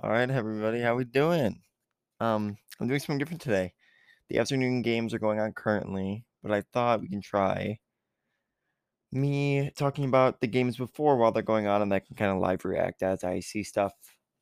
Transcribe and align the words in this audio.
All 0.00 0.10
right, 0.10 0.28
everybody, 0.30 0.80
how 0.80 0.94
we 0.96 1.04
doing? 1.04 1.62
Um, 2.20 2.58
I'm 2.80 2.88
doing 2.88 3.00
something 3.00 3.18
different 3.18 3.42
today. 3.42 3.74
The 4.28 4.38
afternoon 4.38 4.82
games 4.82 5.14
are 5.14 5.18
going 5.20 5.40
on 5.40 5.52
currently, 5.54 6.26
but 6.42 6.52
I 6.52 6.62
thought 6.62 7.00
we 7.02 7.08
can 7.08 7.22
try 7.22 7.80
me 9.12 9.70
talking 9.76 10.04
about 10.04 10.40
the 10.40 10.46
games 10.46 10.76
before 10.76 11.16
while 11.16 11.32
they're 11.32 11.42
going 11.42 11.66
on, 11.66 11.82
and 11.82 11.92
I 11.92 12.00
can 12.00 12.16
kind 12.16 12.30
of 12.30 12.38
live 12.38 12.64
react 12.64 13.02
as 13.02 13.24
I 13.24 13.40
see 13.40 13.62
stuff. 13.62 13.92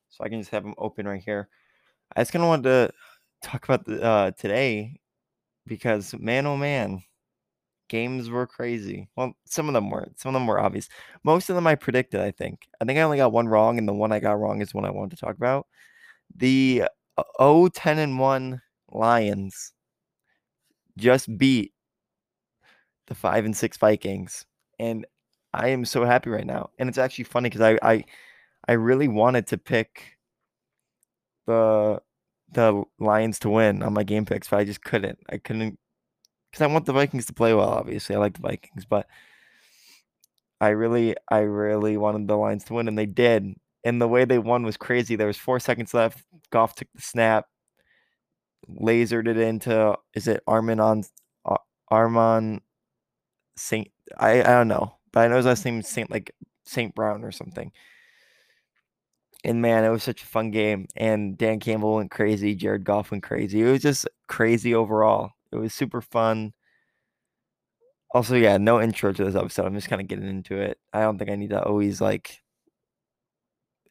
So 0.09 0.23
I 0.23 0.29
can 0.29 0.39
just 0.39 0.51
have 0.51 0.63
them 0.63 0.75
open 0.77 1.07
right 1.07 1.21
here. 1.23 1.49
I 2.15 2.21
just 2.21 2.33
kind 2.33 2.43
of 2.43 2.49
wanted 2.49 2.63
to 2.63 2.93
talk 3.43 3.65
about 3.65 3.85
the, 3.85 4.03
uh, 4.03 4.31
today 4.33 4.99
because 5.67 6.15
man, 6.19 6.47
oh 6.47 6.57
man, 6.57 7.03
games 7.89 8.29
were 8.29 8.47
crazy. 8.47 9.09
Well, 9.15 9.33
some 9.45 9.67
of 9.67 9.73
them 9.73 9.89
weren't. 9.89 10.19
Some 10.19 10.29
of 10.29 10.33
them 10.33 10.47
were 10.47 10.59
obvious. 10.59 10.89
Most 11.23 11.49
of 11.49 11.55
them 11.55 11.67
I 11.67 11.75
predicted. 11.75 12.21
I 12.21 12.31
think. 12.31 12.67
I 12.81 12.85
think 12.85 12.99
I 12.99 13.03
only 13.03 13.17
got 13.17 13.31
one 13.31 13.47
wrong, 13.47 13.77
and 13.77 13.87
the 13.87 13.93
one 13.93 14.11
I 14.11 14.19
got 14.19 14.39
wrong 14.39 14.61
is 14.61 14.73
one 14.73 14.85
I 14.85 14.91
wanted 14.91 15.17
to 15.17 15.25
talk 15.25 15.35
about. 15.37 15.67
The 16.35 16.83
0 17.39 17.69
10 17.69 17.99
and 17.99 18.19
1 18.19 18.61
Lions 18.91 19.73
just 20.97 21.37
beat 21.37 21.73
the 23.07 23.15
5 23.15 23.45
and 23.45 23.55
6 23.55 23.77
Vikings. 23.77 24.45
And 24.79 25.05
I 25.53 25.69
am 25.69 25.85
so 25.85 26.05
happy 26.05 26.29
right 26.29 26.45
now. 26.45 26.69
And 26.79 26.89
it's 26.89 26.97
actually 26.97 27.25
funny 27.25 27.49
because 27.49 27.61
I, 27.61 27.79
I 27.81 28.03
I 28.67 28.73
really 28.73 29.07
wanted 29.07 29.47
to 29.47 29.57
pick 29.57 30.17
the 31.45 32.01
the 32.51 32.83
Lions 32.99 33.39
to 33.39 33.49
win 33.49 33.83
on 33.83 33.93
my 33.93 34.03
game 34.03 34.25
picks, 34.25 34.49
but 34.49 34.59
I 34.59 34.65
just 34.65 34.83
couldn't. 34.83 35.19
I 35.29 35.37
couldn't 35.37 35.79
because 36.57 36.69
I 36.69 36.73
want 36.73 36.85
the 36.85 36.93
Vikings 36.93 37.27
to 37.27 37.33
play 37.33 37.53
well, 37.53 37.69
obviously. 37.69 38.15
I 38.15 38.19
like 38.19 38.33
the 38.33 38.41
Vikings, 38.41 38.85
but 38.85 39.07
I 40.59 40.69
really, 40.69 41.15
I 41.29 41.39
really 41.39 41.97
wanted 41.97 42.27
the 42.27 42.35
Lions 42.35 42.63
to 42.65 42.73
win, 42.73 42.87
and 42.87 42.97
they 42.97 43.05
did. 43.05 43.53
And 43.83 44.01
the 44.01 44.07
way 44.07 44.25
they 44.25 44.39
won 44.39 44.63
was 44.63 44.75
crazy. 44.75 45.15
There 45.15 45.27
was 45.27 45.37
four 45.37 45.59
seconds 45.59 45.93
left. 45.93 46.23
Goff 46.49 46.75
took 46.75 46.87
the 46.95 47.01
snap, 47.01 47.45
lasered 48.67 49.27
it 49.27 49.37
into 49.37 49.95
is 50.15 50.27
it 50.27 50.41
Armin 50.47 50.79
on 50.79 51.03
uh, 51.45 51.57
Armon 51.91 52.61
Saint 53.55 53.89
I, 54.17 54.39
I 54.39 54.43
don't 54.43 54.67
know, 54.67 54.95
but 55.11 55.21
I 55.21 55.27
know 55.27 55.37
his 55.37 55.45
last 55.45 55.65
name 55.65 55.79
is 55.79 55.87
Saint 55.87 56.09
like 56.09 56.33
Saint 56.65 56.95
Brown 56.95 57.23
or 57.23 57.31
something. 57.31 57.71
And 59.43 59.61
man, 59.61 59.83
it 59.83 59.89
was 59.89 60.03
such 60.03 60.23
a 60.23 60.25
fun 60.25 60.51
game. 60.51 60.87
And 60.95 61.37
Dan 61.37 61.59
Campbell 61.59 61.95
went 61.95 62.11
crazy. 62.11 62.55
Jared 62.55 62.83
Goff 62.83 63.11
went 63.11 63.23
crazy. 63.23 63.61
It 63.61 63.71
was 63.71 63.81
just 63.81 64.07
crazy 64.27 64.73
overall. 64.73 65.31
It 65.51 65.57
was 65.57 65.73
super 65.73 66.01
fun. 66.01 66.53
Also, 68.11 68.35
yeah, 68.35 68.57
no 68.57 68.81
intro 68.81 69.11
to 69.11 69.23
this 69.25 69.35
episode. 69.35 69.65
I'm 69.65 69.75
just 69.75 69.89
kind 69.89 70.01
of 70.01 70.07
getting 70.07 70.27
into 70.27 70.55
it. 70.57 70.79
I 70.93 71.01
don't 71.01 71.17
think 71.17 71.29
I 71.29 71.35
need 71.35 71.49
to 71.49 71.63
always 71.63 71.99
like 71.99 72.41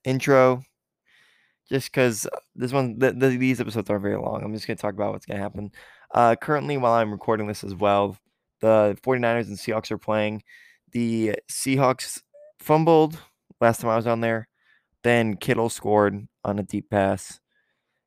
intro 0.04 0.62
just 1.68 1.90
because 1.90 2.26
this 2.54 2.72
one, 2.72 2.98
the, 2.98 3.12
the, 3.12 3.36
these 3.36 3.60
episodes 3.60 3.90
aren't 3.90 4.02
very 4.02 4.16
long. 4.16 4.42
I'm 4.42 4.54
just 4.54 4.66
going 4.66 4.76
to 4.76 4.80
talk 4.80 4.94
about 4.94 5.12
what's 5.12 5.26
going 5.26 5.36
to 5.36 5.42
happen. 5.42 5.70
Uh, 6.14 6.36
currently, 6.36 6.76
while 6.76 6.92
I'm 6.92 7.10
recording 7.10 7.46
this 7.46 7.64
as 7.64 7.74
well, 7.74 8.16
the 8.60 8.96
49ers 9.02 9.48
and 9.48 9.58
Seahawks 9.58 9.90
are 9.90 9.98
playing. 9.98 10.42
The 10.92 11.34
Seahawks 11.50 12.22
fumbled 12.58 13.18
last 13.60 13.80
time 13.80 13.90
I 13.90 13.96
was 13.96 14.06
on 14.06 14.20
there. 14.20 14.48
Then 15.02 15.36
Kittle 15.36 15.68
scored 15.68 16.26
on 16.44 16.58
a 16.58 16.62
deep 16.62 16.88
pass. 16.90 17.40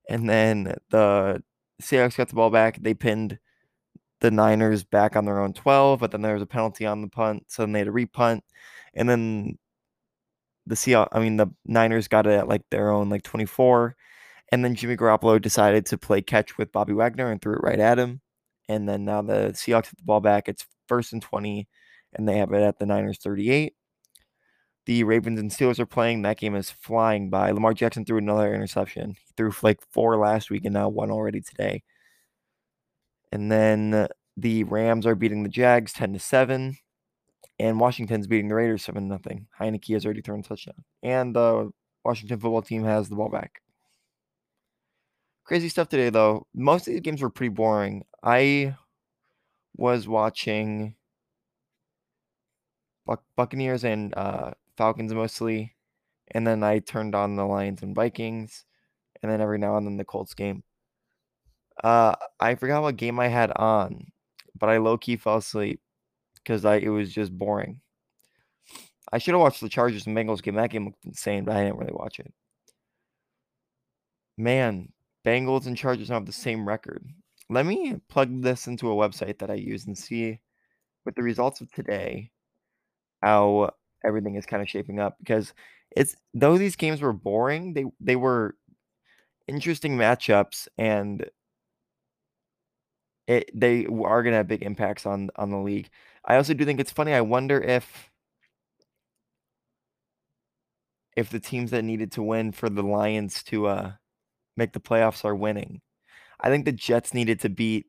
And 0.09 0.30
then 0.30 0.75
the 0.89 1.43
Seahawks 1.81 2.17
got 2.17 2.30
the 2.30 2.35
ball 2.35 2.49
back. 2.49 2.81
They 2.81 2.93
pinned 2.93 3.39
the 4.22 4.31
Niners 4.31 4.84
back 4.84 5.16
on 5.16 5.25
their 5.25 5.39
own 5.39 5.53
12, 5.53 6.00
but 6.00 6.12
then 6.12 6.22
there 6.22 6.34
was 6.34 6.44
a 6.44 6.48
penalty 6.48 6.86
on 6.86 7.02
the 7.02 7.08
punt. 7.08 7.45
So 7.48 7.64
then 7.64 7.72
they 7.72 7.80
had 7.80 7.86
to 7.86 7.92
repunt. 7.92 8.42
And 8.94 9.08
then 9.09 9.58
the 10.66 10.76
Seahawks, 10.76 11.09
I 11.11 11.20
mean, 11.20 11.38
the 11.38 11.48
Niners 11.66 12.08
got 12.08 12.28
it 12.28 12.34
at 12.34 12.48
like 12.48 12.64
their 12.70 12.92
own 12.92 13.09
like 13.09 13.23
24. 13.23 13.95
And 14.52 14.64
then 14.66 14.76
Jimmy 14.76 14.98
Garoppolo 14.98 15.42
decided 15.42 15.86
to 15.88 15.98
play 15.98 16.22
catch 16.22 16.58
with 16.58 16.72
Bobby 16.72 16.94
Wagner 16.94 17.31
and 17.31 17.42
threw 17.42 17.53
it 17.53 17.64
right 17.64 17.80
at 17.80 18.00
him. 18.00 18.22
And 18.67 18.88
then 18.88 19.06
now 19.06 19.22
the 19.22 19.52
Seahawks 19.53 19.86
have 19.86 19.98
the 19.98 20.03
ball 20.03 20.22
back. 20.22 20.48
It's 20.48 20.66
first 20.88 21.14
and 21.14 21.22
20, 21.22 21.67
and 22.14 22.27
they 22.27 22.38
have 22.38 22.52
it 22.54 22.61
at 22.61 22.80
the 22.80 22.86
Niners 22.86 23.20
38. 23.20 23.73
The 24.86 25.04
Ravens 25.04 25.39
and 25.39 25.52
Steelers 25.52 25.80
are 25.80 25.86
playing. 25.86 26.23
That 26.23 26.39
game 26.39 26.55
is 26.55 26.72
flying 26.72 27.30
by. 27.30 27.52
Lamar 27.52 27.73
Jackson 27.73 28.05
threw 28.05 28.17
another 28.17 28.54
interception. 28.54 29.11
He 29.11 29.33
threw 29.38 29.52
like 29.61 29.82
four 29.92 30.17
last 30.17 30.49
week 30.49 30.66
and 30.66 30.73
now 30.73 30.89
one 30.89 31.11
already 31.11 31.42
today. 31.42 31.83
And 33.32 33.52
then 33.52 34.08
the 34.42 34.64
Rams 34.64 35.05
are 35.05 35.16
beating 35.16 35.44
the 35.44 35.50
Jags 35.50 35.94
10 35.94 36.14
to 36.14 36.20
7 36.20 36.77
and 37.60 37.80
Washington's 37.80 38.27
beating 38.27 38.48
the 38.48 38.55
Raiders 38.55 38.83
7 38.83 39.08
0. 39.08 39.20
Heinicke 39.60 39.94
has 39.94 40.05
already 40.05 40.22
thrown 40.22 40.39
a 40.39 40.44
touchdown. 40.44 40.83
And 41.04 41.36
the 41.36 41.72
Washington 42.05 42.39
football 42.39 42.61
team 42.61 42.83
has 42.86 43.10
the 43.10 43.16
ball 43.16 43.30
back. 43.30 43.61
Crazy 45.44 45.67
stuff 45.67 45.89
today, 45.89 46.10
though. 46.10 46.48
Most 46.54 46.88
of 46.88 46.94
these 46.94 47.02
games 47.02 47.22
were 47.22 47.30
pretty 47.30 47.54
boring. 47.54 48.05
I 48.23 48.76
was 49.76 50.08
watching 50.08 50.95
Buc- 53.08 53.20
Buccaneers 53.36 53.83
and 53.83 54.14
uh, 54.16 54.52
Falcons 54.78 55.14
mostly. 55.14 55.76
And 56.32 56.45
then 56.45 56.64
I 56.64 56.80
turned 56.80 57.16
on 57.16 57.36
the 57.36 57.45
Lions 57.45 57.82
and 57.82 57.95
Vikings. 57.95 58.66
And 59.22 59.32
then 59.32 59.42
every 59.42 59.58
now 59.58 59.76
and 59.76 59.86
then 59.86 59.98
the 59.98 60.05
Colts 60.05 60.33
game. 60.33 60.64
Uh, 61.83 62.16
I 62.39 62.55
forgot 62.55 62.82
what 62.82 62.98
game 62.98 63.20
I 63.20 63.28
had 63.28 63.52
on, 63.55 64.08
but 64.59 64.70
I 64.70 64.77
low 64.77 64.97
key 64.97 65.17
fell 65.17 65.37
asleep 65.37 65.81
because 66.36 66.65
I 66.65 66.77
it 66.77 66.89
was 66.89 67.11
just 67.14 67.37
boring. 67.37 67.81
I 69.11 69.17
should 69.17 69.33
have 69.33 69.42
watched 69.42 69.61
the 69.61 69.70
Chargers 69.70 70.05
and 70.05 70.15
Bengals 70.15 70.42
game. 70.43 70.55
That 70.55 70.70
game 70.70 70.86
looked 70.86 71.05
insane, 71.05 71.43
but 71.43 71.55
I 71.55 71.64
didn't 71.64 71.77
really 71.77 71.93
watch 71.93 72.20
it. 72.20 72.31
Man, 74.37 74.89
Bengals 75.25 75.65
and 75.65 75.75
Chargers 75.75 76.09
have 76.09 76.25
the 76.25 76.31
same 76.31 76.67
record. 76.67 77.05
Let 77.49 77.65
me 77.65 77.99
plug 78.09 78.42
this 78.42 78.67
into 78.67 78.92
a 78.92 78.95
website 78.95 79.39
that 79.39 79.49
I 79.49 79.55
use 79.55 79.87
and 79.87 79.98
see 79.98 80.39
with 81.05 81.15
the 81.15 81.23
results 81.23 81.61
of 81.61 81.71
today 81.71 82.30
how 83.23 83.71
everything 84.05 84.36
is 84.36 84.45
kind 84.45 84.61
of 84.61 84.69
shaping 84.69 84.99
up 84.99 85.17
because 85.19 85.53
it's 85.95 86.15
though 86.33 86.58
these 86.58 86.75
games 86.75 87.02
were 87.02 87.14
boring, 87.14 87.73
they 87.73 87.86
they 87.99 88.15
were 88.15 88.55
interesting 89.48 89.98
matchups 89.98 90.67
and 90.77 91.27
it 93.30 93.52
they 93.54 93.86
are 93.86 94.23
going 94.23 94.34
to 94.34 94.38
have 94.38 94.48
big 94.48 94.64
impacts 94.64 95.06
on 95.06 95.30
on 95.36 95.52
the 95.52 95.58
league. 95.58 95.90
I 96.26 96.36
also 96.36 96.54
do 96.56 96.66
think 96.66 96.80
it's 96.80 96.92
funny. 96.92 97.14
I 97.14 97.22
wonder 97.22 97.62
if 97.62 98.10
if 101.16 101.30
the 101.30 101.40
teams 101.40 101.72
that 101.72 101.84
needed 101.84 102.12
to 102.14 102.23
win 102.23 102.52
for 102.52 102.70
the 102.70 102.82
Lions 102.82 103.44
to 103.44 103.67
uh 103.67 103.92
make 104.58 104.73
the 104.73 104.80
playoffs 104.80 105.23
are 105.23 105.36
winning. 105.36 105.82
I 106.42 106.50
think 106.50 106.66
the 106.66 106.72
Jets 106.72 107.14
needed 107.14 107.40
to 107.42 107.50
beat 107.50 107.86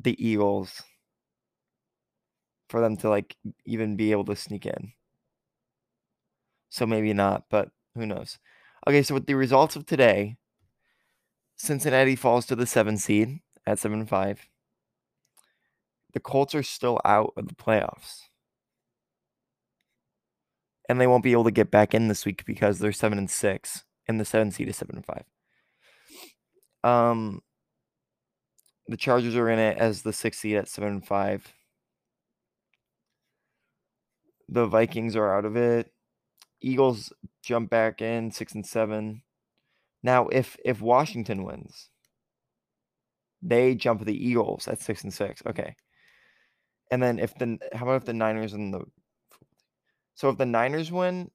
the 0.00 0.16
Eagles 0.24 0.82
for 2.68 2.80
them 2.80 2.96
to 2.98 3.08
like 3.08 3.36
even 3.64 3.96
be 3.96 4.10
able 4.10 4.24
to 4.24 4.36
sneak 4.36 4.66
in. 4.66 4.92
So 6.70 6.86
maybe 6.86 7.12
not, 7.12 7.44
but 7.50 7.70
who 7.94 8.04
knows. 8.04 8.38
Okay, 8.86 9.02
so 9.02 9.14
with 9.14 9.26
the 9.26 9.34
results 9.34 9.76
of 9.76 9.86
today, 9.86 10.36
Cincinnati 11.56 12.16
falls 12.16 12.46
to 12.46 12.56
the 12.56 12.66
7 12.66 12.96
seed 12.98 13.40
at 13.68 13.78
7 13.78 14.00
and 14.00 14.08
5 14.08 14.48
the 16.12 16.20
Colts 16.20 16.54
are 16.54 16.62
still 16.62 17.00
out 17.04 17.32
of 17.36 17.48
the 17.48 17.54
playoffs. 17.54 18.22
And 20.88 21.00
they 21.00 21.06
won't 21.06 21.22
be 21.22 21.32
able 21.32 21.44
to 21.44 21.50
get 21.50 21.70
back 21.70 21.94
in 21.94 22.08
this 22.08 22.24
week 22.24 22.44
because 22.46 22.78
they're 22.78 22.92
seven 22.92 23.18
and 23.18 23.30
six, 23.30 23.84
and 24.06 24.18
the 24.18 24.24
seven 24.24 24.50
seed 24.50 24.68
is 24.68 24.76
seven 24.76 24.96
and 24.96 25.06
five. 25.06 25.24
Um, 26.82 27.42
the 28.86 28.96
Chargers 28.96 29.36
are 29.36 29.50
in 29.50 29.58
it 29.58 29.76
as 29.76 30.02
the 30.02 30.14
six 30.14 30.38
seed 30.38 30.56
at 30.56 30.68
seven 30.68 30.90
and 30.90 31.06
five. 31.06 31.52
The 34.48 34.66
Vikings 34.66 35.14
are 35.14 35.36
out 35.36 35.44
of 35.44 35.56
it. 35.56 35.92
Eagles 36.62 37.12
jump 37.44 37.68
back 37.68 38.00
in 38.00 38.30
six 38.30 38.54
and 38.54 38.64
seven. 38.66 39.22
Now, 40.02 40.28
if 40.28 40.56
if 40.64 40.80
Washington 40.80 41.44
wins, 41.44 41.90
they 43.42 43.74
jump 43.74 44.04
the 44.04 44.26
Eagles 44.26 44.68
at 44.68 44.80
six 44.80 45.04
and 45.04 45.12
six. 45.12 45.42
Okay. 45.46 45.76
And 46.90 47.02
then 47.02 47.18
if 47.18 47.34
the 47.34 47.58
how 47.72 47.84
about 47.84 47.96
if 47.96 48.04
the 48.04 48.12
Niners 48.12 48.52
and 48.54 48.72
the 48.72 48.84
so 50.14 50.28
if 50.30 50.38
the 50.38 50.46
Niners 50.46 50.90
win, 50.90 51.30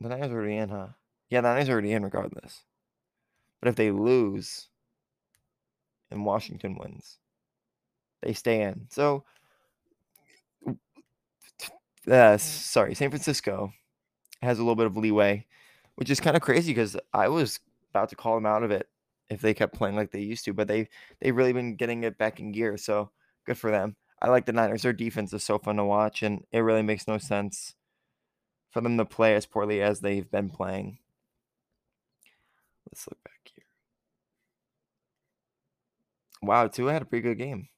the 0.00 0.08
Niners 0.08 0.30
are 0.30 0.34
already 0.34 0.56
in, 0.56 0.68
huh? 0.68 0.88
Yeah, 1.30 1.40
the 1.40 1.48
Niners 1.48 1.68
are 1.68 1.72
already 1.72 1.92
in 1.92 2.02
regardless. 2.02 2.64
But 3.60 3.68
if 3.68 3.76
they 3.76 3.90
lose 3.90 4.68
and 6.10 6.24
Washington 6.24 6.76
wins, 6.78 7.18
they 8.22 8.32
stay 8.32 8.62
in. 8.62 8.86
So 8.90 9.24
uh, 12.10 12.38
sorry, 12.38 12.94
San 12.94 13.10
Francisco 13.10 13.72
has 14.42 14.58
a 14.58 14.62
little 14.62 14.76
bit 14.76 14.86
of 14.86 14.96
leeway, 14.96 15.46
which 15.96 16.10
is 16.10 16.20
kind 16.20 16.36
of 16.36 16.42
crazy 16.42 16.72
because 16.72 16.96
I 17.12 17.28
was 17.28 17.60
about 17.90 18.08
to 18.10 18.16
call 18.16 18.34
them 18.34 18.46
out 18.46 18.62
of 18.62 18.70
it 18.70 18.88
if 19.28 19.40
they 19.40 19.54
kept 19.54 19.74
playing 19.74 19.96
like 19.96 20.10
they 20.10 20.20
used 20.20 20.44
to, 20.44 20.52
but 20.52 20.68
they 20.68 20.88
they've 21.20 21.36
really 21.36 21.52
been 21.52 21.76
getting 21.76 22.04
it 22.04 22.18
back 22.18 22.40
in 22.40 22.52
gear. 22.52 22.76
So 22.76 23.10
good 23.46 23.58
for 23.58 23.70
them. 23.70 23.96
I 24.22 24.28
like 24.28 24.46
the 24.46 24.52
Niners. 24.52 24.82
Their 24.82 24.92
defense 24.92 25.32
is 25.32 25.44
so 25.44 25.58
fun 25.58 25.76
to 25.76 25.84
watch, 25.84 26.22
and 26.22 26.44
it 26.52 26.60
really 26.60 26.82
makes 26.82 27.08
no 27.08 27.18
sense 27.18 27.74
for 28.70 28.80
them 28.80 28.98
to 28.98 29.04
play 29.04 29.34
as 29.34 29.46
poorly 29.46 29.82
as 29.82 30.00
they've 30.00 30.30
been 30.30 30.50
playing. 30.50 30.98
Let's 32.90 33.06
look 33.08 33.22
back 33.24 33.50
here. 33.54 33.64
Wow, 36.42 36.66
Tua 36.66 36.92
had 36.92 37.02
a 37.02 37.04
pretty 37.06 37.22
good 37.22 37.38
game. 37.38 37.68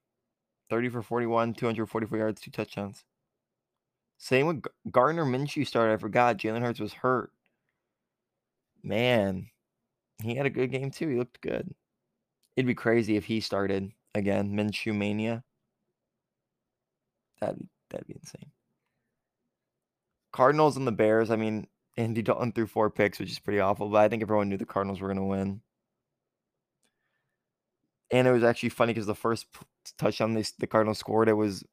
30 0.70 0.88
for 0.88 1.02
41, 1.02 1.54
244 1.54 2.18
yards, 2.18 2.40
two 2.40 2.50
touchdowns. 2.50 3.04
Same 4.18 4.46
with 4.46 4.62
Gardner 4.90 5.24
Minshew 5.24 5.66
started. 5.66 5.94
I 5.94 5.96
forgot 5.96 6.38
Jalen 6.38 6.62
Hurts 6.62 6.80
was 6.80 6.92
hurt. 6.92 7.30
Man, 8.82 9.48
he 10.20 10.34
had 10.34 10.46
a 10.46 10.50
good 10.50 10.70
game 10.70 10.90
too. 10.90 11.08
He 11.08 11.16
looked 11.16 11.40
good. 11.40 11.74
It'd 12.56 12.66
be 12.66 12.74
crazy 12.74 13.16
if 13.16 13.24
he 13.24 13.40
started 13.40 13.92
again. 14.14 14.54
Minshew 14.54 14.94
mania. 14.94 15.44
That'd 17.40 17.66
that'd 17.90 18.06
be 18.06 18.14
insane. 18.14 18.50
Cardinals 20.32 20.76
and 20.76 20.86
the 20.86 20.92
Bears. 20.92 21.30
I 21.30 21.36
mean, 21.36 21.66
Andy 21.96 22.22
Dalton 22.22 22.52
threw 22.52 22.66
four 22.66 22.90
picks, 22.90 23.18
which 23.18 23.30
is 23.30 23.38
pretty 23.38 23.60
awful. 23.60 23.88
But 23.88 23.98
I 23.98 24.08
think 24.08 24.22
everyone 24.22 24.48
knew 24.48 24.56
the 24.56 24.64
Cardinals 24.64 25.00
were 25.00 25.08
going 25.08 25.18
to 25.18 25.24
win. 25.24 25.60
And 28.10 28.28
it 28.28 28.32
was 28.32 28.44
actually 28.44 28.68
funny 28.70 28.92
because 28.92 29.06
the 29.06 29.14
first 29.14 29.46
touchdown 29.98 30.34
they, 30.34 30.44
the 30.58 30.66
Cardinals 30.66 30.98
scored, 30.98 31.28
it 31.28 31.34
was 31.34 31.64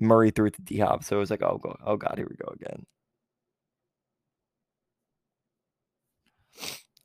Murray 0.00 0.30
threw 0.30 0.46
it 0.46 0.54
to 0.54 0.62
D 0.62 0.78
Hop. 0.78 1.02
So 1.04 1.16
it 1.16 1.20
was 1.20 1.30
like, 1.30 1.42
oh, 1.42 1.58
go, 1.58 1.76
oh 1.84 1.96
God, 1.96 2.14
here 2.16 2.26
we 2.28 2.36
go 2.36 2.52
again. 2.54 2.86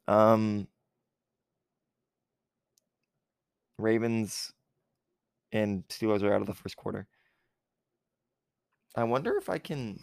Um, 0.07 0.67
Ravens 3.77 4.51
and 5.51 5.88
Steelers 5.88 6.23
are 6.23 6.33
out 6.33 6.41
of 6.41 6.47
the 6.47 6.53
first 6.53 6.75
quarter. 6.75 7.07
I 8.95 9.03
wonder 9.05 9.38
if 9.38 9.50
I 9.50 9.57
can 9.57 10.00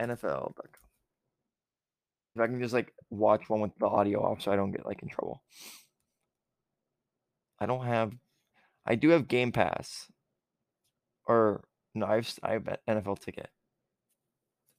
NFL. 0.00 0.54
If 2.34 2.40
I 2.40 2.46
can 2.46 2.60
just 2.60 2.74
like 2.74 2.92
watch 3.10 3.48
one 3.48 3.60
with 3.60 3.76
the 3.78 3.86
audio 3.86 4.22
off 4.24 4.42
so 4.42 4.50
I 4.50 4.56
don't 4.56 4.72
get 4.72 4.86
like 4.86 5.02
in 5.02 5.08
trouble. 5.08 5.42
I 7.60 7.66
don't 7.66 7.84
have 7.84 8.12
I 8.84 8.96
do 8.96 9.10
have 9.10 9.28
Game 9.28 9.52
Pass. 9.52 10.10
Or 11.26 11.62
no, 11.94 12.06
I've 12.06 12.32
I 12.42 12.52
have 12.52 12.76
NFL 12.88 13.20
ticket. 13.20 13.50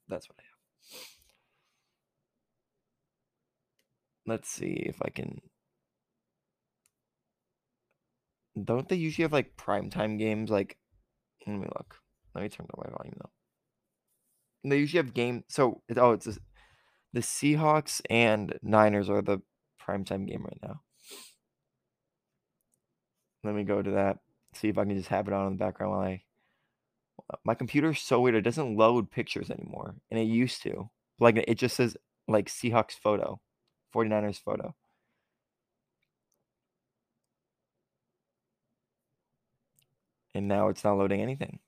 That's 0.10 0.28
what 0.28 0.38
I 0.40 0.44
have. 0.44 1.13
Let's 4.26 4.50
see 4.50 4.84
if 4.86 5.02
I 5.02 5.10
can 5.10 5.42
Don't 8.62 8.88
they 8.88 8.96
usually 8.96 9.24
have 9.24 9.34
like 9.34 9.58
primetime 9.58 10.20
games 10.20 10.50
like 10.50 10.78
let 11.48 11.58
me 11.58 11.68
look. 11.76 11.96
Let 12.34 12.44
me 12.44 12.50
turn 12.50 12.68
the 12.70 12.78
my 12.78 12.90
volume 12.96 13.16
though. 13.20 14.70
They 14.70 14.78
usually 14.78 15.04
have 15.04 15.14
game. 15.14 15.44
So 15.50 15.82
oh, 15.98 16.12
it's 16.12 16.28
a, 16.28 16.36
the 17.12 17.22
Seahawks 17.22 18.02
and 18.10 18.58
Niners 18.62 19.10
are 19.10 19.22
the 19.22 19.42
primetime 19.82 20.28
game 20.28 20.44
right 20.44 20.60
now. 20.62 20.82
Let 23.44 23.56
me 23.56 23.64
go 23.64 23.82
to 23.82 23.92
that. 23.92 24.20
See 24.54 24.70
if 24.70 24.78
I 24.78 24.86
can 24.86 24.96
just 24.96 25.10
have 25.10 25.28
it 25.28 25.34
on 25.34 25.48
in 25.48 25.54
the 25.54 25.60
background 25.60 25.92
while 25.92 26.02
I. 26.02 26.22
Uh, 27.32 27.38
my 27.44 27.56
computer's 27.56 28.00
so 28.00 28.22
weird. 28.22 28.36
It 28.36 28.42
doesn't 28.42 28.78
load 28.78 29.12
pictures 29.12 29.50
anymore, 29.50 29.96
and 30.10 30.20
it 30.20 30.24
used 30.24 30.62
to. 30.64 30.90
Like 31.20 31.38
it 31.38 31.56
just 31.56 31.76
says 31.76 31.98
like 32.28 32.48
Seahawks 32.48 32.94
photo, 32.94 33.40
49ers 33.94 34.40
photo. 34.40 34.76
And 40.36 40.48
now 40.48 40.70
it's 40.70 40.84
not 40.84 40.98
loading 40.98 41.22
anything. 41.22 41.60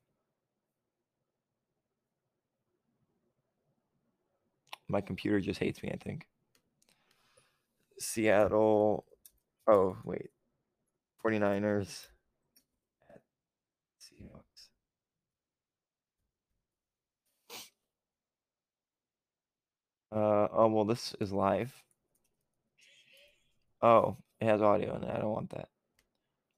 My 4.88 5.02
computer 5.02 5.40
just 5.40 5.60
hates 5.60 5.82
me, 5.84 5.92
I 5.92 5.98
think. 5.98 6.28
Seattle. 8.00 9.06
Oh, 9.68 9.98
wait. 10.04 10.30
49ers 11.24 12.08
at 13.10 13.22
Seahawks. 14.02 14.70
Uh, 20.12 20.48
oh, 20.52 20.68
well, 20.68 20.86
this 20.86 21.16
is 21.20 21.32
live. 21.32 21.84
Oh, 23.82 24.18
it 24.40 24.46
has 24.46 24.62
audio 24.62 24.96
in 24.96 25.04
it. 25.04 25.10
I 25.14 25.20
don't 25.20 25.32
want 25.32 25.52
that. 25.52 25.70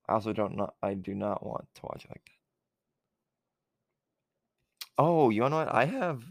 I 0.07 0.13
also 0.13 0.33
don't 0.33 0.55
not 0.55 0.75
I 0.81 0.93
do 0.93 1.13
not 1.13 1.45
want 1.45 1.67
to 1.75 1.81
watch 1.83 2.05
it 2.05 2.11
like 2.11 2.25
that. 2.25 2.31
Oh, 4.97 5.29
you 5.29 5.41
know 5.41 5.57
what? 5.57 5.73
I 5.73 5.85
have 5.85 6.23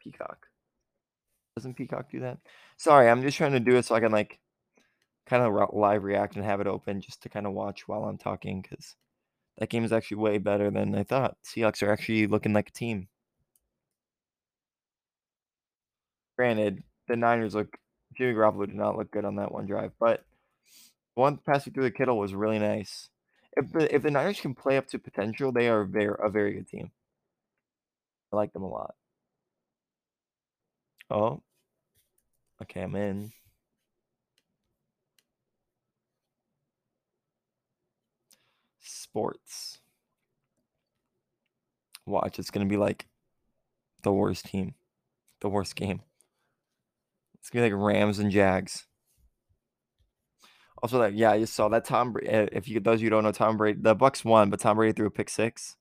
Peacock. 0.00 0.48
Doesn't 1.56 1.74
Peacock 1.74 2.10
do 2.10 2.20
that? 2.20 2.38
Sorry, 2.76 3.08
I'm 3.08 3.22
just 3.22 3.36
trying 3.36 3.52
to 3.52 3.60
do 3.60 3.76
it 3.76 3.84
so 3.84 3.94
I 3.94 4.00
can 4.00 4.12
like 4.12 4.40
kind 5.26 5.42
of 5.42 5.74
live 5.74 6.04
react 6.04 6.36
and 6.36 6.44
have 6.44 6.60
it 6.60 6.66
open 6.66 7.00
just 7.00 7.22
to 7.22 7.28
kind 7.28 7.46
of 7.46 7.52
watch 7.52 7.88
while 7.88 8.04
I'm 8.04 8.18
talking 8.18 8.60
because 8.62 8.96
that 9.58 9.70
game 9.70 9.84
is 9.84 9.92
actually 9.92 10.18
way 10.18 10.38
better 10.38 10.70
than 10.70 10.94
I 10.94 11.04
thought. 11.04 11.36
Seahawks 11.44 11.82
are 11.82 11.92
actually 11.92 12.26
looking 12.26 12.52
like 12.52 12.68
a 12.68 12.72
team. 12.72 13.08
Granted, 16.36 16.82
the 17.08 17.16
Niners 17.16 17.54
look 17.54 17.76
Jimmy 18.16 18.34
Garoppolo 18.34 18.66
did 18.66 18.74
not 18.74 18.96
look 18.96 19.10
good 19.10 19.24
on 19.24 19.36
that 19.36 19.52
one 19.52 19.66
drive, 19.66 19.92
but 19.98 20.24
one 21.14 21.38
passing 21.38 21.72
through 21.72 21.84
the 21.84 21.90
Kittle 21.90 22.18
was 22.18 22.34
really 22.34 22.58
nice. 22.58 23.08
If 23.56 23.72
the 23.72 23.94
if 23.94 24.02
the 24.02 24.10
Niners 24.10 24.40
can 24.40 24.54
play 24.54 24.76
up 24.76 24.86
to 24.88 24.98
potential, 24.98 25.52
they 25.52 25.68
are 25.68 25.84
very 25.84 26.14
a 26.22 26.28
very 26.28 26.54
good 26.54 26.68
team. 26.68 26.90
I 28.32 28.36
like 28.36 28.52
them 28.52 28.62
a 28.64 28.68
lot. 28.68 28.94
Oh. 31.10 31.42
Okay, 32.62 32.82
I'm 32.82 32.96
in. 32.96 33.32
Sports. 38.80 39.78
Watch, 42.06 42.38
it's 42.38 42.50
gonna 42.50 42.66
be 42.66 42.76
like 42.76 43.06
the 44.02 44.12
worst 44.12 44.46
team. 44.46 44.74
The 45.40 45.48
worst 45.48 45.76
game. 45.76 46.02
It's 47.44 47.50
gonna 47.50 47.68
be 47.68 47.74
like 47.74 47.84
Rams 47.84 48.20
and 48.20 48.30
Jags. 48.30 48.86
Also, 50.82 50.98
like 50.98 51.12
yeah, 51.14 51.32
I 51.32 51.40
just 51.40 51.52
saw 51.52 51.68
that 51.68 51.84
Tom. 51.84 52.14
Brady, 52.14 52.28
eh, 52.28 52.46
if 52.52 52.66
you 52.66 52.80
those 52.80 53.02
you 53.02 53.10
don't 53.10 53.22
know, 53.22 53.32
Tom 53.32 53.58
Brady, 53.58 53.78
the 53.82 53.94
Bucks 53.94 54.24
won, 54.24 54.48
but 54.48 54.60
Tom 54.60 54.78
Brady 54.78 54.94
threw 54.94 55.08
a 55.08 55.10
pick 55.10 55.28
six, 55.28 55.76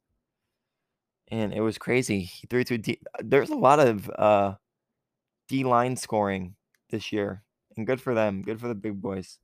and 1.30 1.54
it 1.54 1.62
was 1.62 1.78
crazy. 1.78 2.20
He 2.20 2.48
threw 2.48 2.66
to 2.66 2.78
D. 2.78 3.00
There's 3.20 3.50
a 3.50 3.56
lot 3.56 3.80
of 3.80 4.10
uh, 4.10 4.56
D 5.48 5.64
line 5.64 5.96
scoring 5.96 6.56
this 6.90 7.14
year, 7.14 7.44
and 7.78 7.88
good 7.88 8.02
for 8.02 8.14
them. 8.14 8.42
Good 8.42 8.60
for 8.60 8.68
the 8.68 8.76
big 8.76 9.02
boys. 9.02 9.40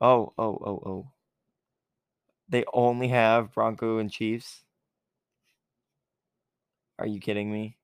Oh, 0.00 0.32
oh, 0.36 0.58
oh, 0.66 0.82
oh. 0.84 1.12
They 2.48 2.64
only 2.74 3.06
have 3.06 3.54
Bronco 3.54 3.98
and 3.98 4.10
Chiefs. 4.10 4.64
Are 6.98 7.06
you 7.06 7.20
kidding 7.20 7.52
me? 7.52 7.76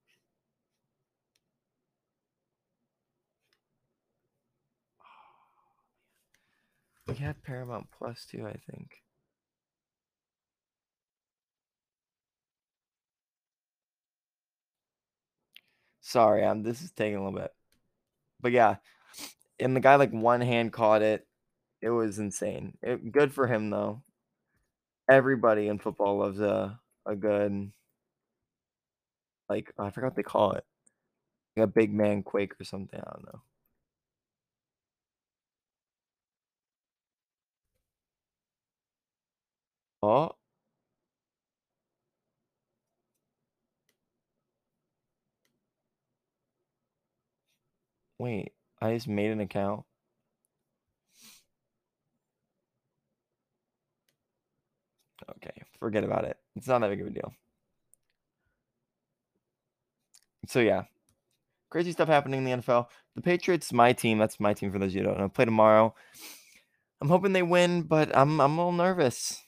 We 7.06 7.14
had 7.14 7.42
Paramount 7.42 7.88
Plus 7.90 8.25
too, 8.26 8.47
I 8.47 8.56
think. 8.71 9.02
Sorry, 16.00 16.44
I'm 16.44 16.62
this 16.62 16.82
is 16.82 16.90
taking 16.92 17.16
a 17.16 17.25
little 17.25 17.38
bit. 17.40 17.52
But 18.40 18.52
yeah. 18.52 18.76
And 19.61 19.76
the 19.76 19.80
guy 19.80 19.97
like 19.97 20.12
one 20.12 20.40
hand 20.40 20.73
caught 20.73 21.02
it. 21.02 21.26
It 21.80 21.90
was 21.90 22.18
insane. 22.18 22.76
It, 22.82 23.12
good 23.12 23.32
for 23.32 23.47
him 23.47 23.71
though. 23.71 24.02
Everybody 25.11 25.68
in 25.68 25.78
football 25.78 26.18
loves 26.18 26.40
a 26.40 26.78
a 27.06 27.16
good 27.16 27.73
like 29.49 29.73
I 29.78 29.90
forgot 29.90 30.09
what 30.09 30.16
they 30.16 30.23
call 30.23 30.52
it. 30.52 30.64
Like 31.56 31.64
a 31.64 31.68
big 31.68 31.92
man 31.94 32.23
quake 32.23 32.61
or 32.61 32.64
something. 32.64 33.00
I 33.00 33.11
don't 33.12 33.26
know. 33.26 33.42
Oh. 40.02 40.32
Wait, 48.18 48.52
I 48.80 48.94
just 48.94 49.09
made 49.09 49.30
an 49.30 49.40
account. 49.40 49.85
Okay, 55.37 55.62
forget 55.78 56.04
about 56.04 56.25
it. 56.25 56.37
It's 56.56 56.66
not 56.68 56.80
that 56.80 56.90
big 56.90 57.00
of 57.00 57.06
a 57.09 57.11
deal. 57.11 57.32
So 60.49 60.61
yeah, 60.61 60.85
crazy 61.71 61.92
stuff 61.92 62.09
happening 62.09 62.38
in 62.38 62.44
the 62.44 62.62
NFL. 62.62 62.88
The 63.16 63.23
Patriots, 63.23 63.73
my 63.73 63.92
team. 63.92 64.18
That's 64.18 64.40
my 64.40 64.54
team 64.54 64.73
for 64.73 64.78
those 64.78 64.94
you 64.94 65.02
don't 65.02 65.18
know. 65.18 65.28
Play 65.28 65.44
tomorrow. 65.44 65.94
I'm 67.00 67.09
hoping 67.09 67.32
they 67.32 67.42
win, 67.42 67.82
but 67.82 68.16
I'm 68.16 68.40
I'm 68.40 68.59
a 68.59 68.66
little 68.66 68.73
nervous. 68.73 69.42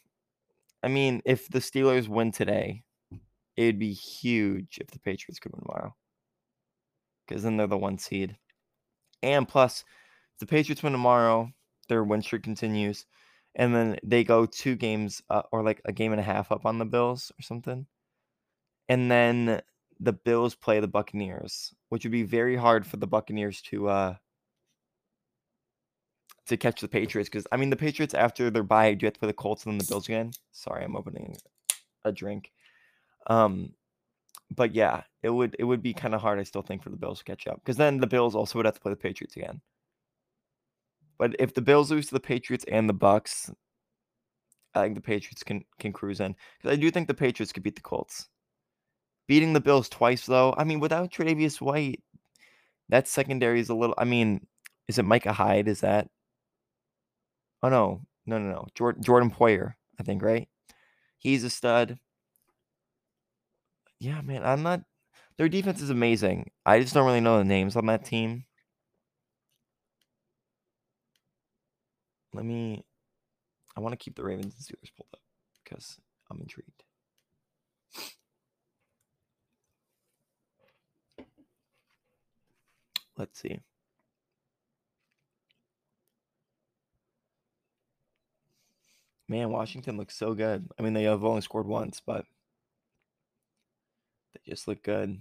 I 0.85 0.89
mean, 0.89 1.23
if 1.25 1.49
the 1.49 1.61
Steelers 1.61 2.09
win 2.09 2.31
today, 2.31 2.83
it'd 3.57 3.79
be 3.79 3.95
huge 3.95 4.79
if 4.81 4.89
the 4.89 4.99
Patriots 4.99 5.39
could 5.39 5.53
win 5.53 5.63
tomorrow. 5.63 5.95
Because 7.27 7.43
then 7.43 7.57
they're 7.57 7.67
the 7.67 7.79
one 7.79 7.97
seed. 7.97 8.37
And 9.23 9.49
plus, 9.49 9.83
if 10.35 10.41
the 10.41 10.47
Patriots 10.47 10.83
win 10.83 10.93
tomorrow, 10.93 11.51
their 11.89 12.05
win 12.05 12.21
streak 12.21 12.43
continues. 12.43 13.07
And 13.55 13.75
then 13.75 13.97
they 14.03 14.25
go 14.25 14.45
two 14.45 14.77
games 14.77 15.23
uh, 15.31 15.43
or 15.53 15.63
like 15.63 15.81
a 15.87 15.93
game 15.93 16.13
and 16.13 16.21
a 16.21 16.25
half 16.25 16.53
up 16.53 16.67
on 16.67 16.79
the 16.79 16.85
Bills 16.85 17.33
or 17.39 17.43
something. 17.43 17.87
And 18.91 19.11
then 19.11 19.63
the 20.01 20.13
Bills 20.13 20.55
play 20.55 20.81
the 20.81 20.89
Buccaneers, 20.89 21.73
which 21.89 22.05
would 22.05 22.13
be 22.13 22.25
very 22.25 22.57
hard 22.57 22.87
for 22.87 22.99
the 22.99 23.07
Buccaneers 23.07 23.63
to 23.63 23.89
uh 23.89 24.15
to 26.47 26.57
catch 26.57 26.81
the 26.81 26.89
Patriots 26.89 27.29
because 27.29 27.47
I 27.53 27.57
mean 27.57 27.71
the 27.71 27.77
Patriots 27.77 28.15
after 28.15 28.51
their 28.51 28.63
bye 28.63 28.95
do 28.95 29.05
you 29.05 29.07
have 29.07 29.15
to 29.15 29.21
play 29.21 29.29
the 29.29 29.33
Colts 29.33 29.65
and 29.65 29.73
then 29.73 29.79
the 29.79 29.91
Bills 29.91 30.09
again. 30.09 30.33
Sorry, 30.53 30.85
I'm 30.85 30.97
opening 30.97 31.37
a 32.05 32.13
drink. 32.13 32.53
Um, 33.27 33.73
but 34.51 34.75
yeah, 34.75 35.03
it 35.23 35.31
would 35.31 35.57
it 35.59 35.65
would 35.65 35.83
be 35.83 35.95
kind 35.95 36.15
of 36.15 36.21
hard. 36.21 36.39
I 36.39 36.43
still 36.43 36.63
think 36.63 36.83
for 36.83 36.91
the 36.91 36.97
Bills 36.97 37.19
to 37.19 37.25
catch 37.25 37.47
up 37.47 37.61
because 37.65 37.77
then 37.77 37.99
the 37.99 38.07
Bills 38.07 38.35
also 38.35 38.59
would 38.59 38.67
have 38.67 38.75
to 38.75 38.81
play 38.81 38.93
the 38.93 38.97
Patriots 38.97 39.37
again. 39.37 39.61
But 41.19 41.37
if 41.39 41.55
the 41.55 41.63
Bills 41.63 41.91
lose 41.91 42.09
to 42.09 42.15
the 42.15 42.21
Patriots 42.21 42.65
and 42.69 42.89
the 42.89 42.95
Bucks, 42.95 43.51
I 44.75 44.83
think 44.83 44.97
the 44.97 45.01
Patriots 45.01 45.43
can 45.43 45.65
can 45.79 45.93
cruise 45.93 46.21
in 46.21 46.35
because 46.59 46.77
I 46.77 46.81
do 46.81 46.91
think 46.91 47.09
the 47.09 47.15
Patriots 47.15 47.53
could 47.53 47.63
beat 47.63 47.77
the 47.77 47.83
Colts. 47.83 48.29
Beating 49.27 49.55
the 49.55 49.61
Bills 49.61 49.89
twice 49.89 50.27
though, 50.27 50.55
I 50.59 50.65
mean, 50.65 50.81
without 50.81 51.11
Tre'Davious 51.11 51.61
White, 51.61 52.03
that 52.91 53.09
secondary 53.09 53.61
is 53.61 53.71
a 53.71 53.75
little. 53.75 53.95
I 53.97 54.05
mean, 54.05 54.47
is 54.89 54.99
it 54.99 55.05
Micah 55.05 55.33
Hyde? 55.33 55.69
Is 55.69 55.81
that? 55.81 56.11
Oh 57.65 57.71
no, 57.71 58.03
no, 58.27 58.39
no, 58.39 58.51
no. 58.53 58.67
Jordan 58.75 59.03
Jordan 59.03 59.31
Poyer, 59.31 59.73
I 59.99 60.03
think, 60.03 60.23
right? 60.23 60.51
He's 61.17 61.45
a 61.45 61.49
stud. 61.51 61.99
Yeah, 63.99 64.21
man, 64.21 64.45
I'm 64.45 64.63
not. 64.63 64.83
Their 65.39 65.49
defense 65.49 65.81
is 65.81 65.89
amazing. 65.89 66.51
I 66.67 66.79
just 66.81 66.93
don't 66.93 67.07
really 67.07 67.23
know 67.23 67.39
the 67.39 67.45
names 67.45 67.75
on 67.75 67.87
that 67.87 68.05
team. 68.05 68.45
Let 72.35 72.45
me. 72.45 72.85
I 73.75 73.81
want 73.81 73.95
to 73.95 73.97
keep 73.97 74.15
the 74.15 74.25
Ravens 74.25 74.55
and 74.55 74.63
Steelers 74.63 74.95
pulled 74.95 75.09
up 75.15 75.21
because 75.65 75.99
I'm 76.31 76.43
intrigued. 76.43 76.83
Let's 83.17 83.41
see. 83.41 83.61
Man, 89.35 89.51
Washington 89.51 89.97
looks 89.97 90.15
so 90.17 90.33
good. 90.33 90.69
I 90.79 90.83
mean, 90.83 90.93
they 90.93 91.03
have 91.03 91.25
only 91.25 91.41
scored 91.41 91.67
once, 91.67 92.01
but 92.01 92.25
they 94.33 94.49
just 94.49 94.69
look 94.69 94.81
good. 94.85 95.21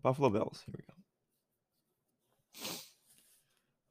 Buffalo 0.00 0.30
Bills. 0.30 0.62
Here 0.64 0.74
we 0.74 0.82
go. 0.82 0.94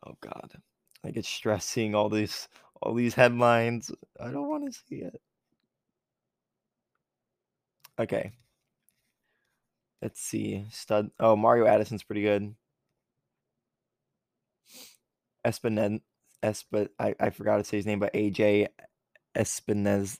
Oh 0.08 0.18
God, 0.22 0.60
I 1.06 1.12
get 1.12 1.26
stressed 1.26 1.70
seeing 1.70 1.94
all 1.94 2.10
these 2.10 2.48
all 2.82 2.96
these 2.96 3.14
headlines. 3.14 3.92
I 4.20 4.32
don't 4.32 4.50
want 4.50 4.66
to 4.66 4.80
see 4.90 5.04
it. 5.04 5.22
Okay. 8.00 8.32
Let's 10.02 10.20
see. 10.20 10.66
Stud. 10.72 11.12
Oh, 11.20 11.36
Mario 11.36 11.68
Addison's 11.68 12.02
pretty 12.02 12.24
good. 12.24 12.56
Espinez. 15.46 16.02
Esp. 16.44 16.88
I, 17.00 17.16
I 17.20 17.30
forgot 17.30 17.58
to 17.58 17.64
say 17.64 17.78
his 17.78 17.86
name, 17.86 18.00
but 18.00 18.14
AJ 18.14 18.68
Espinez. 19.36 20.18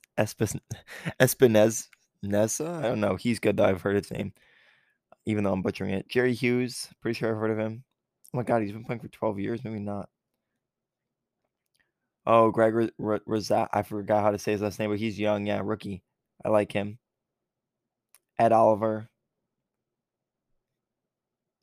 Nessa? 2.24 2.70
I 2.70 2.82
don't 2.84 3.00
know. 3.02 3.16
He's 3.16 3.40
good 3.40 3.58
though. 3.58 3.66
I've 3.66 3.82
heard 3.82 3.96
his 3.96 4.12
name, 4.12 4.34
even 5.26 5.44
though 5.44 5.54
I'm 5.54 5.62
butchering 5.64 5.92
it. 5.92 6.08
Jerry 6.10 6.34
Hughes. 6.34 6.90
Pretty 7.02 7.18
sure 7.18 7.32
I've 7.32 7.40
heard 7.40 7.52
of 7.52 7.60
him. 7.60 7.84
Oh 8.34 8.38
my 8.38 8.44
god, 8.44 8.62
he's 8.62 8.72
been 8.72 8.86
playing 8.86 9.02
for 9.02 9.08
12 9.08 9.40
years. 9.40 9.64
Maybe 9.64 9.80
not. 9.80 10.10
Oh, 12.26 12.52
Greg 12.52 12.74
Rosat. 13.00 13.68
I 13.74 13.82
forgot 13.84 14.24
how 14.24 14.32
to 14.32 14.40
say 14.40 14.52
his 14.54 14.62
last 14.62 14.80
name, 14.80 14.90
but 14.92 15.00
he's 15.00 15.20
young. 15.20 15.46
Yeah, 15.48 15.62
rookie. 15.64 16.04
I 16.46 16.50
like 16.50 16.72
him. 16.72 17.00
Ed 18.38 18.52
Oliver. 18.52 19.10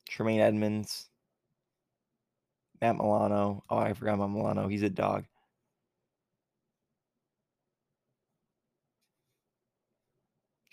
Tremaine 0.09 0.41
Edmunds. 0.41 1.08
Matt 2.81 2.97
Milano. 2.97 3.63
Oh, 3.69 3.77
I 3.77 3.93
forgot 3.93 4.15
about 4.15 4.31
Milano. 4.31 4.67
He's 4.67 4.83
a 4.83 4.89
dog. 4.89 5.25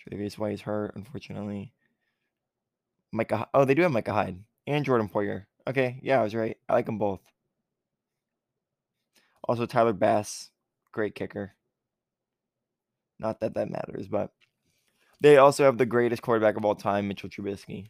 Tre'Davious 0.01 0.37
White 0.37 0.53
is 0.53 0.61
hurt, 0.61 0.95
unfortunately. 0.95 1.73
Micah. 3.11 3.47
Oh, 3.53 3.65
they 3.65 3.73
do 3.73 3.81
have 3.81 3.91
Micah 3.91 4.13
Hyde 4.13 4.39
and 4.65 4.85
Jordan 4.85 5.09
Poyer. 5.09 5.45
Okay, 5.67 5.99
yeah, 6.01 6.19
I 6.19 6.23
was 6.23 6.35
right. 6.35 6.57
I 6.69 6.73
like 6.73 6.85
them 6.85 6.97
both. 6.97 7.21
Also, 9.43 9.65
Tyler 9.65 9.93
Bass, 9.93 10.49
great 10.91 11.15
kicker. 11.15 11.53
Not 13.19 13.39
that 13.39 13.55
that 13.55 13.69
matters, 13.69 14.07
but 14.07 14.31
they 15.19 15.37
also 15.37 15.63
have 15.63 15.77
the 15.77 15.85
greatest 15.85 16.21
quarterback 16.21 16.57
of 16.57 16.65
all 16.65 16.75
time, 16.75 17.07
Mitchell 17.07 17.29
Trubisky. 17.29 17.89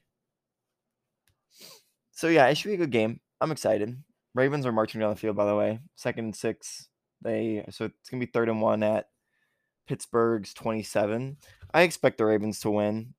So 2.12 2.28
yeah, 2.30 2.48
it 2.48 2.56
should 2.56 2.70
be 2.70 2.76
a 2.76 2.78
good 2.78 2.92
game. 2.92 3.20
I'm 3.42 3.52
excited. 3.52 3.98
Ravens 4.38 4.68
are 4.68 4.72
marching 4.72 5.02
down 5.02 5.10
the 5.10 5.16
field, 5.16 5.36
by 5.36 5.46
the 5.46 5.56
way. 5.56 5.80
Second 5.96 6.26
and 6.26 6.36
six. 6.36 6.90
They 7.24 7.66
so 7.72 7.86
it's 7.86 8.10
gonna 8.10 8.24
be 8.24 8.32
third 8.32 8.50
and 8.50 8.62
one 8.62 8.84
at 8.84 9.08
Pittsburgh's 9.88 10.54
27. 10.54 11.38
I 11.74 11.82
expect 11.82 12.20
the 12.20 12.26
Ravens 12.26 12.60
to 12.60 12.70
win. 12.70 13.16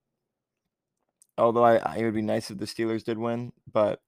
Although 1.37 1.65
I, 1.65 1.77
I, 1.77 1.97
it 1.97 2.05
would 2.05 2.15
be 2.15 2.23
nice 2.23 2.51
if 2.51 2.59
the 2.59 2.67
Steelers 2.67 3.05
did 3.05 3.19
win, 3.19 3.53
but 3.73 4.01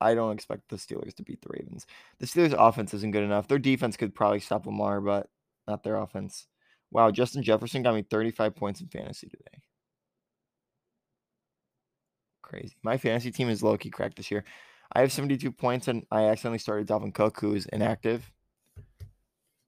I 0.00 0.14
don't 0.14 0.32
expect 0.32 0.68
the 0.70 0.76
Steelers 0.76 1.14
to 1.16 1.22
beat 1.22 1.42
the 1.42 1.50
Ravens. 1.50 1.86
The 2.18 2.26
Steelers' 2.26 2.54
offense 2.58 2.94
isn't 2.94 3.12
good 3.12 3.22
enough. 3.22 3.48
Their 3.48 3.58
defense 3.58 3.96
could 3.96 4.14
probably 4.14 4.40
stop 4.40 4.66
Lamar, 4.66 5.00
but 5.02 5.28
not 5.68 5.82
their 5.82 5.96
offense. 5.96 6.46
Wow, 6.90 7.10
Justin 7.10 7.42
Jefferson 7.42 7.82
got 7.82 7.94
me 7.94 8.02
35 8.02 8.56
points 8.56 8.80
in 8.80 8.88
fantasy 8.88 9.28
today. 9.28 9.62
Crazy. 12.42 12.76
My 12.82 12.96
fantasy 12.96 13.30
team 13.30 13.48
is 13.50 13.62
low 13.62 13.76
key 13.76 13.90
cracked 13.90 14.16
this 14.16 14.30
year. 14.30 14.44
I 14.92 15.00
have 15.00 15.12
72 15.12 15.52
points, 15.52 15.88
and 15.88 16.06
I 16.10 16.24
accidentally 16.24 16.58
started 16.58 16.86
Dalvin 16.86 17.14
Cook, 17.14 17.40
who 17.40 17.54
is 17.54 17.66
inactive. 17.66 18.30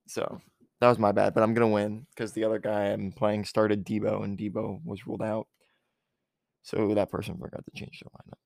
So 0.06 0.40
that 0.80 0.88
was 0.88 0.98
my 0.98 1.12
bad, 1.12 1.34
but 1.34 1.42
I'm 1.42 1.54
gonna 1.54 1.68
win 1.68 2.06
because 2.10 2.32
the 2.32 2.44
other 2.44 2.58
guy 2.58 2.86
I'm 2.86 3.12
playing 3.12 3.44
started 3.44 3.84
Deebo, 3.84 4.24
and 4.24 4.38
Deebo 4.38 4.80
was 4.84 5.06
ruled 5.06 5.22
out. 5.22 5.48
So 6.62 6.94
that 6.94 7.10
person 7.10 7.38
forgot 7.38 7.64
to 7.64 7.70
change 7.74 8.00
their 8.00 8.10
lineup. 8.10 8.38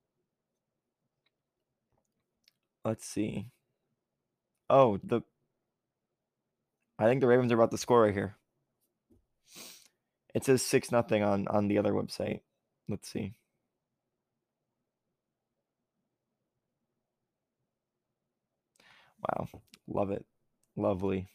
Let's 2.85 3.07
see. 3.07 3.49
Oh, 4.71 4.99
the 5.05 5.23
I 6.99 7.07
think 7.07 7.21
the 7.21 7.27
Ravens 7.27 7.53
are 7.53 7.57
about 7.57 7.71
to 7.73 7.79
score 7.79 8.03
right 8.03 8.15
here. 8.15 8.37
It 10.35 10.45
says 10.45 10.63
six 10.63 10.91
nothing 10.91 11.23
on 11.23 11.47
on 11.49 11.69
the 11.69 11.79
other 11.79 11.93
website. 11.93 12.41
Let's 12.89 13.09
see. 13.11 13.35
Wow, 19.23 19.49
love 19.89 20.11
it, 20.11 20.25
lovely. 20.77 21.29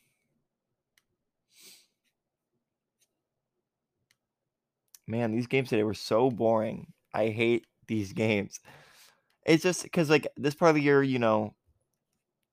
Man, 5.07 5.31
these 5.31 5.47
games 5.47 5.69
today 5.69 5.83
were 5.83 5.93
so 5.93 6.29
boring. 6.29 6.93
I 7.13 7.29
hate 7.29 7.65
these 7.87 8.13
games. 8.13 8.59
It's 9.45 9.63
just 9.63 9.83
because 9.83 10.09
like 10.09 10.27
this 10.37 10.55
part 10.55 10.69
of 10.71 10.75
the 10.75 10.81
year, 10.83 11.03
you 11.03 11.19
know, 11.19 11.55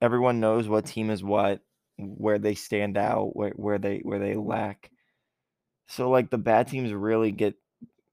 everyone 0.01 0.41
knows 0.41 0.69
what 0.69 0.87
team 0.87 1.11
is 1.11 1.23
what, 1.23 1.61
where 1.99 2.39
they 2.39 2.55
stand 2.55 2.97
out, 2.97 3.37
where 3.37 3.51
where 3.53 3.79
they 3.79 3.99
where 4.01 4.19
they 4.19 4.35
lack. 4.35 4.91
So 5.89 6.11
like 6.11 6.31
the 6.31 6.39
bad 6.39 6.69
teams 6.69 6.93
really 6.93 7.33
get 7.33 7.55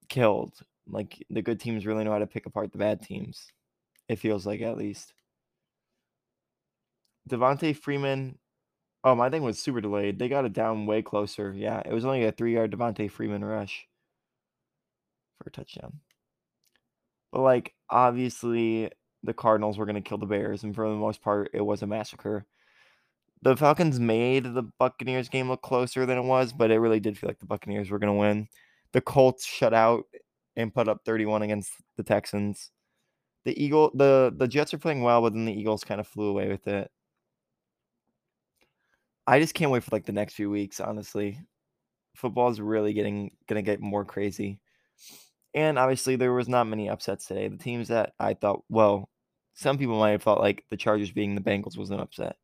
killed. 0.09 0.53
Like 0.87 1.23
the 1.29 1.41
good 1.41 1.59
teams 1.59 1.85
really 1.85 2.03
know 2.03 2.11
how 2.13 2.19
to 2.19 2.27
pick 2.27 2.45
apart 2.45 2.71
the 2.71 2.79
bad 2.79 3.01
teams. 3.01 3.47
It 4.09 4.19
feels 4.19 4.45
like 4.45 4.61
at 4.61 4.77
least. 4.77 5.13
Devonta 7.29 7.75
Freeman. 7.75 8.37
Oh, 9.03 9.15
my 9.15 9.29
thing 9.29 9.43
was 9.43 9.59
super 9.59 9.81
delayed. 9.81 10.19
They 10.19 10.29
got 10.29 10.45
it 10.45 10.53
down 10.53 10.85
way 10.85 11.01
closer. 11.01 11.53
Yeah, 11.55 11.81
it 11.85 11.93
was 11.93 12.05
only 12.05 12.23
a 12.25 12.31
three 12.31 12.53
yard 12.53 12.71
Devonta 12.71 13.09
Freeman 13.09 13.43
rush 13.43 13.87
for 15.41 15.49
a 15.49 15.51
touchdown. 15.51 15.99
But 17.31 17.41
like 17.41 17.73
obviously 17.89 18.91
the 19.23 19.33
Cardinals 19.33 19.77
were 19.77 19.85
going 19.85 20.01
to 20.01 20.07
kill 20.07 20.17
the 20.17 20.25
Bears, 20.25 20.63
and 20.63 20.75
for 20.75 20.87
the 20.89 20.95
most 20.95 21.21
part, 21.21 21.51
it 21.53 21.61
was 21.61 21.81
a 21.81 21.87
massacre. 21.87 22.45
The 23.43 23.57
Falcons 23.57 23.99
made 23.99 24.43
the 24.45 24.63
Buccaneers 24.79 25.29
game 25.29 25.49
look 25.49 25.61
closer 25.61 26.05
than 26.05 26.17
it 26.17 26.23
was, 26.23 26.53
but 26.53 26.71
it 26.71 26.79
really 26.79 26.99
did 26.99 27.17
feel 27.17 27.29
like 27.29 27.39
the 27.39 27.45
Buccaneers 27.45 27.89
were 27.89 27.99
going 27.99 28.13
to 28.13 28.19
win. 28.19 28.47
The 28.93 29.01
Colts 29.01 29.45
shut 29.45 29.73
out 29.73 30.05
and 30.55 30.73
put 30.73 30.87
up 30.87 31.01
31 31.05 31.41
against 31.43 31.71
the 31.97 32.03
Texans. 32.03 32.71
The 33.45 33.63
Eagle, 33.63 33.91
the 33.95 34.33
the 34.35 34.47
Jets 34.47 34.73
are 34.73 34.77
playing 34.79 35.01
well, 35.01 35.21
but 35.21 35.33
then 35.33 35.45
the 35.45 35.53
Eagles 35.53 35.83
kind 35.83 35.99
of 35.99 36.07
flew 36.07 36.27
away 36.27 36.49
with 36.49 36.67
it. 36.67 36.91
I 39.27 39.39
just 39.39 39.53
can't 39.53 39.71
wait 39.71 39.83
for 39.83 39.89
like 39.93 40.05
the 40.05 40.11
next 40.11 40.33
few 40.33 40.49
weeks, 40.49 40.79
honestly. 40.79 41.39
Football 42.15 42.49
is 42.49 42.61
really 42.61 42.93
getting 42.93 43.31
gonna 43.47 43.61
get 43.61 43.81
more 43.81 44.05
crazy. 44.05 44.59
And 45.53 45.79
obviously 45.79 46.15
there 46.15 46.33
was 46.33 46.47
not 46.49 46.67
many 46.67 46.89
upsets 46.89 47.25
today. 47.27 47.47
The 47.47 47.57
teams 47.57 47.89
that 47.89 48.13
I 48.19 48.33
thought 48.35 48.63
well, 48.69 49.09
some 49.53 49.77
people 49.77 49.99
might 49.99 50.11
have 50.11 50.23
thought 50.23 50.39
like 50.39 50.65
the 50.69 50.77
Chargers 50.77 51.11
being 51.11 51.35
the 51.35 51.41
Bengals 51.41 51.77
was 51.77 51.91
an 51.91 51.99
upset. 51.99 52.37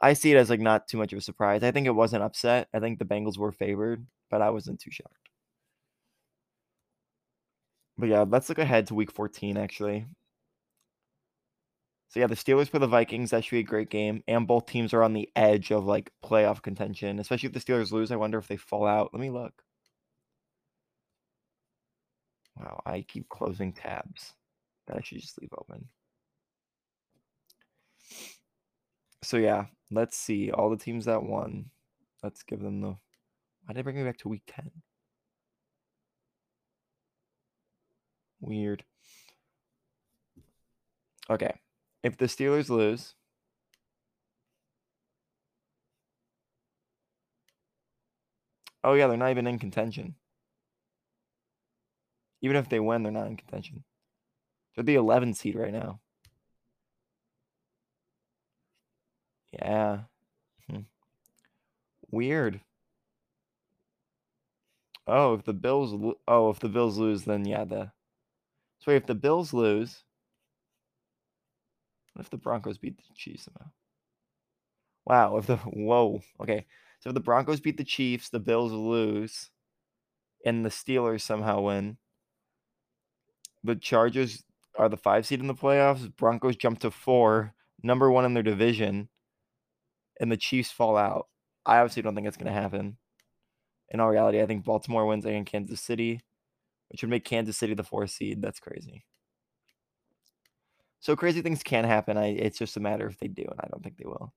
I 0.00 0.12
see 0.12 0.32
it 0.32 0.36
as 0.36 0.50
like 0.50 0.60
not 0.60 0.88
too 0.88 0.98
much 0.98 1.12
of 1.12 1.18
a 1.18 1.22
surprise. 1.22 1.62
I 1.62 1.70
think 1.70 1.86
it 1.86 1.90
was 1.90 2.12
an 2.12 2.22
upset. 2.22 2.68
I 2.74 2.80
think 2.80 2.98
the 2.98 3.04
Bengals 3.04 3.38
were 3.38 3.52
favored, 3.52 4.06
but 4.30 4.42
I 4.42 4.50
wasn't 4.50 4.80
too 4.80 4.90
shocked. 4.90 5.30
But 7.98 8.08
yeah, 8.08 8.24
let's 8.28 8.48
look 8.48 8.58
ahead 8.58 8.86
to 8.88 8.94
week 8.94 9.10
14 9.10 9.56
actually. 9.56 10.06
So 12.08 12.20
yeah, 12.20 12.26
the 12.26 12.36
Steelers 12.36 12.68
for 12.68 12.78
the 12.78 12.86
Vikings, 12.86 13.30
that 13.30 13.44
should 13.44 13.52
be 13.52 13.60
a 13.60 13.62
great 13.62 13.90
game. 13.90 14.22
And 14.28 14.46
both 14.46 14.66
teams 14.66 14.94
are 14.94 15.02
on 15.02 15.12
the 15.12 15.28
edge 15.36 15.70
of 15.72 15.84
like 15.86 16.12
playoff 16.24 16.62
contention. 16.62 17.18
Especially 17.18 17.48
if 17.48 17.52
the 17.52 17.60
Steelers 17.60 17.92
lose, 17.92 18.12
I 18.12 18.16
wonder 18.16 18.38
if 18.38 18.48
they 18.48 18.56
fall 18.56 18.86
out. 18.86 19.10
Let 19.12 19.20
me 19.20 19.30
look. 19.30 19.62
Wow, 22.56 22.80
I 22.86 23.02
keep 23.02 23.28
closing 23.28 23.72
tabs 23.72 24.32
that 24.86 24.96
I 24.96 25.00
should 25.02 25.20
just 25.20 25.40
leave 25.40 25.52
open. 25.58 25.88
So 29.22 29.36
yeah, 29.36 29.66
let's 29.90 30.16
see. 30.16 30.50
All 30.50 30.70
the 30.70 30.76
teams 30.76 31.04
that 31.06 31.22
won. 31.22 31.70
Let's 32.22 32.42
give 32.42 32.60
them 32.60 32.80
the 32.80 32.96
why 33.66 33.72
did 33.74 33.78
they 33.78 33.82
bring 33.82 33.96
me 33.96 34.04
back 34.04 34.18
to 34.18 34.28
week 34.28 34.44
10? 34.46 34.70
Weird. 38.40 38.84
Okay. 41.28 41.52
If 42.06 42.16
the 42.16 42.26
Steelers 42.26 42.68
lose, 42.70 43.14
Oh 48.84 48.92
yeah, 48.92 49.08
they're 49.08 49.16
not 49.16 49.32
even 49.32 49.48
in 49.48 49.58
contention. 49.58 50.14
Even 52.40 52.54
if 52.54 52.68
they 52.68 52.78
win, 52.78 53.02
they're 53.02 53.10
not 53.10 53.26
in 53.26 53.36
contention. 53.36 53.82
They're 54.76 54.84
the 54.84 54.94
11 54.94 55.34
seed 55.34 55.56
right 55.56 55.72
now. 55.72 55.98
Yeah. 59.52 60.02
Hmm. 60.70 60.82
Weird. 62.12 62.60
Oh, 65.08 65.34
if 65.34 65.44
the 65.44 65.52
Bills 65.52 66.14
oh, 66.28 66.50
if 66.50 66.60
the 66.60 66.68
Bills 66.68 66.98
lose, 66.98 67.24
then 67.24 67.44
yeah, 67.44 67.64
the 67.64 67.90
so 68.78 68.92
if 68.92 69.06
the 69.06 69.16
Bills 69.16 69.52
lose, 69.52 70.04
what 72.16 72.24
if 72.24 72.30
the 72.30 72.38
Broncos 72.38 72.78
beat 72.78 72.96
the 72.96 73.02
Chiefs 73.14 73.44
somehow? 73.44 73.70
Wow, 75.04 75.36
if 75.36 75.46
the 75.46 75.56
whoa, 75.66 76.22
okay. 76.40 76.64
So 77.00 77.10
if 77.10 77.14
the 77.14 77.20
Broncos 77.20 77.60
beat 77.60 77.76
the 77.76 77.84
Chiefs, 77.84 78.30
the 78.30 78.40
Bills 78.40 78.72
lose, 78.72 79.50
and 80.46 80.64
the 80.64 80.70
Steelers 80.70 81.20
somehow 81.20 81.60
win. 81.60 81.98
The 83.62 83.76
Chargers 83.76 84.44
are 84.78 84.88
the 84.88 84.96
five 84.96 85.26
seed 85.26 85.40
in 85.40 85.46
the 85.46 85.54
playoffs. 85.54 86.10
Broncos 86.16 86.56
jump 86.56 86.78
to 86.80 86.90
four, 86.90 87.52
number 87.82 88.10
one 88.10 88.24
in 88.24 88.32
their 88.32 88.42
division, 88.42 89.10
and 90.18 90.32
the 90.32 90.38
Chiefs 90.38 90.70
fall 90.70 90.96
out. 90.96 91.26
I 91.66 91.78
obviously 91.78 92.00
don't 92.00 92.14
think 92.14 92.26
it's 92.26 92.38
going 92.38 92.46
to 92.46 92.58
happen. 92.58 92.96
In 93.90 94.00
all 94.00 94.08
reality, 94.08 94.40
I 94.40 94.46
think 94.46 94.64
Baltimore 94.64 95.04
wins 95.04 95.26
against 95.26 95.52
Kansas 95.52 95.82
City, 95.82 96.22
which 96.88 97.02
would 97.02 97.10
make 97.10 97.26
Kansas 97.26 97.58
City 97.58 97.74
the 97.74 97.84
fourth 97.84 98.10
seed. 98.10 98.40
That's 98.40 98.58
crazy. 98.58 99.04
So 101.00 101.14
crazy 101.16 101.42
things 101.42 101.62
can 101.62 101.84
happen. 101.84 102.16
I 102.16 102.28
it's 102.28 102.58
just 102.58 102.76
a 102.76 102.80
matter 102.80 103.06
if 103.06 103.18
they 103.18 103.28
do, 103.28 103.42
and 103.42 103.60
I 103.60 103.68
don't 103.68 103.82
think 103.82 103.96
they 103.96 104.06
will. 104.06 104.32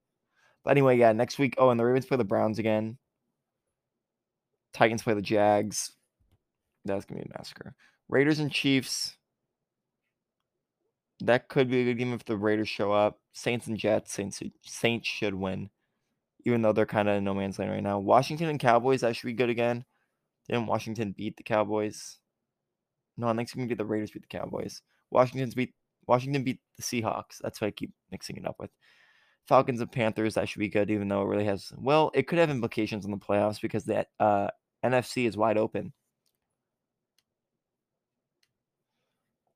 But 0.64 0.72
anyway, 0.72 0.98
yeah, 0.98 1.14
next 1.14 1.40
week. 1.40 1.56
Oh, 1.58 1.70
and 1.70 1.80
the 1.80 1.86
Ravens 1.86 2.06
play 2.06 2.18
the 2.18 2.24
Browns 2.24 2.60
again. 2.60 2.98
Titans 4.74 5.04
play 5.04 5.14
the 5.14 5.22
Jags. 5.22 5.92
That's 6.86 7.06
gonna 7.06 7.22
be 7.22 7.30
a 7.30 7.38
massacre. 7.38 7.76
Raiders 8.08 8.40
and 8.40 8.52
Chiefs. 8.52 9.16
That 11.22 11.50
could 11.50 11.70
be 11.70 11.82
a 11.82 11.86
good 11.86 11.98
game 11.98 12.14
if 12.14 12.26
the 12.26 12.38
Raiders 12.38 12.70
show 12.70 12.92
up. 12.92 13.20
Saints 13.34 13.68
and 13.68 13.78
Jets. 13.78 14.14
Saints 14.14 14.42
Saints 14.64 15.08
should 15.08 15.34
win, 15.34 15.70
even 16.46 16.62
though 16.62 16.74
they're 16.74 16.86
kind 16.86 17.10
of 17.10 17.18
in 17.18 17.24
no 17.24 17.34
man's 17.34 17.60
land 17.60 17.72
right 17.72 17.84
now. 17.84 18.00
Washington 18.00 18.50
and 18.50 18.60
Cowboys. 18.60 19.02
That 19.02 19.16
should 19.16 19.28
be 19.28 19.34
good 19.34 19.50
again. 19.50 19.86
Didn't 20.48 20.68
Washington 20.68 21.14
beat 21.16 21.38
the 21.38 21.44
Cowboys? 21.44 22.20
No, 23.18 23.32
next 23.34 23.54
gonna 23.54 23.68
be 23.68 23.76
the 23.76 23.86
Raiders 23.86 24.12
beat 24.12 24.24
the 24.24 24.38
Cowboys. 24.38 24.82
Washington's 25.12 25.56
beat 25.56 25.74
Washington 26.10 26.44
beat 26.44 26.60
the 26.76 26.84
Seahawks. 26.84 27.38
That's 27.42 27.62
why 27.62 27.68
I 27.68 27.72
keep 27.72 27.92
mixing 28.12 28.36
it 28.38 28.48
up 28.48 28.56
with. 28.60 28.72
Falcons 29.48 29.80
and 29.80 29.92
Panthers, 29.92 30.34
that 30.34 30.50
should 30.50 30.60
be 30.60 30.68
good, 30.70 30.92
even 30.92 31.08
though 31.08 31.22
it 31.22 31.28
really 31.28 31.46
has 31.46 31.72
well, 31.78 32.12
it 32.14 32.28
could 32.28 32.40
have 32.40 32.50
implications 32.50 33.06
on 33.06 33.12
the 33.12 33.18
playoffs 33.18 33.62
because 33.62 33.86
that 33.86 34.08
uh, 34.20 34.48
NFC 34.84 35.28
is 35.28 35.38
wide 35.38 35.58
open. 35.58 35.94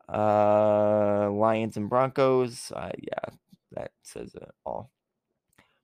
Uh, 0.07 1.29
Lions 1.31 1.77
and 1.77 1.89
Broncos. 1.89 2.71
Uh, 2.75 2.91
yeah, 2.99 3.35
that 3.71 3.91
says 4.03 4.33
it 4.35 4.49
all. 4.65 4.91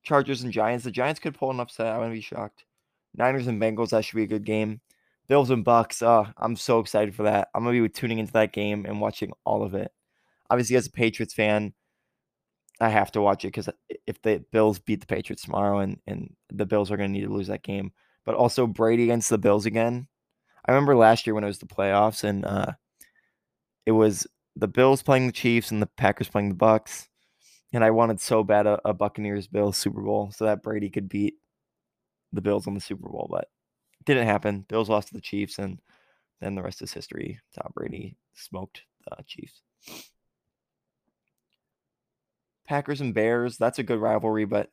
Chargers 0.04 0.44
and 0.44 0.54
Giants. 0.54 0.86
The 0.86 0.92
Giants 0.92 1.20
could 1.20 1.36
pull 1.36 1.52
an 1.52 1.60
upset. 1.60 1.88
I 1.88 1.98
wouldn't 1.98 2.16
be 2.16 2.22
shocked. 2.22 2.66
Niners 3.16 3.48
and 3.48 3.62
Bengals. 3.62 3.90
That 3.90 4.06
should 4.06 4.18
be 4.18 4.24
a 4.24 4.28
good 4.28 4.46
game. 4.46 4.82
Bills 5.28 5.52
and 5.52 5.64
Bucks. 5.64 6.02
Uh, 6.02 6.32
I'm 6.38 6.56
so 6.56 6.80
excited 6.80 7.16
for 7.16 7.24
that. 7.24 7.50
I'm 7.54 7.64
gonna 7.64 7.82
be 7.82 7.90
tuning 7.90 8.20
into 8.20 8.34
that 8.34 8.54
game 8.54 8.86
and 8.86 9.00
watching 9.00 9.32
all 9.46 9.64
of 9.64 9.76
it. 9.76 9.92
Obviously, 10.50 10.76
as 10.76 10.88
a 10.88 10.92
Patriots 10.92 11.34
fan, 11.34 11.74
I 12.80 12.90
have 12.90 13.12
to 13.12 13.22
watch 13.22 13.44
it 13.44 13.50
because 13.50 13.70
if 14.08 14.22
the 14.22 14.44
Bills 14.52 14.80
beat 14.80 15.02
the 15.02 15.08
Patriots 15.08 15.44
tomorrow 15.44 15.80
and 15.80 16.00
and 16.08 16.34
the 16.50 16.66
Bills 16.66 16.92
are 16.92 16.98
gonna 16.98 17.10
need 17.10 17.26
to 17.26 17.34
lose 17.34 17.48
that 17.48 17.64
game, 17.64 17.92
but 18.26 18.36
also 18.36 18.68
Brady 18.68 19.04
against 19.04 19.30
the 19.30 19.38
Bills 19.38 19.66
again. 19.66 20.08
I 20.66 20.72
remember 20.72 20.96
last 20.96 21.26
year 21.26 21.34
when 21.34 21.44
it 21.44 21.48
was 21.48 21.60
the 21.60 21.66
playoffs 21.66 22.24
and 22.24 22.46
uh, 22.46 22.74
it 23.86 23.92
was 23.92 24.28
the 24.56 24.68
Bills 24.68 25.02
playing 25.02 25.28
the 25.28 25.34
Chiefs 25.34 25.72
and 25.72 25.82
the 25.82 25.90
Packers 25.98 26.30
playing 26.30 26.50
the 26.50 26.56
Bucks, 26.56 27.10
and 27.74 27.84
I 27.84 27.92
wanted 27.92 28.20
so 28.20 28.44
bad 28.44 28.68
a, 28.68 28.80
a 28.86 28.94
Buccaneers 28.94 29.48
Bills 29.48 29.78
Super 29.78 30.02
Bowl 30.02 30.32
so 30.32 30.46
that 30.46 30.64
Brady 30.64 30.90
could 30.90 31.10
beat 31.10 31.36
the 32.32 32.42
Bills 32.42 32.68
on 32.68 32.76
the 32.76 32.82
Super 32.82 33.10
Bowl, 33.10 33.28
but 33.30 33.48
it 34.00 34.06
didn't 34.06 34.28
happen. 34.28 34.66
Bills 34.70 34.90
lost 34.90 35.10
to 35.10 35.14
the 35.14 35.22
Chiefs, 35.22 35.60
and 35.60 35.80
then 36.40 36.56
the 36.56 36.62
rest 36.62 36.82
is 36.82 36.94
history. 36.94 37.40
Tom 37.56 37.72
Brady 37.74 38.16
smoked 38.34 38.84
the 39.06 39.24
Chiefs. 39.26 39.62
Packers 42.70 43.02
and 43.02 43.16
Bears, 43.16 43.58
that's 43.58 43.80
a 43.80 43.84
good 43.84 44.00
rivalry, 44.00 44.46
but 44.46 44.70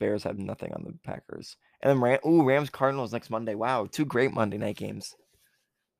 Bears 0.00 0.24
have 0.24 0.38
nothing 0.40 0.72
on 0.72 0.82
the 0.82 0.92
Packers. 1.04 1.56
And 1.80 1.88
then 1.88 2.00
Ram- 2.00 2.18
Ooh, 2.26 2.42
Rams 2.42 2.68
Cardinals 2.68 3.12
next 3.12 3.30
Monday. 3.30 3.54
Wow, 3.54 3.86
two 3.90 4.04
great 4.04 4.32
Monday 4.32 4.58
night 4.58 4.76
games 4.76 5.14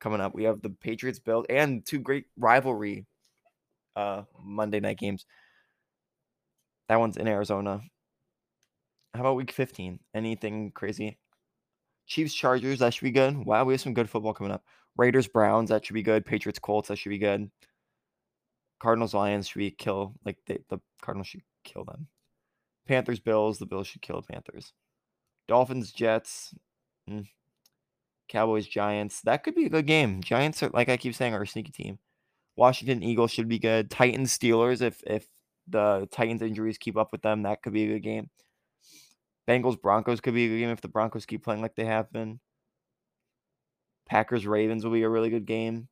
coming 0.00 0.20
up. 0.20 0.34
We 0.34 0.42
have 0.44 0.62
the 0.62 0.70
Patriots 0.70 1.20
build 1.20 1.46
and 1.48 1.86
two 1.86 2.00
great 2.00 2.24
rivalry 2.36 3.06
uh 3.94 4.22
Monday 4.42 4.80
night 4.80 4.98
games. 4.98 5.24
That 6.88 6.98
one's 6.98 7.16
in 7.16 7.28
Arizona. 7.28 7.80
How 9.14 9.20
about 9.20 9.36
week 9.36 9.52
15? 9.52 10.00
Anything 10.12 10.72
crazy? 10.72 11.18
Chiefs 12.08 12.34
Chargers, 12.34 12.80
that 12.80 12.92
should 12.92 13.04
be 13.04 13.12
good. 13.12 13.36
Wow, 13.46 13.64
we 13.64 13.74
have 13.74 13.80
some 13.80 13.94
good 13.94 14.10
football 14.10 14.34
coming 14.34 14.52
up. 14.52 14.64
Raiders 14.96 15.28
Browns, 15.28 15.70
that 15.70 15.86
should 15.86 15.94
be 15.94 16.02
good. 16.02 16.26
Patriots 16.26 16.58
Colts, 16.58 16.88
that 16.88 16.96
should 16.96 17.10
be 17.10 17.18
good. 17.18 17.48
Cardinals 18.84 19.14
Lions 19.14 19.48
should 19.48 19.60
be 19.60 19.70
kill 19.70 20.12
like 20.26 20.36
they, 20.46 20.58
the 20.68 20.78
Cardinals 21.00 21.28
should 21.28 21.40
kill 21.64 21.86
them. 21.86 22.06
Panthers 22.86 23.18
Bills, 23.18 23.58
the 23.58 23.64
Bills 23.64 23.86
should 23.86 24.02
kill 24.02 24.20
the 24.20 24.30
Panthers. 24.30 24.74
Dolphins 25.48 25.90
Jets. 25.90 26.54
Mm. 27.08 27.26
Cowboys, 28.28 28.66
Giants. 28.66 29.22
That 29.22 29.42
could 29.42 29.54
be 29.54 29.64
a 29.64 29.70
good 29.70 29.86
game. 29.86 30.22
Giants 30.22 30.62
are 30.62 30.68
like 30.68 30.90
I 30.90 30.98
keep 30.98 31.14
saying 31.14 31.32
are 31.32 31.40
a 31.40 31.46
sneaky 31.46 31.72
team. 31.72 31.98
Washington 32.56 33.02
Eagles 33.02 33.30
should 33.30 33.48
be 33.48 33.58
good. 33.58 33.90
Titans 33.90 34.36
Steelers 34.36 34.82
if 34.82 35.02
if 35.06 35.26
the 35.66 36.06
Titans 36.12 36.42
injuries 36.42 36.76
keep 36.76 36.98
up 36.98 37.10
with 37.10 37.22
them, 37.22 37.44
that 37.44 37.62
could 37.62 37.72
be 37.72 37.84
a 37.84 37.94
good 37.94 38.02
game. 38.02 38.28
Bengals 39.48 39.80
Broncos 39.80 40.20
could 40.20 40.34
be 40.34 40.44
a 40.44 40.48
good 40.48 40.58
game 40.58 40.70
if 40.70 40.82
the 40.82 40.88
Broncos 40.88 41.24
keep 41.24 41.42
playing 41.42 41.62
like 41.62 41.74
they 41.74 41.86
have 41.86 42.12
been. 42.12 42.38
Packers 44.06 44.46
Ravens 44.46 44.84
will 44.84 44.92
be 44.92 45.04
a 45.04 45.08
really 45.08 45.30
good 45.30 45.46
game. 45.46 45.88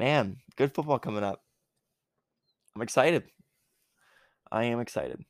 Man, 0.00 0.38
good 0.56 0.72
football 0.72 0.98
coming 0.98 1.22
up. 1.22 1.42
I'm 2.74 2.80
excited. 2.80 3.24
I 4.50 4.64
am 4.64 4.80
excited. 4.80 5.22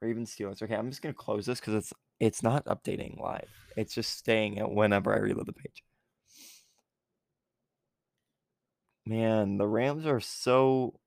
Ravens 0.00 0.34
Steelers. 0.34 0.62
Okay, 0.62 0.74
I'm 0.74 0.88
just 0.88 1.02
gonna 1.02 1.12
close 1.12 1.44
this 1.44 1.60
because 1.60 1.74
it's 1.74 1.92
it's 2.18 2.42
not 2.42 2.64
updating 2.64 3.20
live. 3.20 3.50
It's 3.76 3.92
just 3.92 4.16
staying 4.16 4.58
at 4.58 4.70
whenever 4.70 5.14
I 5.14 5.18
reload 5.18 5.44
the 5.44 5.52
page. 5.52 5.82
Man, 9.04 9.58
the 9.58 9.68
Rams 9.68 10.06
are 10.06 10.20
so 10.20 10.98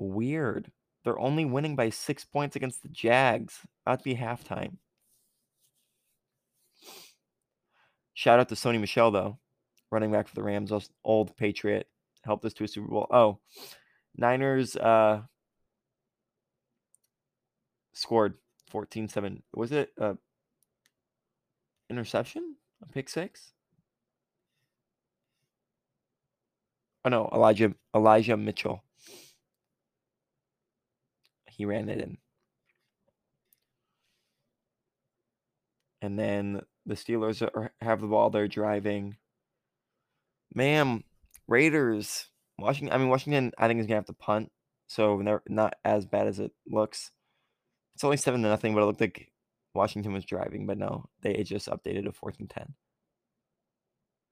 weird. 0.00 0.72
They're 1.04 1.20
only 1.20 1.44
winning 1.44 1.76
by 1.76 1.90
six 1.90 2.24
points 2.24 2.56
against 2.56 2.82
the 2.82 2.88
Jags. 2.88 3.60
That'd 3.86 4.02
be 4.02 4.16
halftime. 4.16 4.78
Shout 8.14 8.40
out 8.40 8.48
to 8.48 8.56
Sony 8.56 8.80
Michel 8.80 9.12
though, 9.12 9.38
running 9.92 10.10
back 10.10 10.26
for 10.26 10.34
the 10.34 10.42
Rams, 10.42 10.72
old 11.04 11.36
Patriot, 11.36 11.86
helped 12.24 12.44
us 12.44 12.54
to 12.54 12.64
a 12.64 12.68
Super 12.68 12.88
Bowl. 12.88 13.06
Oh, 13.10 13.38
Niners. 14.16 14.74
Uh, 14.74 15.22
scored 17.92 18.34
14-7. 18.72 19.42
Was 19.54 19.70
it 19.70 19.92
interception? 21.90 22.56
A 22.82 22.86
pick 22.86 23.08
six? 23.08 23.52
Oh 27.04 27.10
no, 27.10 27.28
Elijah 27.32 27.74
Elijah 27.94 28.36
Mitchell. 28.36 28.82
He 31.50 31.64
ran 31.64 31.88
it 31.88 32.00
in. 32.00 32.18
And 36.00 36.18
then 36.18 36.62
the 36.86 36.94
Steelers 36.94 37.42
are, 37.42 37.72
have 37.80 38.00
the 38.00 38.06
ball. 38.06 38.30
They're 38.30 38.48
driving. 38.48 39.16
Ma'am, 40.54 41.04
Raiders. 41.48 42.28
Washington. 42.58 42.94
I 42.94 42.98
mean, 42.98 43.08
Washington. 43.08 43.52
I 43.58 43.68
think 43.68 43.80
is 43.80 43.86
gonna 43.86 43.96
have 43.96 44.06
to 44.06 44.12
punt. 44.12 44.50
So 44.86 45.20
they're 45.24 45.42
not 45.48 45.74
as 45.84 46.06
bad 46.06 46.26
as 46.26 46.38
it 46.38 46.52
looks. 46.68 47.10
It's 47.94 48.04
only 48.04 48.16
seven 48.16 48.42
to 48.42 48.48
nothing, 48.48 48.74
but 48.74 48.82
it 48.82 48.86
looked 48.86 49.00
like 49.00 49.32
Washington 49.74 50.12
was 50.12 50.24
driving. 50.24 50.66
But 50.66 50.78
no, 50.78 51.06
they 51.22 51.42
just 51.42 51.68
updated 51.68 52.04
to 52.04 52.12
fourth 52.12 52.38
and 52.40 52.50
ten. 52.50 52.74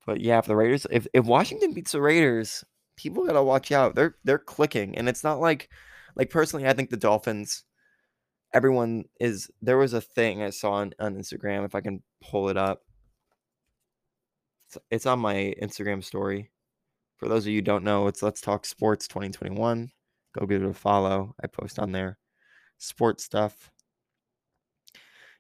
But 0.06 0.20
yeah, 0.20 0.38
if 0.38 0.46
the 0.46 0.56
Raiders, 0.56 0.86
if 0.90 1.06
if 1.12 1.24
Washington 1.24 1.72
beats 1.72 1.92
the 1.92 2.00
Raiders, 2.00 2.64
people 2.96 3.26
gotta 3.26 3.42
watch 3.42 3.72
out. 3.72 3.94
They're 3.94 4.16
they're 4.24 4.38
clicking, 4.38 4.96
and 4.96 5.08
it's 5.08 5.24
not 5.24 5.40
like, 5.40 5.68
like 6.16 6.30
personally, 6.30 6.66
I 6.66 6.72
think 6.72 6.90
the 6.90 6.96
Dolphins. 6.96 7.64
Everyone 8.52 9.04
is. 9.20 9.50
There 9.62 9.78
was 9.78 9.92
a 9.92 10.00
thing 10.00 10.42
I 10.42 10.50
saw 10.50 10.72
on, 10.72 10.92
on 10.98 11.14
Instagram. 11.14 11.64
If 11.64 11.74
I 11.74 11.80
can 11.80 12.02
pull 12.20 12.48
it 12.48 12.56
up, 12.56 12.82
it's, 14.70 14.78
it's 14.90 15.06
on 15.06 15.18
my 15.18 15.54
Instagram 15.60 16.02
story. 16.02 16.50
For 17.18 17.28
those 17.28 17.44
of 17.44 17.48
you 17.48 17.58
who 17.58 17.62
don't 17.62 17.84
know, 17.84 18.06
it's 18.06 18.22
Let's 18.22 18.40
Talk 18.40 18.64
Sports 18.64 19.08
2021. 19.08 19.90
Go 20.38 20.46
give 20.46 20.62
it 20.62 20.68
a 20.68 20.74
follow. 20.74 21.34
I 21.42 21.48
post 21.48 21.78
on 21.78 21.92
there 21.92 22.18
sports 22.78 23.24
stuff. 23.24 23.70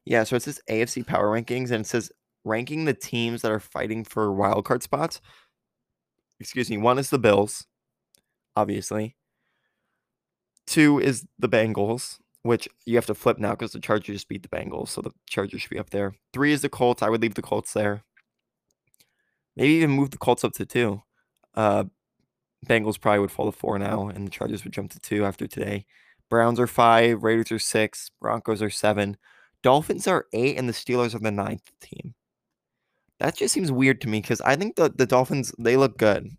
Yeah, 0.04 0.24
so 0.24 0.36
it 0.36 0.42
says 0.42 0.60
AFC 0.68 1.06
Power 1.06 1.28
Rankings, 1.28 1.70
and 1.70 1.84
it 1.84 1.86
says 1.86 2.10
ranking 2.44 2.84
the 2.84 2.94
teams 2.94 3.42
that 3.42 3.52
are 3.52 3.60
fighting 3.60 4.04
for 4.04 4.28
wildcard 4.28 4.82
spots. 4.82 5.20
Excuse 6.40 6.70
me. 6.70 6.78
One 6.78 6.98
is 6.98 7.10
the 7.10 7.18
Bills, 7.18 7.66
obviously. 8.56 9.16
Two 10.66 10.98
is 10.98 11.26
the 11.38 11.48
Bengals, 11.48 12.18
which 12.42 12.68
you 12.86 12.96
have 12.96 13.06
to 13.06 13.14
flip 13.14 13.38
now 13.38 13.50
because 13.50 13.72
the 13.72 13.80
Chargers 13.80 14.24
beat 14.24 14.42
the 14.42 14.48
Bengals, 14.48 14.88
so 14.88 15.00
the 15.00 15.12
Chargers 15.28 15.62
should 15.62 15.70
be 15.70 15.78
up 15.78 15.90
there. 15.90 16.14
Three 16.32 16.52
is 16.52 16.62
the 16.62 16.68
Colts. 16.68 17.02
I 17.02 17.08
would 17.08 17.22
leave 17.22 17.34
the 17.34 17.42
Colts 17.42 17.72
there. 17.72 18.04
Maybe 19.60 19.74
even 19.74 19.90
move 19.90 20.10
the 20.10 20.16
Colts 20.16 20.42
up 20.42 20.54
to 20.54 20.64
two. 20.64 21.02
Uh, 21.54 21.84
Bengals 22.66 22.98
probably 22.98 23.20
would 23.20 23.30
fall 23.30 23.44
to 23.44 23.52
four 23.56 23.78
now, 23.78 24.08
and 24.08 24.26
the 24.26 24.30
Chargers 24.30 24.64
would 24.64 24.72
jump 24.72 24.90
to 24.92 25.00
two 25.00 25.26
after 25.26 25.46
today. 25.46 25.84
Browns 26.30 26.58
are 26.58 26.66
five, 26.66 27.22
Raiders 27.22 27.52
are 27.52 27.58
six, 27.58 28.10
Broncos 28.22 28.62
are 28.62 28.70
seven, 28.70 29.18
Dolphins 29.62 30.06
are 30.06 30.24
eight, 30.32 30.56
and 30.56 30.66
the 30.66 30.72
Steelers 30.72 31.14
are 31.14 31.18
the 31.18 31.30
ninth 31.30 31.70
team. 31.78 32.14
That 33.18 33.36
just 33.36 33.52
seems 33.52 33.70
weird 33.70 34.00
to 34.00 34.08
me 34.08 34.22
because 34.22 34.40
I 34.40 34.56
think 34.56 34.76
the, 34.76 34.88
the 34.96 35.04
Dolphins 35.04 35.52
they 35.58 35.76
look 35.76 35.98
good, 35.98 36.30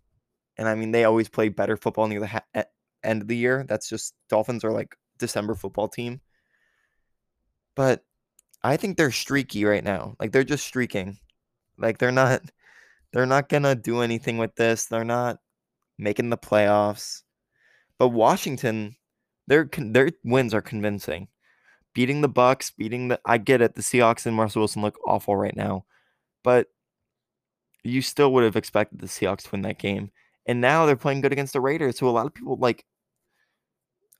and 0.56 0.68
I 0.68 0.74
mean 0.74 0.90
they 0.90 1.04
always 1.04 1.28
play 1.28 1.48
better 1.48 1.76
football 1.76 2.08
near 2.08 2.18
the 2.18 2.26
ha- 2.26 2.64
end 3.04 3.22
of 3.22 3.28
the 3.28 3.36
year. 3.36 3.64
That's 3.68 3.88
just 3.88 4.14
Dolphins 4.30 4.64
are 4.64 4.72
like 4.72 4.96
December 5.18 5.54
football 5.54 5.86
team, 5.86 6.20
but 7.76 8.04
I 8.64 8.76
think 8.76 8.96
they're 8.96 9.12
streaky 9.12 9.64
right 9.64 9.84
now. 9.84 10.16
Like 10.18 10.32
they're 10.32 10.42
just 10.42 10.66
streaking. 10.66 11.18
Like 11.78 11.98
they're 11.98 12.10
not 12.10 12.42
they're 13.12 13.26
not 13.26 13.48
gonna 13.48 13.74
do 13.74 14.00
anything 14.00 14.38
with 14.38 14.54
this. 14.56 14.86
They're 14.86 15.04
not 15.04 15.38
making 15.98 16.30
the 16.30 16.38
playoffs. 16.38 17.22
But 17.98 18.08
Washington, 18.08 18.96
their 19.46 19.68
their 19.78 20.10
wins 20.24 20.54
are 20.54 20.62
convincing. 20.62 21.28
Beating 21.94 22.22
the 22.22 22.28
Bucks, 22.28 22.70
beating 22.70 23.08
the 23.08 23.20
I 23.24 23.38
get 23.38 23.60
it. 23.60 23.74
The 23.74 23.82
Seahawks 23.82 24.26
and 24.26 24.38
Russell 24.38 24.62
Wilson 24.62 24.82
look 24.82 24.98
awful 25.06 25.36
right 25.36 25.56
now, 25.56 25.84
but 26.42 26.68
you 27.84 28.02
still 28.02 28.32
would 28.32 28.44
have 28.44 28.56
expected 28.56 29.00
the 29.00 29.06
Seahawks 29.06 29.42
to 29.42 29.50
win 29.52 29.62
that 29.62 29.78
game. 29.78 30.10
And 30.46 30.60
now 30.60 30.86
they're 30.86 30.96
playing 30.96 31.20
good 31.20 31.32
against 31.32 31.52
the 31.52 31.60
Raiders, 31.60 31.98
who 31.98 32.08
a 32.08 32.10
lot 32.10 32.26
of 32.26 32.34
people 32.34 32.56
like. 32.56 32.84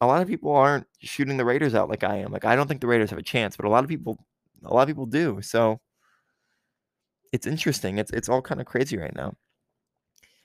A 0.00 0.06
lot 0.06 0.20
of 0.20 0.26
people 0.26 0.50
aren't 0.52 0.88
shooting 1.00 1.36
the 1.36 1.44
Raiders 1.44 1.76
out 1.76 1.88
like 1.88 2.02
I 2.02 2.16
am. 2.18 2.32
Like 2.32 2.44
I 2.44 2.56
don't 2.56 2.66
think 2.66 2.80
the 2.80 2.88
Raiders 2.88 3.10
have 3.10 3.20
a 3.20 3.22
chance, 3.22 3.56
but 3.56 3.66
a 3.66 3.68
lot 3.68 3.84
of 3.84 3.88
people, 3.88 4.18
a 4.64 4.74
lot 4.74 4.82
of 4.82 4.88
people 4.88 5.06
do. 5.06 5.40
So 5.42 5.80
it's 7.32 7.46
interesting. 7.46 7.98
It's 7.98 8.10
it's 8.12 8.28
all 8.28 8.42
kind 8.42 8.60
of 8.60 8.66
crazy 8.66 8.96
right 8.98 9.14
now. 9.14 9.34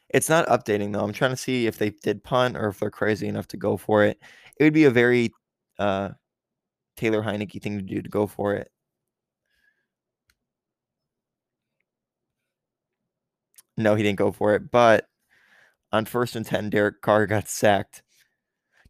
It's 0.09 0.29
not 0.29 0.47
updating 0.47 0.93
though. 0.93 1.03
I'm 1.03 1.13
trying 1.13 1.31
to 1.31 1.37
see 1.37 1.67
if 1.67 1.77
they 1.77 1.89
did 1.91 2.23
punt 2.23 2.57
or 2.57 2.69
if 2.69 2.79
they're 2.79 2.89
crazy 2.91 3.27
enough 3.27 3.47
to 3.49 3.57
go 3.57 3.77
for 3.77 4.03
it. 4.05 4.19
It 4.57 4.63
would 4.63 4.73
be 4.73 4.85
a 4.85 4.91
very 4.91 5.31
uh, 5.79 6.11
Taylor 6.97 7.23
Heinicke 7.23 7.61
thing 7.61 7.77
to 7.79 7.83
do 7.83 8.01
to 8.01 8.09
go 8.09 8.27
for 8.27 8.55
it. 8.55 8.71
No, 13.77 13.95
he 13.95 14.03
didn't 14.03 14.17
go 14.19 14.31
for 14.31 14.55
it. 14.55 14.71
But 14.71 15.07
on 15.91 16.05
first 16.05 16.35
and 16.35 16.45
10, 16.45 16.69
Derek 16.69 17.01
Carr 17.01 17.27
got 17.27 17.47
sacked. 17.47 18.03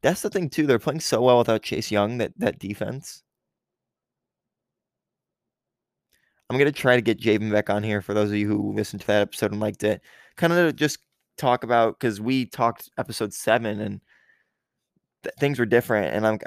That's 0.01 0.21
the 0.21 0.29
thing, 0.29 0.49
too. 0.49 0.67
They're 0.67 0.79
playing 0.79 1.01
so 1.01 1.21
well 1.21 1.39
without 1.39 1.63
Chase 1.63 1.91
Young, 1.91 2.17
that, 2.19 2.33
that 2.39 2.59
defense. 2.59 3.23
I'm 6.49 6.57
to 6.57 6.71
try 6.71 6.95
to 6.95 7.01
get 7.01 7.19
Javen 7.19 7.51
back 7.51 7.69
on 7.69 7.83
here 7.83 8.01
for 8.01 8.13
those 8.13 8.29
of 8.29 8.37
you 8.37 8.47
who 8.47 8.73
listened 8.73 9.01
to 9.01 9.07
that 9.07 9.21
episode 9.21 9.51
and 9.51 9.59
liked 9.59 9.83
it. 9.83 10.01
Kind 10.37 10.53
of 10.53 10.75
just 10.75 10.99
talk 11.37 11.63
about 11.63 11.99
because 11.99 12.21
we 12.21 12.45
talked 12.45 12.89
episode 12.97 13.33
seven 13.33 13.79
and 13.81 14.01
th- 15.23 15.35
things 15.39 15.59
were 15.59 15.65
different. 15.65 16.15
And 16.15 16.25
I'm, 16.25 16.39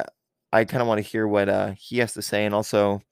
I 0.53 0.65
kind 0.65 0.81
of 0.81 0.89
want 0.89 0.99
to 0.99 1.09
hear 1.09 1.29
what 1.29 1.49
uh, 1.49 1.73
he 1.77 1.99
has 1.99 2.15
to 2.15 2.23
say. 2.23 2.47
And 2.47 2.55
also, 2.55 3.03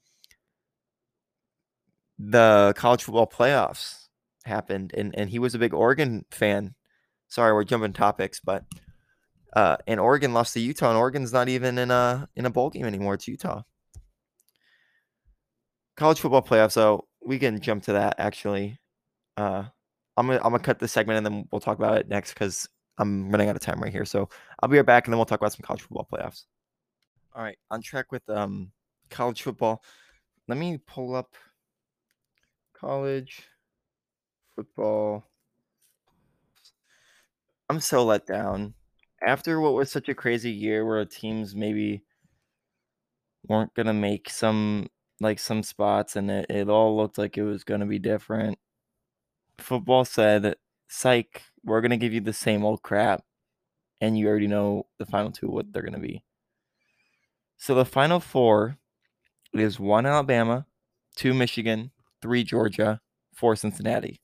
the 2.18 2.72
college 2.77 3.05
football 3.05 3.27
playoffs 3.27 4.09
happened, 4.44 4.92
and, 4.96 5.14
and 5.16 5.31
he 5.31 5.38
was 5.38 5.55
a 5.55 5.59
big 5.59 5.72
Oregon 5.72 6.24
fan. 6.31 6.74
Sorry, 7.29 7.53
we're 7.53 7.64
jumping 7.64 7.92
topics, 7.92 8.40
but 8.40 8.64
uh, 9.55 9.77
and 9.87 10.01
Oregon 10.01 10.35
lost 10.35 10.55
to 10.55 10.61
Utah, 10.61 10.88
and 10.88 10.98
Oregon's 10.98 11.33
not 11.33 11.48
even 11.48 11.79
in 11.79 11.90
a 11.90 12.29
in 12.35 12.46
a 12.46 12.51
bowl 12.51 12.70
game 12.70 12.87
anymore. 12.87 13.14
It's 13.14 13.29
Utah. 13.29 13.62
College 15.98 16.20
football 16.20 16.42
playoffs, 16.42 16.72
so 16.72 17.08
we 17.26 17.40
can 17.40 17.61
jump 17.61 17.82
to 17.82 17.92
that 17.94 18.14
actually. 18.18 18.78
Uh, 19.37 19.64
I'm 20.16 20.28
gonna 20.28 20.38
I'm 20.38 20.52
gonna 20.52 20.61
cut 20.61 20.78
this 20.78 20.92
segment 20.92 21.16
and 21.16 21.26
then 21.26 21.48
we'll 21.50 21.61
talk 21.61 21.76
about 21.76 21.98
it 21.98 22.08
next 22.08 22.34
because 22.34 22.68
I'm 22.98 23.28
running 23.30 23.48
out 23.48 23.56
of 23.56 23.62
time 23.62 23.80
right 23.80 23.90
here. 23.90 24.04
So 24.04 24.28
I'll 24.61 24.68
be 24.68 24.76
right 24.76 24.87
back 24.87 25.06
and 25.06 25.12
then 25.12 25.18
we'll 25.18 25.26
talk 25.26 25.40
about 25.40 25.52
some 25.52 25.64
college 25.64 25.82
football 25.82 26.06
playoffs. 26.12 26.44
All 27.34 27.42
right, 27.42 27.58
on 27.72 27.82
track 27.82 28.12
with 28.12 28.22
um 28.30 28.70
college 29.11 29.42
football. 29.42 29.82
Let 30.46 30.56
me 30.56 30.78
pull 30.87 31.16
up 31.16 31.34
college 32.74 33.42
football. 34.54 35.24
I'm 37.68 37.80
so 37.80 38.04
let 38.04 38.24
down. 38.24 38.74
After 39.26 39.61
what 39.61 39.74
was 39.74 39.90
such 39.90 40.08
a 40.08 40.14
crazy 40.14 40.52
year 40.52 40.87
where 40.87 41.04
teams 41.04 41.56
maybe 41.56 42.04
weren't 43.48 43.74
gonna 43.74 43.92
make 43.92 44.30
some 44.30 44.87
like 45.20 45.38
some 45.38 45.62
spots 45.62 46.16
and 46.16 46.31
it, 46.31 46.46
it 46.48 46.68
all 46.68 46.96
looked 46.96 47.18
like 47.18 47.37
it 47.37 47.44
was 47.44 47.64
gonna 47.64 47.87
be 47.87 47.98
different. 47.98 48.59
Football 49.59 50.04
said, 50.04 50.57
psych, 50.88 51.42
we're 51.64 51.81
gonna 51.81 51.96
give 51.96 52.12
you 52.12 52.20
the 52.20 52.33
same 52.33 52.64
old 52.64 52.83
crap. 52.83 53.24
And 54.00 54.16
you 54.16 54.28
already 54.28 54.46
know 54.46 54.87
the 54.98 55.07
final 55.07 55.33
two 55.33 55.48
what 55.48 55.72
they're 55.72 55.83
gonna 55.83 55.98
be. 55.98 56.22
So 57.57 57.74
the 57.74 57.85
final 57.85 58.20
four 58.20 58.78
is 59.52 59.81
one 59.81 60.07
Alabama, 60.07 60.66
two 61.16 61.35
Michigan, 61.35 61.90
three 62.22 62.44
Georgia, 62.44 63.00
four 63.35 63.57
Cincinnati. 63.57 64.20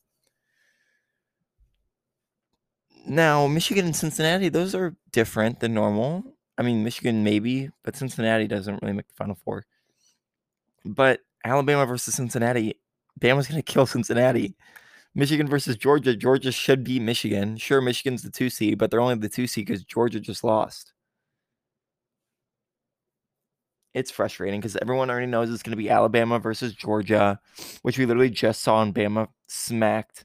Now, 3.06 3.46
Michigan 3.46 3.84
and 3.84 3.96
Cincinnati, 3.96 4.48
those 4.48 4.74
are 4.74 4.96
different 5.12 5.60
than 5.60 5.74
normal. 5.74 6.24
I 6.56 6.62
mean, 6.62 6.84
Michigan 6.84 7.24
maybe, 7.24 7.70
but 7.82 7.96
Cincinnati 7.96 8.46
doesn't 8.46 8.80
really 8.80 8.94
make 8.94 9.08
the 9.08 9.14
final 9.14 9.34
four. 9.34 9.64
But 10.84 11.20
Alabama 11.44 11.86
versus 11.86 12.14
Cincinnati, 12.14 12.80
Bama's 13.20 13.46
going 13.48 13.62
to 13.62 13.72
kill 13.72 13.86
Cincinnati. 13.86 14.56
Michigan 15.14 15.48
versus 15.48 15.76
Georgia, 15.76 16.16
Georgia 16.16 16.50
should 16.50 16.82
be 16.84 16.98
Michigan. 16.98 17.56
Sure, 17.56 17.80
Michigan's 17.80 18.22
the 18.22 18.30
two 18.30 18.50
seed, 18.50 18.78
but 18.78 18.90
they're 18.90 19.00
only 19.00 19.14
the 19.14 19.28
two 19.28 19.46
seed 19.46 19.66
because 19.66 19.84
Georgia 19.84 20.20
just 20.20 20.42
lost. 20.42 20.92
It's 23.94 24.10
frustrating 24.10 24.60
because 24.60 24.76
everyone 24.76 25.08
already 25.08 25.26
knows 25.26 25.50
it's 25.50 25.62
going 25.62 25.70
to 25.70 25.76
be 25.76 25.88
Alabama 25.88 26.40
versus 26.40 26.74
Georgia, 26.74 27.38
which 27.82 27.96
we 27.96 28.06
literally 28.06 28.30
just 28.30 28.62
saw 28.62 28.82
in 28.82 28.92
Bama 28.92 29.28
smacked 29.46 30.24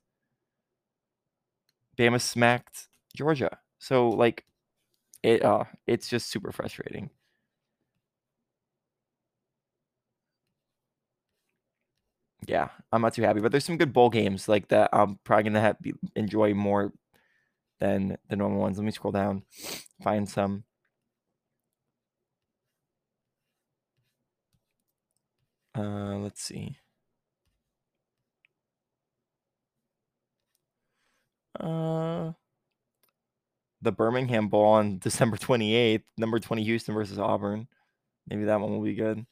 Bama 2.00 2.20
smacked 2.22 2.88
Georgia. 3.16 3.60
So 3.78 4.10
like 4.10 4.46
it 5.24 5.44
uh 5.44 5.66
it's 5.86 6.08
just 6.10 6.32
super 6.32 6.52
frustrating. 6.52 7.10
Yeah, 12.48 12.70
I'm 12.92 13.02
not 13.02 13.14
too 13.14 13.22
happy, 13.24 13.42
but 13.42 13.52
there's 13.52 13.66
some 13.66 13.78
good 13.78 13.94
bowl 13.94 14.10
games 14.10 14.48
like 14.48 14.70
that. 14.70 14.90
I'm 14.94 15.20
probably 15.24 15.44
gonna 15.44 15.62
have 15.62 15.78
enjoy 16.16 16.54
more 16.54 16.94
than 17.80 18.18
the 18.30 18.36
normal 18.36 18.60
ones. 18.62 18.78
Let 18.78 18.86
me 18.86 18.92
scroll 18.92 19.12
down, 19.14 19.44
find 20.04 20.28
some. 20.30 20.64
Uh, 25.76 26.18
let's 26.20 26.42
see. 26.42 26.78
Uh, 31.60 32.32
the 33.82 33.92
Birmingham 33.92 34.48
Bowl 34.50 34.66
on 34.66 34.98
December 35.04 35.38
28th, 35.38 36.04
number 36.18 36.40
20 36.40 36.64
Houston 36.64 36.94
versus 36.94 37.20
Auburn. 37.20 37.68
Maybe 38.28 38.46
that 38.46 38.60
one 38.60 38.72
will 38.72 38.84
be 38.84 38.96
good. 38.96 39.26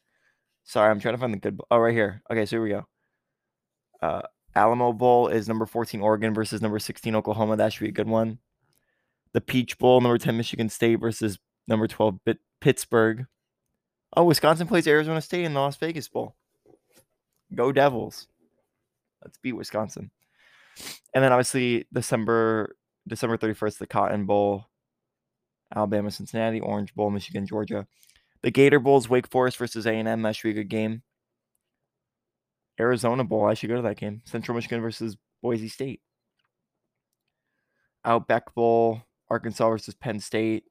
Sorry, 0.65 0.89
I'm 0.91 0.99
trying 0.99 1.15
to 1.15 1.19
find 1.19 1.33
the 1.33 1.37
good. 1.39 1.59
Oh, 1.71 1.77
right 1.79 1.93
here. 1.93 2.21
Okay, 2.31 2.45
so 2.45 2.57
here 2.57 2.63
we 2.63 2.69
go. 2.69 2.85
Uh, 4.01 4.21
Alamo 4.55 4.93
Bowl 4.93 5.27
is 5.27 5.47
number 5.47 5.65
14 5.65 6.01
Oregon 6.01 6.33
versus 6.33 6.61
number 6.61 6.79
16 6.79 7.15
Oklahoma. 7.15 7.57
That 7.57 7.73
should 7.73 7.83
be 7.83 7.89
a 7.89 7.91
good 7.91 8.07
one. 8.07 8.39
The 9.33 9.41
Peach 9.41 9.77
Bowl, 9.77 10.01
number 10.01 10.17
10 10.17 10.35
Michigan 10.35 10.69
State 10.69 10.95
versus 10.95 11.37
number 11.67 11.87
12 11.87 12.19
Pittsburgh. 12.59 13.27
Oh, 14.15 14.23
Wisconsin 14.23 14.67
plays 14.67 14.87
Arizona 14.87 15.21
State 15.21 15.45
in 15.45 15.53
the 15.53 15.59
Las 15.59 15.75
Vegas 15.77 16.07
Bowl. 16.07 16.35
Go 17.53 17.71
Devils. 17.71 18.27
Let's 19.23 19.37
beat 19.37 19.53
Wisconsin. 19.53 20.11
And 21.13 21.23
then 21.23 21.31
obviously 21.31 21.87
December 21.91 22.75
December 23.07 23.37
31st, 23.37 23.77
the 23.77 23.87
Cotton 23.87 24.25
Bowl, 24.25 24.65
Alabama, 25.75 26.11
Cincinnati, 26.11 26.59
Orange 26.59 26.93
Bowl, 26.93 27.09
Michigan, 27.09 27.45
Georgia. 27.45 27.87
The 28.43 28.51
Gator 28.51 28.79
Bowl 28.79 28.97
is 28.97 29.09
Wake 29.09 29.27
Forest 29.27 29.57
versus 29.57 29.85
A&M. 29.85 30.21
That 30.21 30.35
should 30.35 30.53
be 30.53 30.59
a 30.59 30.63
good 30.63 30.69
game. 30.69 31.03
Arizona 32.79 33.23
Bowl. 33.23 33.45
I 33.45 33.53
should 33.53 33.69
go 33.69 33.75
to 33.77 33.81
that 33.83 33.97
game. 33.97 34.21
Central 34.25 34.55
Michigan 34.55 34.81
versus 34.81 35.17
Boise 35.41 35.69
State. 35.69 36.01
Outback 38.05 38.53
Bowl, 38.53 39.01
Arkansas 39.29 39.69
versus 39.69 39.95
Penn 39.95 40.19
State. 40.19 40.65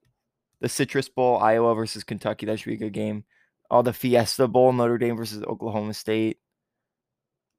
The 0.60 0.68
Citrus 0.68 1.08
Bowl, 1.08 1.38
Iowa 1.38 1.74
versus 1.74 2.04
Kentucky. 2.04 2.46
That 2.46 2.58
should 2.58 2.70
be 2.70 2.74
a 2.74 2.78
good 2.78 2.92
game. 2.92 3.24
All 3.70 3.82
the 3.82 3.92
Fiesta 3.92 4.48
Bowl, 4.48 4.72
Notre 4.72 4.98
Dame 4.98 5.16
versus 5.16 5.42
Oklahoma 5.42 5.92
State. 5.92 6.38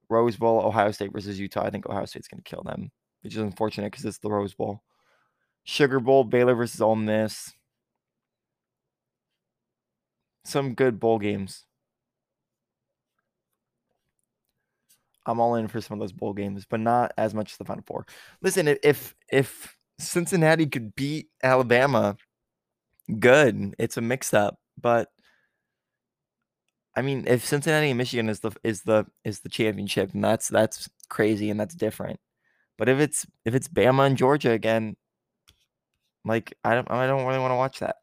Rose 0.09 0.37
Bowl, 0.37 0.61
Ohio 0.61 0.91
State 0.91 1.11
versus 1.11 1.39
Utah. 1.39 1.65
I 1.65 1.69
think 1.69 1.87
Ohio 1.87 2.05
State's 2.05 2.27
going 2.27 2.41
to 2.41 2.49
kill 2.49 2.63
them, 2.63 2.91
which 3.21 3.35
is 3.35 3.41
unfortunate 3.41 3.91
because 3.91 4.05
it's 4.05 4.19
the 4.19 4.31
Rose 4.31 4.53
Bowl. 4.53 4.81
Sugar 5.63 5.99
Bowl, 5.99 6.23
Baylor 6.23 6.55
versus 6.55 6.81
Ole 6.81 6.95
Miss. 6.95 7.53
Some 10.45 10.75
good 10.75 10.97
bowl 10.97 11.19
games. 11.19 11.66
I'm 15.27 15.39
all 15.39 15.55
in 15.55 15.67
for 15.67 15.81
some 15.81 15.95
of 15.95 15.99
those 15.99 16.13
bowl 16.13 16.33
games, 16.33 16.65
but 16.69 16.79
not 16.79 17.11
as 17.17 17.33
much 17.33 17.51
as 17.53 17.57
the 17.57 17.65
Final 17.65 17.83
Four. 17.85 18.05
Listen, 18.41 18.67
if 18.83 19.15
if 19.31 19.77
Cincinnati 19.99 20.67
could 20.67 20.95
beat 20.95 21.29
Alabama, 21.43 22.17
good. 23.19 23.75
It's 23.79 23.97
a 23.97 24.01
mix 24.01 24.33
up, 24.33 24.59
but 24.81 25.09
I 26.95 27.01
mean, 27.03 27.25
if 27.27 27.45
Cincinnati 27.45 27.89
and 27.89 27.97
Michigan 27.97 28.27
is 28.29 28.39
the 28.39 28.51
is 28.63 28.81
the 28.83 29.05
is 29.23 29.41
the 29.41 29.49
championship, 29.49 30.13
and 30.13 30.23
that's 30.23 30.47
that's 30.49 30.89
crazy 31.09 31.49
and 31.51 31.59
that's 31.59 31.75
different. 31.75 32.19
But 32.77 32.89
if 32.89 32.99
it's 32.99 33.25
if 33.45 33.55
it's 33.55 33.67
Bama 33.67 34.07
and 34.07 34.17
Georgia 34.17 34.51
again, 34.51 34.95
like 36.25 36.53
I 36.63 36.75
don't 36.75 36.89
I 36.91 37.07
don't 37.07 37.25
really 37.25 37.39
want 37.39 37.51
to 37.51 37.55
watch 37.55 37.79
that. 37.79 37.97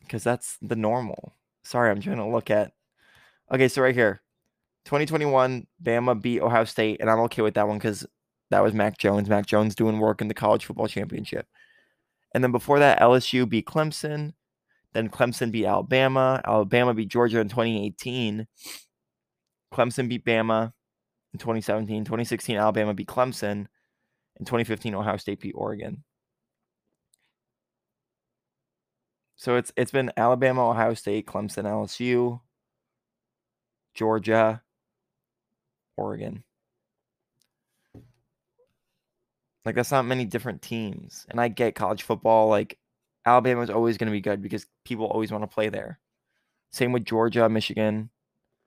Because 0.00 0.24
that's 0.24 0.56
the 0.60 0.76
normal. 0.76 1.37
Sorry, 1.68 1.90
I'm 1.90 2.00
trying 2.00 2.16
to 2.16 2.26
look 2.26 2.50
at. 2.50 2.72
Okay, 3.52 3.68
so 3.68 3.82
right 3.82 3.94
here, 3.94 4.22
2021, 4.86 5.66
Bama 5.82 6.20
beat 6.20 6.40
Ohio 6.40 6.64
State, 6.64 6.98
and 6.98 7.10
I'm 7.10 7.20
okay 7.20 7.42
with 7.42 7.52
that 7.54 7.68
one 7.68 7.76
because 7.76 8.06
that 8.48 8.62
was 8.62 8.72
Mac 8.72 8.96
Jones. 8.96 9.28
Mac 9.28 9.44
Jones 9.44 9.74
doing 9.74 9.98
work 9.98 10.22
in 10.22 10.28
the 10.28 10.34
college 10.34 10.64
football 10.64 10.88
championship. 10.88 11.46
And 12.34 12.42
then 12.42 12.52
before 12.52 12.78
that, 12.78 13.00
LSU 13.00 13.46
beat 13.46 13.66
Clemson. 13.66 14.32
Then 14.94 15.10
Clemson 15.10 15.52
beat 15.52 15.66
Alabama. 15.66 16.40
Alabama 16.46 16.94
beat 16.94 17.10
Georgia 17.10 17.38
in 17.38 17.50
2018. 17.50 18.46
Clemson 19.70 20.08
beat 20.08 20.24
Bama 20.24 20.72
in 21.34 21.38
2017. 21.38 22.02
2016, 22.02 22.56
Alabama 22.56 22.94
beat 22.94 23.08
Clemson. 23.08 23.66
In 24.40 24.46
2015, 24.46 24.94
Ohio 24.94 25.18
State 25.18 25.40
beat 25.40 25.52
Oregon. 25.54 26.02
So 29.38 29.56
it's 29.56 29.72
it's 29.76 29.92
been 29.92 30.12
Alabama, 30.16 30.68
Ohio 30.68 30.94
State, 30.94 31.26
Clemson, 31.26 31.64
LSU, 31.64 32.40
Georgia, 33.94 34.62
Oregon. 35.96 36.42
Like 39.64 39.76
that's 39.76 39.92
not 39.92 40.06
many 40.06 40.24
different 40.24 40.60
teams. 40.60 41.24
And 41.30 41.40
I 41.40 41.48
get 41.48 41.76
college 41.76 42.02
football 42.02 42.48
like 42.48 42.78
Alabama 43.24 43.62
is 43.62 43.70
always 43.70 43.96
going 43.96 44.08
to 44.08 44.12
be 44.12 44.20
good 44.20 44.42
because 44.42 44.66
people 44.84 45.06
always 45.06 45.30
want 45.30 45.44
to 45.44 45.54
play 45.54 45.68
there. 45.68 46.00
Same 46.72 46.92
with 46.92 47.04
Georgia, 47.04 47.48
Michigan. 47.48 48.10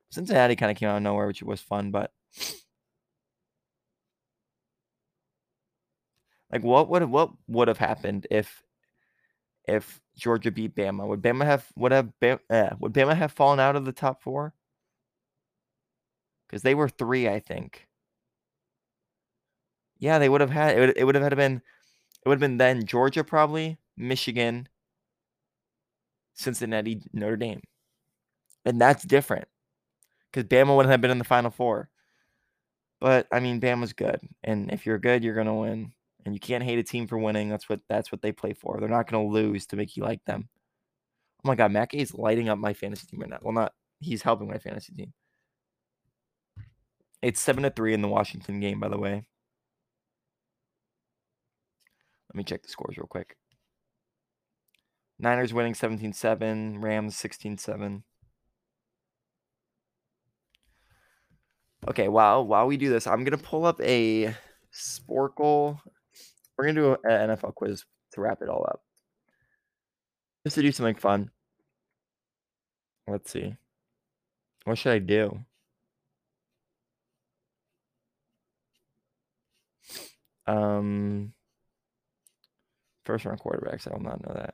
Cincinnati 0.10 0.56
kind 0.56 0.72
of 0.72 0.78
came 0.78 0.90
out 0.90 0.98
of 0.98 1.04
nowhere, 1.04 1.28
which 1.28 1.44
was 1.44 1.60
fun, 1.62 1.92
but 1.92 2.12
like 6.52 6.64
what 6.64 6.90
would 6.90 7.04
what 7.06 7.32
would 7.48 7.68
have 7.68 7.78
happened 7.78 8.28
if 8.32 8.64
if 9.67 10.00
Georgia 10.17 10.52
beat 10.52 10.76
Bama? 10.76 11.08
Would 11.08 11.21
Bama 11.21 11.45
have 11.45 11.67
would 11.76 11.91
have 11.91 12.12
Bama, 12.21 12.39
uh, 12.50 12.76
would 12.80 12.93
Bama 12.93 13.15
have 13.15 13.32
fallen 13.32 13.60
out 13.60 13.76
of 13.76 13.86
the 13.86 13.91
top 13.91 14.21
four? 14.21 14.54
Because 16.47 16.62
they 16.63 16.76
were 16.76 16.89
three, 16.89 17.28
I 17.30 17.39
think. 17.39 17.88
Yeah, 20.00 20.19
they 20.19 20.30
would 20.30 20.41
have 20.41 20.50
had 20.50 20.78
it. 20.78 20.80
Would, 20.80 20.97
it 20.97 21.04
would 21.06 21.15
have 21.15 21.24
had 21.24 21.36
been 21.38 21.62
it 22.26 22.30
would 22.30 22.36
have 22.36 22.39
been 22.41 22.58
then 22.58 22.86
Georgia 22.86 23.24
probably, 23.24 23.78
Michigan, 23.97 24.67
Cincinnati, 26.34 27.02
Notre 27.13 27.38
Dame, 27.38 27.62
and 28.65 28.80
that's 28.82 29.04
different 29.04 29.47
because 30.32 30.45
Bama 30.47 30.76
wouldn't 30.76 30.91
have 30.91 31.02
been 31.02 31.12
in 31.12 31.19
the 31.19 31.24
Final 31.24 31.52
Four. 31.52 31.89
But 33.00 33.28
I 33.32 33.39
mean, 33.39 33.60
Bama's 33.62 33.93
good, 33.93 34.19
and 34.43 34.71
if 34.71 34.86
you're 34.86 35.00
good, 35.00 35.24
you're 35.24 35.36
gonna 35.36 35.56
win 35.56 35.93
and 36.26 36.34
you 36.34 36.40
can't 36.40 36.64
hate 36.64 36.80
a 36.80 36.84
team 36.84 37.08
for 37.08 37.18
winning. 37.18 37.50
That's 37.50 37.68
what 37.70 37.82
that's 37.90 38.12
what 38.12 38.22
they 38.22 38.32
play 38.32 38.54
for. 38.54 38.78
They're 38.80 38.90
not 38.90 39.10
going 39.10 39.26
to 39.26 39.34
lose 39.34 39.66
to 39.68 39.76
make 39.76 39.98
you 39.98 40.04
like 40.04 40.24
them. 40.26 40.50
Oh 41.44 41.48
my 41.48 41.56
god, 41.56 41.72
Mac 41.72 41.94
is 41.94 42.14
lighting 42.14 42.50
up 42.50 42.60
my 42.60 42.74
fantasy 42.74 43.08
team 43.08 43.22
right 43.22 43.30
now. 43.30 43.40
Well, 43.42 43.54
not 43.54 43.74
he's 44.00 44.22
helping 44.22 44.48
my 44.48 44.58
fantasy 44.58 44.94
team. 44.94 45.14
It's 47.22 47.40
seven 47.40 47.64
to 47.64 47.70
three 47.70 47.94
in 47.94 48.02
the 48.02 48.08
Washington 48.08 48.60
game, 48.60 48.80
by 48.80 48.90
the 48.90 48.98
way. 48.98 49.26
Let 52.30 52.36
me 52.36 52.44
check 52.44 52.64
the 52.64 52.70
scores 52.70 52.98
real 52.98 53.08
quick. 53.08 53.36
Niners 55.20 55.54
winning 55.54 55.74
17-7, 55.74 56.82
Rams 56.82 57.16
16-7. 57.16 58.02
Okay, 61.90 62.08
while 62.08 62.46
while 62.46 62.68
we 62.68 62.78
do 62.78 62.90
this, 62.90 63.08
I'm 63.08 63.24
gonna 63.24 63.38
pull 63.38 63.66
up 63.66 63.82
a 63.82 64.36
Sporcle 64.74 65.80
we're 66.62 66.67
gonna 66.67 66.82
do 66.82 66.97
an 67.10 67.30
NFL 67.32 67.56
quiz 67.56 67.86
to 68.12 68.21
wrap 68.21 68.43
it 68.43 68.50
all 68.50 68.63
up. 68.69 68.84
Just 70.45 70.56
to 70.56 70.62
do 70.62 70.71
something 70.71 70.93
fun. 70.93 71.32
Let's 73.08 73.32
see. 73.32 73.56
What 74.65 74.78
should 74.78 74.91
I 74.93 75.00
do? 75.00 75.43
Um, 80.45 81.34
first 83.06 83.26
round 83.26 83.39
quarterbacks. 83.39 83.88
I 83.88 83.93
will 83.93 84.04
not 84.04 84.24
know 84.24 84.34
that. 84.36 84.54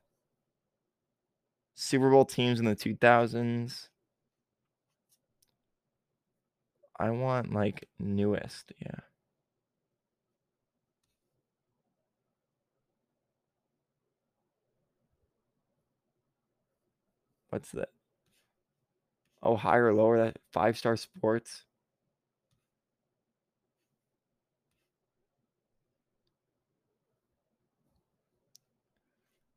Super 1.76 2.10
Bowl 2.10 2.24
teams 2.24 2.60
in 2.60 2.66
the 2.66 2.76
2000s. 2.76 3.90
I 6.98 7.10
want 7.10 7.54
like 7.54 7.90
newest. 8.00 8.72
Yeah. 8.80 9.02
What's 17.58 17.72
that? 17.72 17.90
Oh, 19.42 19.56
higher 19.56 19.88
or 19.88 19.94
lower 19.96 20.20
that 20.20 20.38
five 20.54 20.78
star 20.78 20.96
sports. 20.96 21.64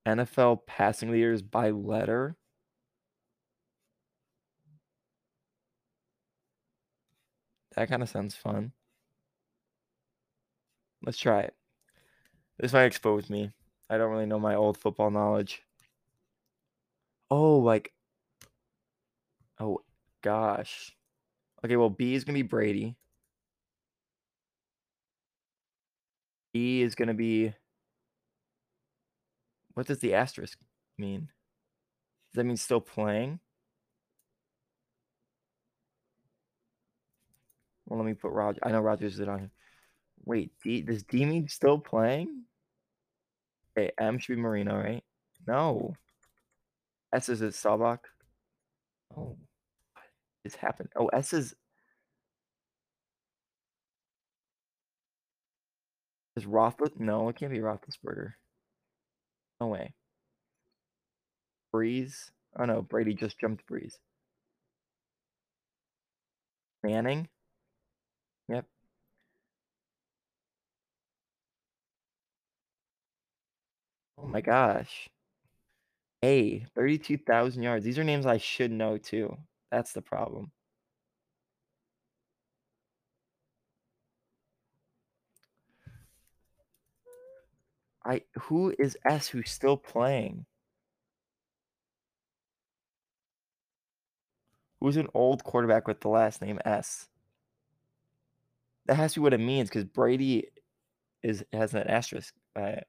NFL 0.06 0.66
passing 0.66 1.10
leaders 1.10 1.42
by 1.42 1.68
letter. 1.68 2.36
That 7.76 7.90
kind 7.90 8.02
of 8.02 8.08
sounds 8.08 8.34
fun. 8.34 8.72
Let's 11.04 11.18
try 11.18 11.40
it. 11.42 11.54
This 12.58 12.72
might 12.72 12.86
expose 12.86 13.28
me. 13.28 13.52
I 13.90 13.98
don't 13.98 14.10
really 14.10 14.24
know 14.24 14.38
my 14.40 14.54
old 14.54 14.78
football 14.78 15.10
knowledge. 15.10 15.64
Oh, 17.30 17.58
like 17.58 17.92
Oh 19.60 19.82
gosh. 20.22 20.96
Okay, 21.64 21.76
well 21.76 21.90
B 21.90 22.14
is 22.14 22.24
gonna 22.24 22.38
be 22.38 22.42
Brady. 22.42 22.96
E 26.54 26.82
is 26.82 26.94
gonna 26.94 27.14
be 27.14 27.54
what 29.74 29.86
does 29.86 30.00
the 30.00 30.14
asterisk 30.14 30.58
mean? 30.98 31.28
Does 32.30 32.36
that 32.36 32.44
mean 32.44 32.56
still 32.56 32.80
playing? 32.80 33.40
Well, 37.86 37.98
let 37.98 38.06
me 38.06 38.14
put 38.14 38.32
Roger. 38.32 38.60
I 38.62 38.70
know 38.70 38.80
Rogers 38.80 39.18
is 39.18 39.28
on. 39.28 39.50
Wait, 40.24 40.52
D, 40.62 40.82
does 40.82 41.02
D 41.02 41.24
mean 41.24 41.48
still 41.48 41.78
playing? 41.78 42.44
Okay, 43.76 43.90
M 43.98 44.18
should 44.18 44.36
be 44.36 44.42
Marino, 44.42 44.76
right? 44.76 45.02
No. 45.46 45.94
S 47.12 47.28
is 47.28 47.42
it 47.42 47.54
Staubach? 47.54 48.08
Oh, 49.16 49.36
what 49.94 50.04
is 50.44 50.54
happening? 50.56 50.90
Oh, 50.96 51.08
S 51.08 51.32
is 51.32 51.54
is 56.36 56.44
Rothlis? 56.46 56.98
No, 56.98 57.28
it 57.28 57.36
can't 57.36 57.52
be 57.52 57.58
Roethlisberger. 57.58 58.32
No 59.60 59.66
way. 59.68 59.94
Brees? 61.74 62.30
Oh 62.58 62.64
no, 62.64 62.82
Brady 62.82 63.14
just 63.14 63.38
jumped 63.40 63.66
Brees. 63.66 63.94
Manning? 66.82 67.28
Yep. 68.48 68.66
Oh 74.18 74.26
my 74.26 74.40
gosh. 74.40 75.08
A, 76.22 76.66
32,000 76.74 77.62
yards. 77.62 77.84
These 77.84 77.98
are 77.98 78.04
names 78.04 78.26
I 78.26 78.38
should 78.38 78.70
know 78.70 78.98
too. 78.98 79.36
That's 79.70 79.92
the 79.92 80.02
problem. 80.02 80.52
I 88.04 88.22
who 88.34 88.74
is 88.78 88.96
S 89.04 89.28
who's 89.28 89.50
still 89.50 89.76
playing? 89.76 90.46
Who's 94.80 94.96
an 94.96 95.08
old 95.14 95.44
quarterback 95.44 95.86
with 95.86 96.00
the 96.00 96.08
last 96.08 96.40
name 96.42 96.58
S? 96.64 97.08
That 98.86 98.96
has 98.96 99.14
to 99.14 99.20
be 99.20 99.24
what 99.24 99.34
it 99.34 99.40
means 99.40 99.68
because 99.68 99.84
Brady 99.84 100.48
is 101.22 101.44
has 101.52 101.74
an 101.74 101.86
asterisk 101.86 102.34
by 102.54 102.70
it. 102.70 102.88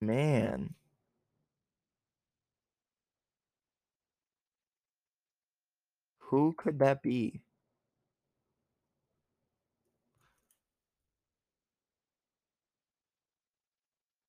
Man. 0.00 0.74
Who 6.18 6.52
could 6.52 6.78
that 6.78 7.02
be? 7.02 7.40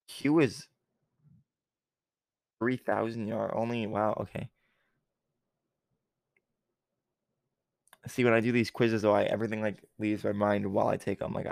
Q 0.10 0.40
is 0.40 0.68
3,000 2.60 3.28
yard 3.28 3.52
only. 3.54 3.86
Wow. 3.88 4.14
Okay. 4.22 4.50
See, 8.08 8.24
when 8.24 8.34
I 8.34 8.40
do 8.40 8.52
these 8.52 8.72
quizzes, 8.72 9.02
though, 9.02 9.14
I 9.14 9.24
everything 9.24 9.62
like 9.62 9.84
leaves 10.00 10.24
my 10.24 10.32
mind 10.32 10.72
while 10.72 10.88
I 10.88 10.98
take 10.98 11.20
them. 11.20 11.34
Like, 11.34 11.48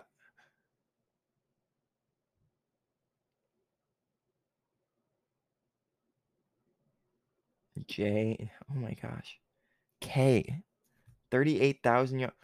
J. 7.87 8.51
Oh 8.71 8.75
my 8.79 8.93
gosh. 9.01 9.39
K. 10.01 10.63
38,000 11.31 12.19
yards. 12.19 12.35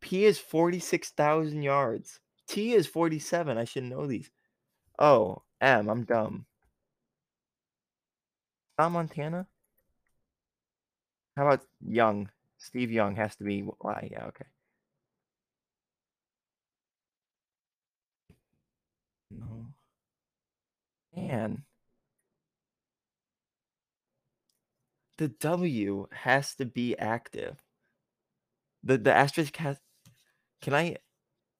P 0.00 0.24
is 0.24 0.38
46,000 0.38 1.62
yards. 1.62 2.20
T 2.48 2.74
is 2.74 2.86
47. 2.86 3.58
I 3.58 3.64
should 3.64 3.84
know 3.84 4.06
these. 4.06 4.30
Oh, 4.98 5.42
M. 5.60 5.88
I'm 5.88 6.04
dumb. 6.04 6.46
Not 8.78 8.92
Montana? 8.92 9.46
How 11.36 11.46
about 11.46 11.66
Young? 11.80 12.30
Steve 12.58 12.90
Young 12.90 13.16
has 13.16 13.36
to 13.36 13.44
be. 13.44 13.60
Why? 13.62 14.08
Yeah, 14.10 14.26
okay. 14.26 14.46
No. 19.30 19.66
Man. 21.14 21.65
The 25.18 25.28
W 25.28 26.06
has 26.12 26.54
to 26.56 26.66
be 26.66 26.96
active. 26.98 27.56
The 28.82 28.98
the 28.98 29.12
asterisk 29.12 29.56
has. 29.56 29.78
Can 30.62 30.74
I? 30.74 30.96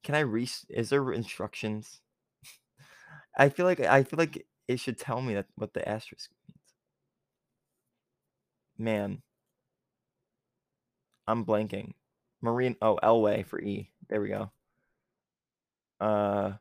Can 0.05 0.15
I 0.15 0.21
re? 0.21 0.49
Is 0.69 0.91
there 0.91 1.13
instructions? 1.13 2.01
I 3.39 3.49
feel 3.49 3.67
like 3.67 3.81
I 3.81 4.03
feel 4.05 4.19
like 4.19 4.47
it 4.69 4.81
should 4.81 4.99
tell 4.99 5.21
me 5.23 5.35
that 5.35 5.47
what 5.57 5.75
the 5.75 5.87
asterisk 5.89 6.31
means. 6.49 6.61
Man. 8.79 9.23
I'm 11.27 11.45
blanking. 11.45 11.95
Marine. 12.41 12.77
Oh, 12.81 12.99
Elway 13.03 13.45
for 13.47 13.61
E. 13.61 13.91
There 14.09 14.21
we 14.21 14.29
go. 14.29 14.51
Uh. 16.01 16.53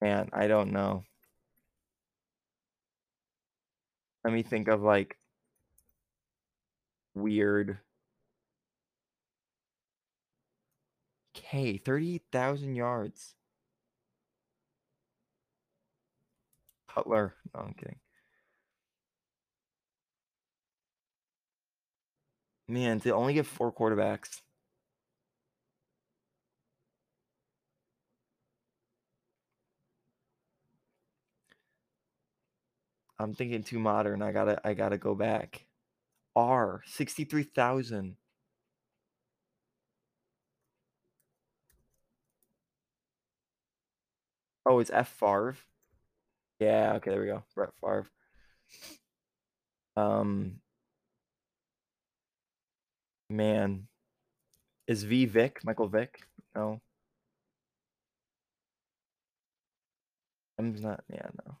Man, 0.00 0.28
I 0.32 0.46
don't 0.46 0.72
know. 0.72 1.04
Let 4.24 4.32
me 4.32 4.42
think 4.42 4.68
of 4.68 4.82
like 4.82 5.16
weird. 7.14 7.78
K, 11.34 11.76
38,000 11.78 12.74
yards. 12.74 13.34
Cutler. 16.88 17.34
No, 17.54 17.60
I'm 17.60 17.74
kidding. 17.74 18.00
Man, 22.68 23.00
to 23.00 23.10
only 23.14 23.34
get 23.34 23.46
four 23.46 23.72
quarterbacks. 23.72 24.40
I'm 33.18 33.34
thinking 33.34 33.62
too 33.62 33.78
modern. 33.78 34.22
I 34.22 34.32
gotta 34.32 34.60
I 34.66 34.74
gotta 34.74 34.98
go 34.98 35.14
back. 35.14 35.66
R, 36.36 36.82
63,000. 36.86 38.16
Oh, 44.66 44.78
it's 44.80 44.90
F 44.90 45.08
Favre. 45.08 45.56
Yeah, 46.60 46.94
okay, 46.96 47.10
there 47.10 47.20
we 47.20 47.26
go. 47.26 47.44
Brett 47.54 47.70
Favre. 47.80 48.06
Um 49.96 50.60
man. 53.30 53.88
Is 54.86 55.04
V 55.04 55.26
Vic, 55.26 55.60
Michael 55.64 55.88
Vick? 55.88 56.22
No. 56.54 56.80
I'm 60.58 60.74
not 60.76 61.04
yeah, 61.12 61.28
no. 61.46 61.56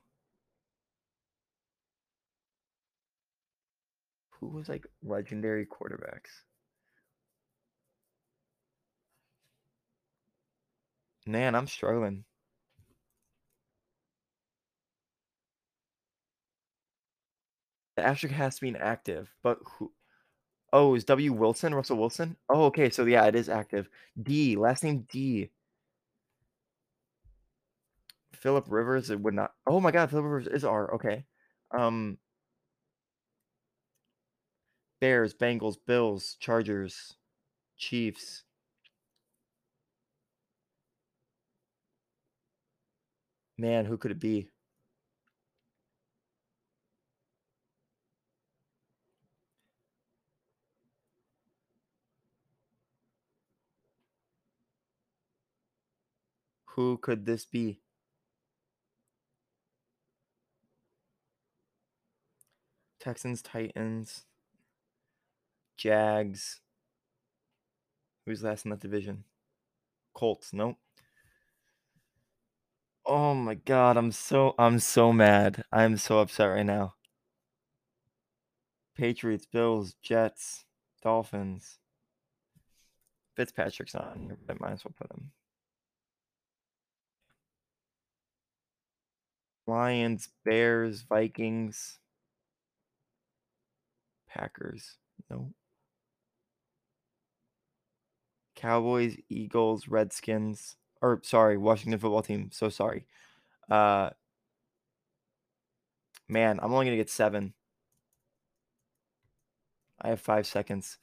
Who 4.46 4.52
was 4.58 4.68
like 4.68 4.86
legendary 5.02 5.66
quarterbacks? 5.66 6.44
Man, 11.26 11.54
I'm 11.54 11.66
struggling. 11.66 12.24
The 17.96 18.06
asterisk 18.06 18.34
has 18.34 18.54
to 18.54 18.60
be 18.62 18.74
active, 18.78 19.34
but 19.42 19.58
who? 19.64 19.92
Oh, 20.72 20.94
is 20.94 21.04
W 21.04 21.32
Wilson 21.32 21.74
Russell 21.74 21.98
Wilson? 21.98 22.36
Oh, 22.48 22.64
okay. 22.66 22.90
So 22.90 23.04
yeah, 23.06 23.26
it 23.26 23.34
is 23.36 23.48
active. 23.48 23.88
D 24.22 24.56
last 24.56 24.84
name 24.84 25.06
D. 25.10 25.50
Philip 28.32 28.66
Rivers. 28.68 29.10
It 29.10 29.20
would 29.20 29.34
not. 29.34 29.52
Oh 29.66 29.80
my 29.80 29.90
God, 29.90 30.10
Philip 30.10 30.24
Rivers 30.24 30.46
is 30.46 30.64
R. 30.64 30.94
Okay. 30.94 31.24
Um. 31.76 32.18
Bears, 35.00 35.34
Bengals, 35.34 35.76
Bills, 35.86 36.36
Chargers, 36.40 37.14
Chiefs. 37.76 38.44
Man, 43.58 43.86
who 43.86 43.96
could 43.98 44.10
it 44.10 44.20
be? 44.20 44.48
Who 56.76 56.98
could 56.98 57.24
this 57.24 57.46
be? 57.46 57.80
Texans, 63.00 63.40
Titans, 63.40 64.24
Jags. 65.76 66.60
Who's 68.24 68.42
last 68.42 68.64
in 68.64 68.70
that 68.70 68.80
division? 68.80 69.24
Colts. 70.14 70.52
Nope. 70.52 70.76
Oh 73.04 73.34
my 73.34 73.54
god, 73.54 73.96
I'm 73.96 74.10
so 74.10 74.54
I'm 74.58 74.80
so 74.80 75.12
mad. 75.12 75.62
I'm 75.72 75.96
so 75.96 76.18
upset 76.18 76.48
right 76.48 76.66
now. 76.66 76.94
Patriots, 78.96 79.46
Bills, 79.46 79.94
Jets, 80.02 80.64
Dolphins. 81.02 81.78
Fitzpatrick's 83.36 83.94
on 83.94 84.20
here, 84.26 84.38
but 84.46 84.56
I 84.56 84.58
might 84.60 84.72
as 84.72 84.84
well 84.84 84.94
put 84.98 85.12
him. 85.12 85.30
Lions, 89.66 90.28
Bears, 90.44 91.02
Vikings, 91.02 91.98
Packers. 94.28 94.96
No. 95.30 95.52
Cowboys, 98.56 99.16
Eagles, 99.28 99.86
Redskins, 99.86 100.76
or 101.00 101.20
sorry, 101.22 101.56
Washington 101.56 102.00
football 102.00 102.22
team. 102.22 102.50
So 102.52 102.68
sorry. 102.68 103.04
Uh 103.70 104.10
man, 106.28 106.58
I'm 106.62 106.72
only 106.72 106.86
gonna 106.86 106.96
get 106.96 107.10
seven. 107.10 107.54
I 110.00 110.08
have 110.08 110.20
five 110.20 110.46
seconds. 110.46 110.98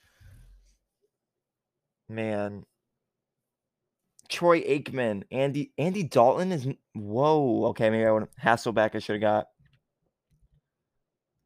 Man. 2.10 2.66
Troy 4.30 4.62
Aikman, 4.62 5.24
Andy 5.32 5.74
Andy 5.78 6.04
Dalton 6.04 6.51
is 6.51 6.68
whoa. 6.93 7.66
Okay, 7.68 7.89
maybe 7.89 8.06
I 8.06 8.12
would 8.12 8.28
Hasselbeck 8.41 8.95
I 8.95 8.99
should 8.99 9.16
have 9.16 9.22
got. 9.22 9.47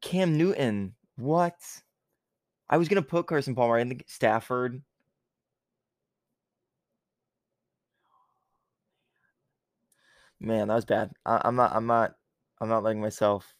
Cam 0.00 0.38
Newton. 0.38 0.94
What? 1.16 1.56
I 2.70 2.76
was 2.78 2.88
gonna 2.88 3.02
put 3.02 3.26
Carson 3.26 3.54
Palmer 3.54 3.78
in 3.78 3.90
the 3.90 4.00
Stafford. 4.06 4.82
Man, 10.40 10.68
that 10.68 10.74
was 10.74 10.84
bad. 10.84 11.10
I, 11.26 11.40
I'm 11.44 11.56
not. 11.56 11.74
I'm 11.74 11.86
not. 11.86 12.14
I'm 12.60 12.68
not 12.68 12.82
letting 12.82 13.00
myself. 13.00 13.54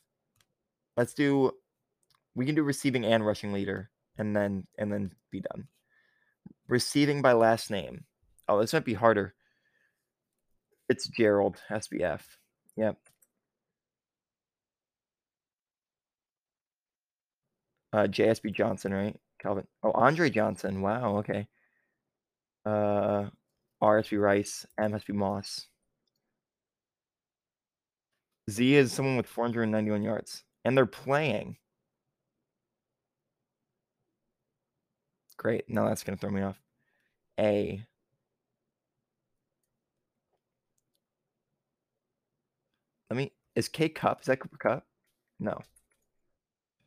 Let's 0.97 1.15
do. 1.15 1.53
We 2.35 2.47
can 2.47 2.55
do 2.55 2.63
receiving 2.63 3.05
and 3.05 3.27
rushing 3.27 3.53
leader, 3.53 3.91
and 4.17 4.35
then 4.35 4.67
and 4.79 4.93
then 4.93 5.13
be 5.31 5.41
done. 5.41 5.67
Receiving 6.69 7.23
by 7.23 7.33
last 7.33 7.71
name. 7.71 8.05
Oh, 8.49 8.61
this 8.61 8.73
might 8.73 8.85
be 8.85 8.95
harder. 8.95 9.35
It's 10.89 11.09
Gerald 11.09 11.61
SBF. 11.71 12.23
Yep. 12.77 12.97
Uh, 17.93 18.07
JSB 18.07 18.55
Johnson, 18.55 18.93
right? 18.93 19.17
Calvin. 19.41 19.67
Oh, 19.83 19.93
Andre 19.93 20.31
Johnson. 20.31 20.83
Wow. 20.83 21.19
Okay. 21.19 21.49
Uh, 22.65 23.27
RSB 23.83 24.21
Rice. 24.21 24.67
MSB 24.79 25.15
Moss. 25.15 25.67
Z 28.49 28.75
is 28.75 28.93
someone 28.93 29.17
with 29.17 29.27
491 29.27 30.03
yards, 30.03 30.45
and 30.65 30.77
they're 30.77 30.87
playing. 30.87 31.57
Great. 35.37 35.69
Now 35.69 35.89
that's 35.89 36.03
gonna 36.03 36.17
throw 36.17 36.31
me 36.31 36.43
off. 36.43 36.61
A. 37.39 37.85
Let 43.11 43.17
me. 43.17 43.33
Is 43.55 43.69
K 43.69 43.89
Kupp? 43.89 44.21
Is 44.21 44.27
that 44.27 44.41
Cooper 44.41 44.57
Kupp? 44.59 44.85
No. 45.41 45.61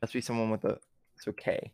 To 0.05 0.13
be 0.13 0.21
someone 0.21 0.49
with 0.49 0.65
a. 0.65 0.79
So 1.17 1.31
K. 1.31 1.71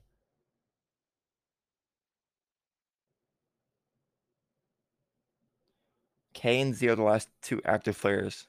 K 6.33 6.61
and 6.61 6.75
Z 6.75 6.87
are 6.89 6.95
the 6.95 7.03
last 7.03 7.29
two 7.41 7.61
active 7.65 7.99
players. 7.99 8.47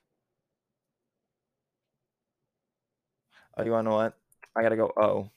Oh, 3.59 3.65
you 3.65 3.73
wanna 3.73 3.91
know 3.91 3.97
what? 3.97 4.17
I 4.57 4.63
gotta 4.63 4.77
go 4.77 4.93
O. 4.97 5.31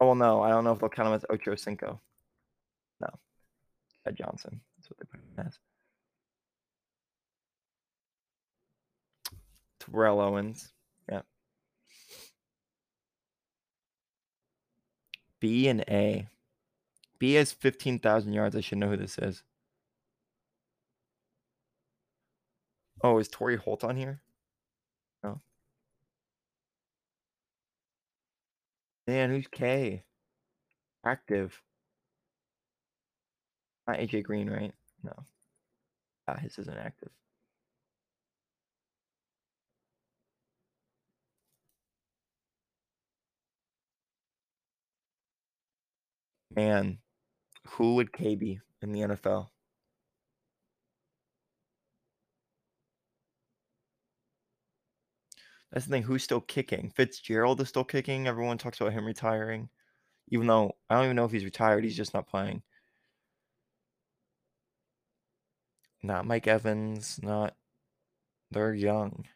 Oh 0.00 0.06
well, 0.06 0.14
no, 0.14 0.42
I 0.42 0.50
don't 0.50 0.64
know 0.64 0.72
if 0.72 0.80
they'll 0.80 0.88
count 0.88 1.08
him 1.08 1.14
as 1.14 1.24
Ocho 1.30 1.54
Cinco. 1.54 2.00
No. 3.00 3.08
Ed 4.06 4.16
Johnson. 4.16 4.60
That's 4.76 4.90
what 4.90 4.98
they 4.98 5.04
put 5.04 5.20
him 5.20 5.46
as. 5.46 5.58
Terrell 9.78 10.20
Owens. 10.20 10.72
Yeah. 11.10 11.22
B 15.38 15.68
and 15.68 15.82
A. 15.88 16.28
B 17.18 17.34
has 17.34 17.52
15,000 17.52 18.32
yards. 18.32 18.56
I 18.56 18.60
should 18.60 18.78
know 18.78 18.88
who 18.88 18.96
this 18.96 19.18
is. 19.18 19.42
Oh, 23.02 23.18
is 23.18 23.28
Torry 23.28 23.56
Holt 23.56 23.84
on 23.84 23.96
here? 23.96 24.20
Man, 29.10 29.30
who's 29.30 29.48
K? 29.48 30.04
Active. 31.04 31.60
Not 33.88 33.98
AJ 33.98 34.22
Green, 34.22 34.48
right? 34.48 34.72
No. 35.02 35.12
Ah, 36.28 36.36
his 36.36 36.56
isn't 36.60 36.78
active. 36.78 37.10
Man, 46.54 46.98
who 47.66 47.96
would 47.96 48.12
K 48.12 48.36
be 48.36 48.60
in 48.80 48.92
the 48.92 49.00
NFL? 49.00 49.48
That's 55.72 55.84
the 55.86 55.90
thing. 55.90 56.02
Who's 56.04 56.22
still 56.24 56.40
kicking? 56.40 56.90
Fitzgerald 56.90 57.60
is 57.60 57.68
still 57.68 57.84
kicking. 57.84 58.26
Everyone 58.28 58.56
talks 58.58 58.80
about 58.80 58.92
him 58.92 59.04
retiring, 59.04 59.68
even 60.28 60.46
though 60.46 60.76
I 60.90 60.96
don't 60.96 61.04
even 61.06 61.16
know 61.16 61.24
if 61.26 61.32
he's 61.32 61.44
retired. 61.44 61.84
He's 61.84 61.96
just 61.96 62.14
not 62.14 62.28
playing. 62.28 62.62
Not 66.02 66.26
Mike 66.26 66.46
Evans. 66.46 67.18
Not. 67.22 67.56
They're 68.50 68.74
young. 68.74 69.26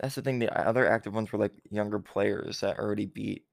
That's 0.00 0.14
the 0.14 0.22
thing. 0.22 0.38
The 0.38 0.52
other 0.68 0.86
active 0.86 1.14
ones 1.14 1.30
were 1.32 1.38
like 1.38 1.52
younger 1.70 1.98
players 2.00 2.60
that 2.60 2.78
already 2.78 3.06
beat. 3.06 3.44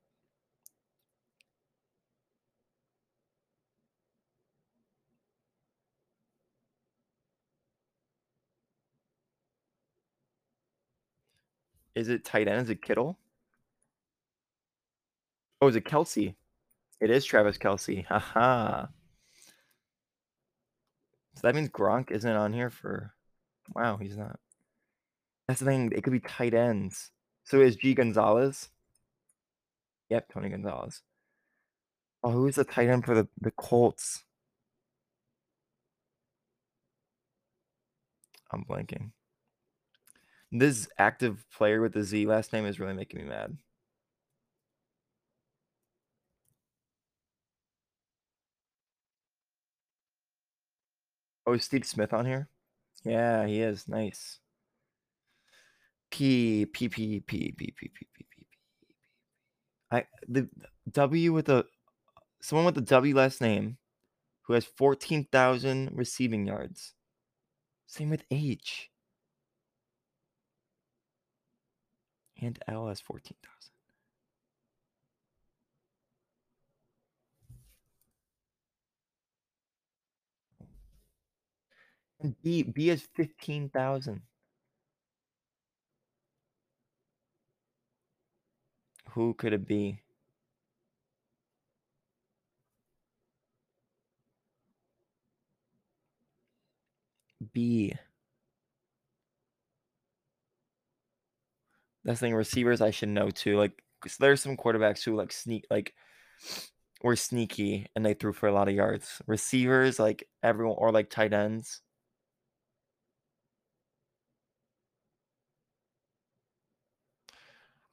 Is 11.98 12.10
it 12.10 12.24
tight 12.24 12.48
end? 12.48 12.62
Is 12.62 12.70
it 12.70 12.84
Kittle? 12.84 13.18
Oh, 15.60 15.68
is 15.68 15.76
it 15.76 15.84
Kelce? 15.84 16.36
It 17.02 17.10
is 17.10 17.26
Travis 17.26 17.58
Kelce. 17.58 18.06
Haha. 18.06 18.86
So 21.34 21.42
that 21.42 21.56
means 21.56 21.70
Gronk 21.70 22.12
isn't 22.12 22.30
on 22.30 22.54
here 22.54 22.70
for. 22.70 23.16
Wow, 23.74 23.98
he's 23.98 24.16
not. 24.16 24.40
That's 25.48 25.60
the 25.60 25.66
thing. 25.66 25.92
It 25.96 26.04
could 26.04 26.14
be 26.14 26.20
tight 26.20 26.54
ends. 26.54 27.10
So 27.46 27.62
is 27.62 27.76
G 27.76 27.96
Gonzalez? 27.96 28.70
Yep, 30.12 30.32
Tony 30.32 30.50
Gonzalez. 30.50 31.02
Oh, 32.24 32.30
who's 32.30 32.56
the 32.56 32.64
tight 32.64 32.90
end 32.90 33.06
for 33.06 33.16
the, 33.16 33.28
the 33.42 33.52
Colts? 33.52 34.24
I'm 38.52 38.66
blanking. 38.66 39.14
This 40.52 40.88
active 40.98 41.46
player 41.52 41.82
with 41.82 41.94
the 41.94 42.04
Z 42.04 42.26
last 42.26 42.54
name 42.54 42.66
is 42.66 42.80
really 42.80 42.94
making 42.94 43.20
me 43.20 43.28
mad. 43.28 43.58
Oh, 51.46 51.54
is 51.54 51.64
Steve 51.66 51.86
Smith 51.86 52.14
on 52.14 52.26
here? 52.26 52.50
Yeah, 53.04 53.46
he 53.48 53.62
is. 53.62 53.88
Nice. 53.88 54.40
P 56.12 56.66
P 56.66 56.90
P 56.90 57.20
P 57.22 57.52
P 57.52 57.52
P 57.52 57.72
P 57.72 57.90
P 57.94 58.08
P 58.14 58.26
P. 58.32 58.48
I 59.92 60.06
the 60.28 60.50
W 60.92 61.34
with 61.34 61.46
the 61.46 61.66
someone 62.42 62.66
with 62.66 62.76
the 62.76 62.82
W 62.82 63.16
last 63.16 63.42
name 63.42 63.78
who 64.44 64.54
has 64.54 64.66
14,000 64.66 65.92
receiving 65.94 66.46
yards. 66.48 66.94
Same 67.88 68.10
with 68.10 68.24
H. 68.32 68.90
and 72.42 72.60
L 72.68 72.88
has 72.88 73.02
14,000. 73.02 73.72
And 82.20 82.36
B, 82.42 82.64
B 82.64 82.90
is 82.90 83.08
15,000. 83.16 84.22
Who 89.12 89.34
could 89.34 89.54
it 89.54 89.68
be? 89.68 90.02
B. 97.54 97.94
That's 102.08 102.22
the 102.22 102.28
thing. 102.28 102.36
Receivers, 102.36 102.82
I 102.82 102.92
should 102.92 103.10
know 103.10 103.30
too. 103.30 103.58
Like, 103.58 103.84
there's 104.20 104.42
some 104.42 104.58
quarterbacks 104.58 105.04
who 105.04 105.16
like 105.16 105.32
sneak, 105.34 105.66
like, 105.70 105.94
were 107.04 107.16
sneaky 107.16 107.88
and 107.96 108.06
they 108.06 108.14
threw 108.16 108.34
for 108.34 108.48
a 108.48 108.54
lot 108.54 108.70
of 108.70 108.74
yards. 108.76 109.22
Receivers, 109.28 110.00
like 110.00 110.28
everyone, 110.44 110.78
or 110.80 110.92
like 110.92 111.10
tight 111.10 111.34
ends. 111.34 111.82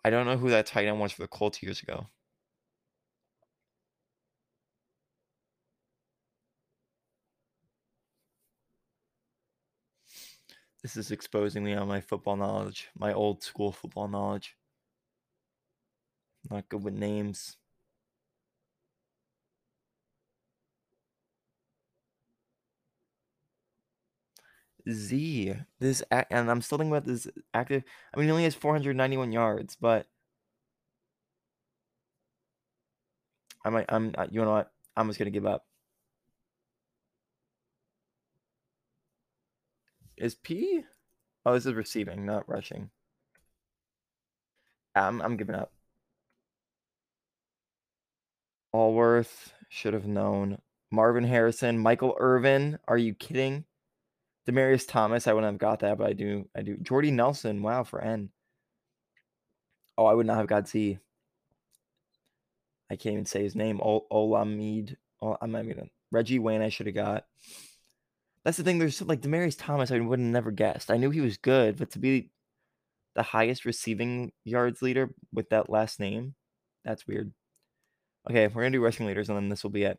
I 0.05 0.11
don't 0.11 0.27
know 0.27 0.37
who 0.37 0.51
that 0.51 0.67
tight 0.67 0.87
end 0.87 1.01
was 1.01 1.13
for 1.13 1.23
the 1.23 1.29
Colts 1.29 1.63
years 1.63 1.83
ago. 1.83 2.09
This 10.85 10.99
is 10.99 11.11
exposing 11.11 11.65
me 11.65 11.75
on 11.75 11.89
my 11.89 12.03
football 12.03 12.37
knowledge, 12.37 12.91
my 12.95 13.15
old 13.15 13.43
school 13.43 13.73
football 13.73 14.07
knowledge. 14.07 14.55
Not 16.51 16.69
good 16.69 16.85
with 16.85 16.93
names. 16.95 17.57
Z. 24.91 25.55
This 25.81 26.03
and 26.11 26.51
I'm 26.51 26.61
still 26.61 26.79
thinking 26.79 26.93
about 26.93 27.07
this 27.07 27.29
active. 27.55 27.85
I 28.15 28.19
mean, 28.19 28.27
he 28.27 28.33
only 28.33 28.45
has 28.45 28.55
491 28.55 29.33
yards, 29.33 29.77
but 29.81 30.07
I 33.65 33.71
might. 33.71 33.87
I'm. 33.89 34.15
You 34.31 34.43
know 34.43 34.53
what? 34.53 34.73
I'm 34.97 35.09
just 35.09 35.19
gonna 35.19 35.31
give 35.31 35.47
up. 35.47 35.65
Is 40.17 40.35
P? 40.35 40.85
Oh, 41.47 41.55
this 41.55 41.67
is 41.67 41.75
receiving, 41.75 42.25
not 42.25 42.49
rushing. 42.49 42.91
I'm. 44.95 45.21
I'm 45.21 45.37
giving 45.37 45.55
up. 45.55 45.73
Alworth 48.73 49.53
should 49.69 49.95
have 49.95 50.07
known. 50.07 50.59
Marvin 50.91 51.25
Harrison, 51.25 51.79
Michael 51.79 52.17
Irvin. 52.19 52.79
Are 52.87 52.99
you 52.99 53.15
kidding? 53.15 53.65
Demaryius 54.47 54.87
Thomas. 54.87 55.27
I 55.27 55.33
wouldn't 55.33 55.53
have 55.53 55.59
got 55.59 55.81
that, 55.81 55.99
but 55.99 56.09
I 56.09 56.13
do. 56.13 56.49
I 56.55 56.63
do. 56.63 56.77
Jordy 56.79 57.11
Nelson. 57.11 57.63
Wow, 57.63 57.85
for 57.85 58.01
N. 58.01 58.31
Oh, 59.97 60.07
I 60.07 60.15
would 60.15 60.27
not 60.27 60.39
have 60.39 60.47
got 60.47 60.69
Z. 60.69 60.99
I 62.91 62.97
can't 62.97 63.15
even 63.15 63.27
say 63.27 63.43
his 63.43 63.57
name. 63.57 63.81
Ol- 63.81 64.07
Olamide. 64.11 64.97
Oh, 65.21 65.37
I'm 65.41 65.53
not 65.53 65.67
gonna. 65.67 65.89
Reggie 66.13 66.39
Wayne. 66.39 66.63
I 66.63 66.69
should 66.69 66.87
have 66.87 66.95
got. 66.95 67.27
That's 68.45 68.59
the 68.59 68.65
thing. 68.65 68.79
There's 68.79 69.01
like 69.03 69.23
Demaryius 69.23 69.57
Thomas. 69.59 69.91
I 69.91 69.99
would 69.99 70.19
have 70.19 70.29
never 70.29 70.51
guessed. 70.51 70.91
I 70.91 70.97
knew 70.97 71.11
he 71.11 71.21
was 71.21 71.39
good, 71.39 71.77
but 71.77 71.91
to 71.93 71.99
be 71.99 72.31
the 73.15 73.23
highest 73.23 73.65
receiving 73.65 74.33
yards 74.45 74.83
leader 74.83 75.11
with 75.33 75.49
that 75.51 75.71
last 75.71 75.99
name, 76.01 76.35
that's 76.85 77.07
weird. 77.07 77.33
Okay, 78.29 78.47
we're 78.49 78.63
gonna 78.63 78.73
do 78.73 78.85
rushing 78.85 79.07
leaders, 79.07 79.29
and 79.29 79.37
then 79.37 79.49
this 79.49 79.63
will 79.63 79.71
be 79.71 79.85
it. 79.85 79.99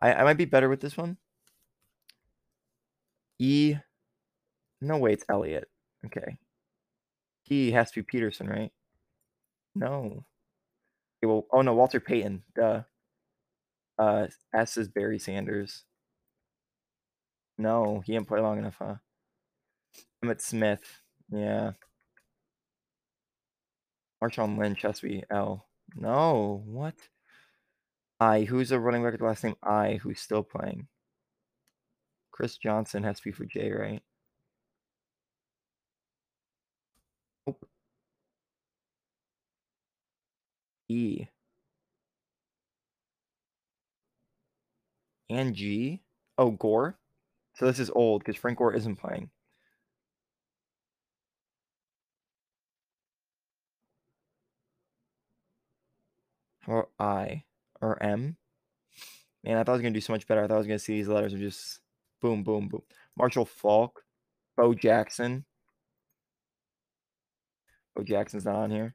I, 0.00 0.14
I 0.14 0.24
might 0.24 0.36
be 0.36 0.44
better 0.44 0.68
with 0.68 0.80
this 0.80 0.96
one. 0.96 1.16
E. 3.38 3.76
No 4.80 4.98
way, 4.98 5.12
it's 5.12 5.24
Elliott. 5.28 5.68
Okay. 6.06 6.38
He 7.42 7.72
has 7.72 7.90
to 7.90 8.00
be 8.00 8.04
Peterson, 8.04 8.48
right? 8.48 8.70
No. 9.74 10.24
Okay, 11.18 11.26
well, 11.26 11.46
oh 11.52 11.62
no, 11.62 11.74
Walter 11.74 12.00
Payton. 12.00 12.42
Duh. 12.54 12.82
Uh, 13.98 14.28
S 14.54 14.76
is 14.76 14.88
Barry 14.88 15.18
Sanders. 15.18 15.84
No, 17.58 18.00
he 18.00 18.12
didn't 18.12 18.28
play 18.28 18.40
long 18.40 18.58
enough, 18.58 18.76
huh? 18.78 18.96
Emmitt 20.24 20.40
Smith. 20.40 21.02
Yeah. 21.30 21.72
Marshawn 24.22 24.56
Lynch 24.58 24.84
be 25.02 25.24
L. 25.30 25.66
No, 25.96 26.62
what? 26.66 26.94
I. 28.20 28.42
Who's 28.44 28.70
a 28.70 28.78
running 28.78 29.02
back 29.02 29.12
with 29.12 29.20
the 29.20 29.26
last 29.26 29.42
name 29.44 29.56
I 29.62 29.94
who's 29.94 30.20
still 30.20 30.42
playing? 30.44 30.86
Chris 32.30 32.56
Johnson 32.56 33.02
has 33.02 33.18
to 33.18 33.24
be 33.24 33.32
for 33.32 33.44
J, 33.44 33.70
right? 33.72 34.02
Nope. 37.46 37.66
E. 40.88 41.28
And 45.30 45.54
G. 45.54 46.02
Oh, 46.36 46.50
Gore. 46.50 46.97
So 47.58 47.66
this 47.66 47.80
is 47.80 47.90
old 47.90 48.20
because 48.22 48.36
Frank 48.36 48.58
Gore 48.58 48.72
isn't 48.74 48.96
playing. 48.96 49.30
Or 56.68 56.88
I. 57.00 57.42
Or 57.80 58.00
M. 58.00 58.36
Man, 59.42 59.56
I 59.56 59.64
thought 59.64 59.72
I 59.72 59.74
was 59.74 59.82
gonna 59.82 59.94
do 59.94 60.00
so 60.00 60.12
much 60.12 60.26
better. 60.28 60.44
I 60.44 60.46
thought 60.46 60.54
I 60.54 60.58
was 60.58 60.68
gonna 60.68 60.78
see 60.78 60.94
these 60.94 61.08
letters 61.08 61.32
and 61.32 61.42
just 61.42 61.80
boom, 62.20 62.44
boom, 62.44 62.68
boom. 62.68 62.82
Marshall 63.16 63.44
Faulk. 63.44 64.04
Bo 64.56 64.74
Jackson. 64.74 65.44
Bo 67.96 68.04
Jackson's 68.04 68.44
not 68.44 68.54
on 68.56 68.70
here. 68.70 68.94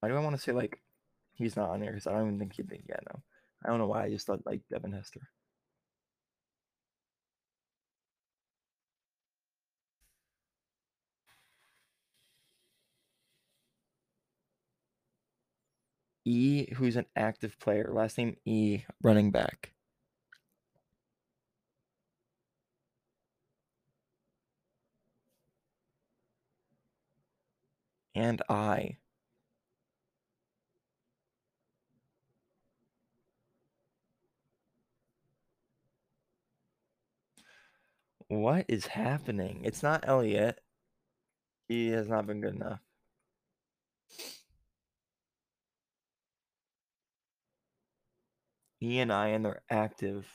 Why 0.00 0.10
do 0.10 0.16
I 0.16 0.20
want 0.20 0.36
to 0.36 0.42
say 0.42 0.52
like 0.52 0.83
he's 1.34 1.56
not 1.56 1.70
on 1.70 1.82
here? 1.82 1.92
Because 1.92 2.06
I 2.06 2.12
don't 2.12 2.26
even 2.26 2.38
think 2.38 2.54
he'd 2.54 2.68
be. 2.68 2.82
Yeah, 2.88 2.96
no. 3.12 3.22
I 3.64 3.68
don't 3.68 3.78
know 3.78 3.86
why. 3.88 4.04
I 4.04 4.10
just 4.10 4.26
thought 4.26 4.46
like 4.46 4.60
Devin 4.70 4.92
Hester. 4.92 5.28
E, 16.26 16.70
who's 16.74 16.96
an 16.96 17.06
active 17.16 17.58
player. 17.58 17.90
Last 17.92 18.18
name 18.18 18.36
E, 18.44 18.84
running 19.02 19.30
back. 19.30 19.72
And 28.14 28.42
I. 28.48 28.96
What 38.42 38.66
is 38.68 38.86
happening? 38.86 39.60
It's 39.64 39.82
not 39.82 40.04
Elliot. 40.08 40.60
He 41.68 41.88
has 41.88 42.08
not 42.08 42.26
been 42.26 42.40
good 42.40 42.54
enough. 42.56 42.80
E 48.80 48.98
and 49.00 49.12
I 49.12 49.28
and 49.28 49.44
they're 49.44 49.62
active. 49.70 50.26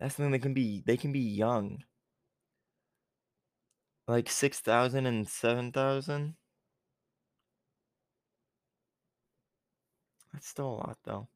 That's 0.00 0.14
the 0.16 0.22
thing. 0.24 0.32
They 0.32 0.38
can 0.38 0.54
be. 0.54 0.82
They 0.86 0.96
can 0.96 1.12
be 1.12 1.20
young. 1.20 1.84
Like 4.08 4.30
six 4.30 4.60
thousand 4.60 5.06
and 5.06 5.28
seven 5.28 5.72
thousand. 5.72 6.36
That's 10.36 10.48
still 10.48 10.66
a 10.68 10.76
lot, 10.76 10.98
though. 11.04 11.28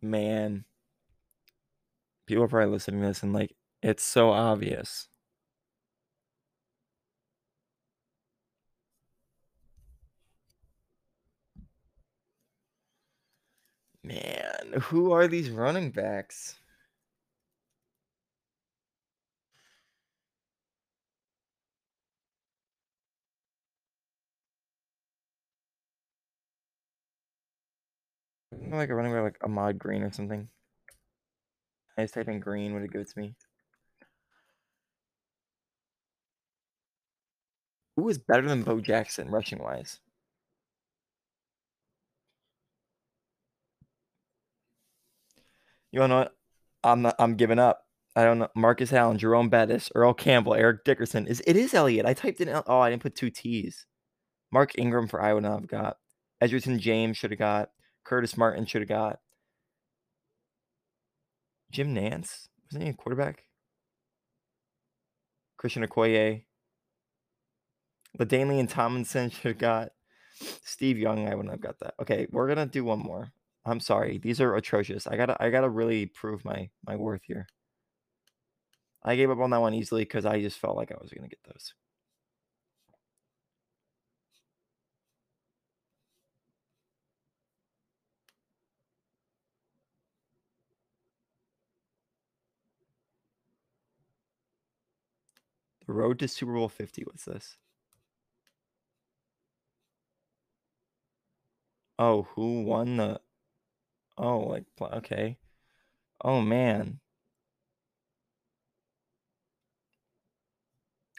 Man, 0.00 0.64
people 2.26 2.44
are 2.44 2.48
probably 2.48 2.70
listening 2.72 3.00
to 3.02 3.08
this 3.08 3.22
and 3.22 3.32
like, 3.34 3.54
it's 3.82 4.02
so 4.02 4.30
obvious. 4.30 5.08
Man, 14.02 14.72
who 14.80 15.12
are 15.12 15.28
these 15.28 15.50
running 15.50 15.90
backs? 15.92 16.56
Isn't 28.60 28.70
there, 28.70 28.80
like 28.80 28.90
a 28.90 28.94
running 28.94 29.12
back 29.12 29.22
like 29.22 29.44
Ahman 29.44 29.78
Green 29.78 30.02
or 30.02 30.12
something. 30.12 30.48
I 31.96 32.02
just 32.02 32.14
type 32.14 32.28
in 32.28 32.40
Green, 32.40 32.74
would 32.74 32.82
it 32.82 32.92
give 32.92 33.00
it 33.00 33.10
to 33.10 33.18
me? 33.18 33.34
Who 37.96 38.08
is 38.08 38.18
better 38.18 38.46
than 38.48 38.62
Bo 38.62 38.80
Jackson 38.80 39.28
rushing 39.30 39.58
wise? 39.58 39.98
You 45.90 46.00
wanna 46.00 46.14
know 46.14 46.18
what? 46.20 46.36
I'm 46.84 47.02
not, 47.02 47.16
I'm 47.18 47.34
giving 47.36 47.58
up. 47.58 47.84
I 48.14 48.24
don't 48.24 48.38
know. 48.38 48.48
Marcus 48.54 48.92
Allen, 48.92 49.18
Jerome 49.18 49.48
Bettis, 49.48 49.90
Earl 49.94 50.14
Campbell, 50.14 50.54
Eric 50.54 50.84
Dickerson. 50.84 51.26
Is 51.26 51.42
it 51.46 51.56
is 51.56 51.74
Elliott? 51.74 52.06
I 52.06 52.14
typed 52.14 52.40
in. 52.40 52.48
Oh, 52.66 52.80
I 52.80 52.90
didn't 52.90 53.02
put 53.02 53.14
two 53.14 53.30
T's. 53.30 53.86
Mark 54.52 54.78
Ingram 54.78 55.08
for 55.08 55.22
Iowa. 55.22 55.40
Now 55.40 55.56
I've 55.56 55.66
got 55.66 55.96
Edgerrin 56.42 56.78
James 56.78 57.16
should 57.16 57.30
have 57.30 57.38
got. 57.38 57.70
Curtis 58.08 58.38
Martin 58.38 58.64
should 58.64 58.80
have 58.80 58.88
got. 58.88 59.18
Jim 61.70 61.92
Nance? 61.92 62.48
wasn't 62.64 62.84
he 62.84 62.88
a 62.88 62.94
quarterback? 62.94 63.44
Christian 65.58 65.86
Okoye. 65.86 66.44
and 68.18 68.68
Tomlinson 68.68 69.28
should 69.28 69.48
have 69.48 69.58
got. 69.58 69.90
Steve 70.64 70.96
Young, 70.96 71.28
I 71.28 71.34
wouldn't 71.34 71.52
have 71.52 71.60
got 71.60 71.78
that. 71.80 71.94
Okay, 72.00 72.26
we're 72.30 72.48
gonna 72.48 72.64
do 72.64 72.82
one 72.82 73.00
more. 73.00 73.30
I'm 73.66 73.80
sorry. 73.80 74.16
These 74.16 74.40
are 74.40 74.56
atrocious. 74.56 75.06
I 75.06 75.18
gotta 75.18 75.36
I 75.38 75.50
gotta 75.50 75.68
really 75.68 76.06
prove 76.06 76.46
my 76.46 76.70
my 76.86 76.96
worth 76.96 77.24
here. 77.24 77.46
I 79.02 79.16
gave 79.16 79.30
up 79.30 79.38
on 79.38 79.50
that 79.50 79.60
one 79.60 79.74
easily 79.74 80.04
because 80.04 80.24
I 80.24 80.40
just 80.40 80.58
felt 80.58 80.76
like 80.76 80.92
I 80.92 80.96
was 80.98 81.12
gonna 81.12 81.28
get 81.28 81.44
those. 81.46 81.74
Road 95.88 96.18
to 96.20 96.28
Super 96.28 96.52
Bowl 96.52 96.68
50. 96.68 97.02
What's 97.02 97.24
this? 97.24 97.56
Oh, 101.98 102.28
who 102.34 102.62
won 102.62 102.96
the? 102.98 103.20
Oh, 104.16 104.40
like 104.40 104.64
okay. 104.80 105.38
Oh 106.22 106.40
man. 106.40 107.00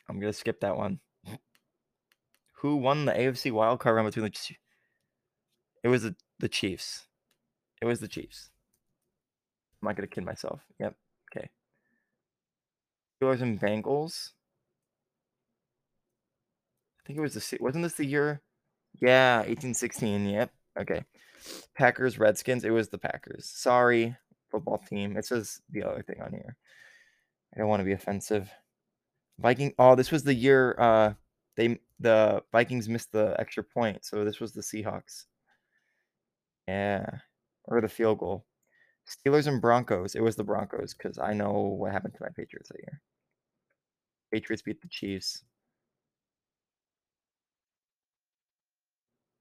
I'm 0.08 0.20
gonna 0.20 0.34
skip 0.34 0.62
that 0.62 0.78
one. 0.78 1.00
Who 2.54 2.78
won 2.78 3.06
the 3.06 3.14
AFC 3.14 3.52
wildcard 3.52 3.96
round 3.96 4.08
between 4.08 4.26
the? 4.26 4.56
It 5.84 5.88
was 5.88 6.04
the, 6.04 6.16
the 6.40 6.50
Chiefs. 6.50 7.06
It 7.82 7.86
was 7.86 8.00
the 8.00 8.08
Chiefs. 8.08 8.50
I'm 9.82 9.88
not 9.88 9.96
gonna 9.96 10.08
kid 10.08 10.26
myself. 10.26 10.62
Yep. 10.80 10.96
Okay. 11.32 11.50
Steelers 13.22 13.42
and 13.42 13.60
Bengals. 13.60 14.32
I 17.00 17.08
think 17.08 17.20
it 17.20 17.22
was 17.22 17.34
the 17.34 17.58
wasn't 17.60 17.84
this 17.84 17.94
the 17.94 18.06
year? 18.06 18.42
Yeah, 19.02 19.38
1816. 19.38 20.28
Yep. 20.28 20.52
Okay. 20.80 21.04
Packers, 21.76 22.20
Redskins. 22.20 22.66
It 22.66 22.72
was 22.72 22.90
the 22.90 22.98
Packers. 22.98 23.46
Sorry, 23.46 24.16
football 24.52 24.78
team. 24.78 25.18
It 25.18 25.26
says 25.26 25.62
the 25.70 25.84
other 25.84 26.04
thing 26.04 26.22
on 26.22 26.32
here. 26.32 26.58
I 27.54 27.60
don't 27.60 27.70
want 27.70 27.80
to 27.80 27.86
be 27.86 27.94
offensive. 27.94 28.50
Viking. 29.40 29.74
Oh, 29.80 29.96
this 29.96 30.12
was 30.12 30.24
the 30.24 30.34
year 30.34 30.76
uh 30.80 31.14
they 31.56 31.80
the 32.00 32.44
Vikings 32.52 32.88
missed 32.88 33.12
the 33.12 33.36
extra 33.40 33.64
point, 33.64 34.06
so 34.06 34.24
this 34.24 34.40
was 34.40 34.54
the 34.54 34.62
Seahawks. 34.62 35.26
Yeah, 36.68 37.06
or 37.66 37.82
the 37.82 37.90
field 37.90 38.20
goal. 38.20 38.46
Steelers 39.10 39.48
and 39.48 39.62
Broncos. 39.62 40.16
It 40.16 40.22
was 40.22 40.36
the 40.36 40.44
Broncos 40.44 40.94
because 40.94 41.18
I 41.18 41.34
know 41.34 41.52
what 41.52 41.92
happened 41.92 42.14
to 42.14 42.24
my 42.24 42.30
Patriots 42.30 42.70
that 42.70 42.80
year. 42.80 43.02
Patriots 44.32 44.62
beat 44.62 44.82
the 44.82 44.88
Chiefs. 44.88 45.44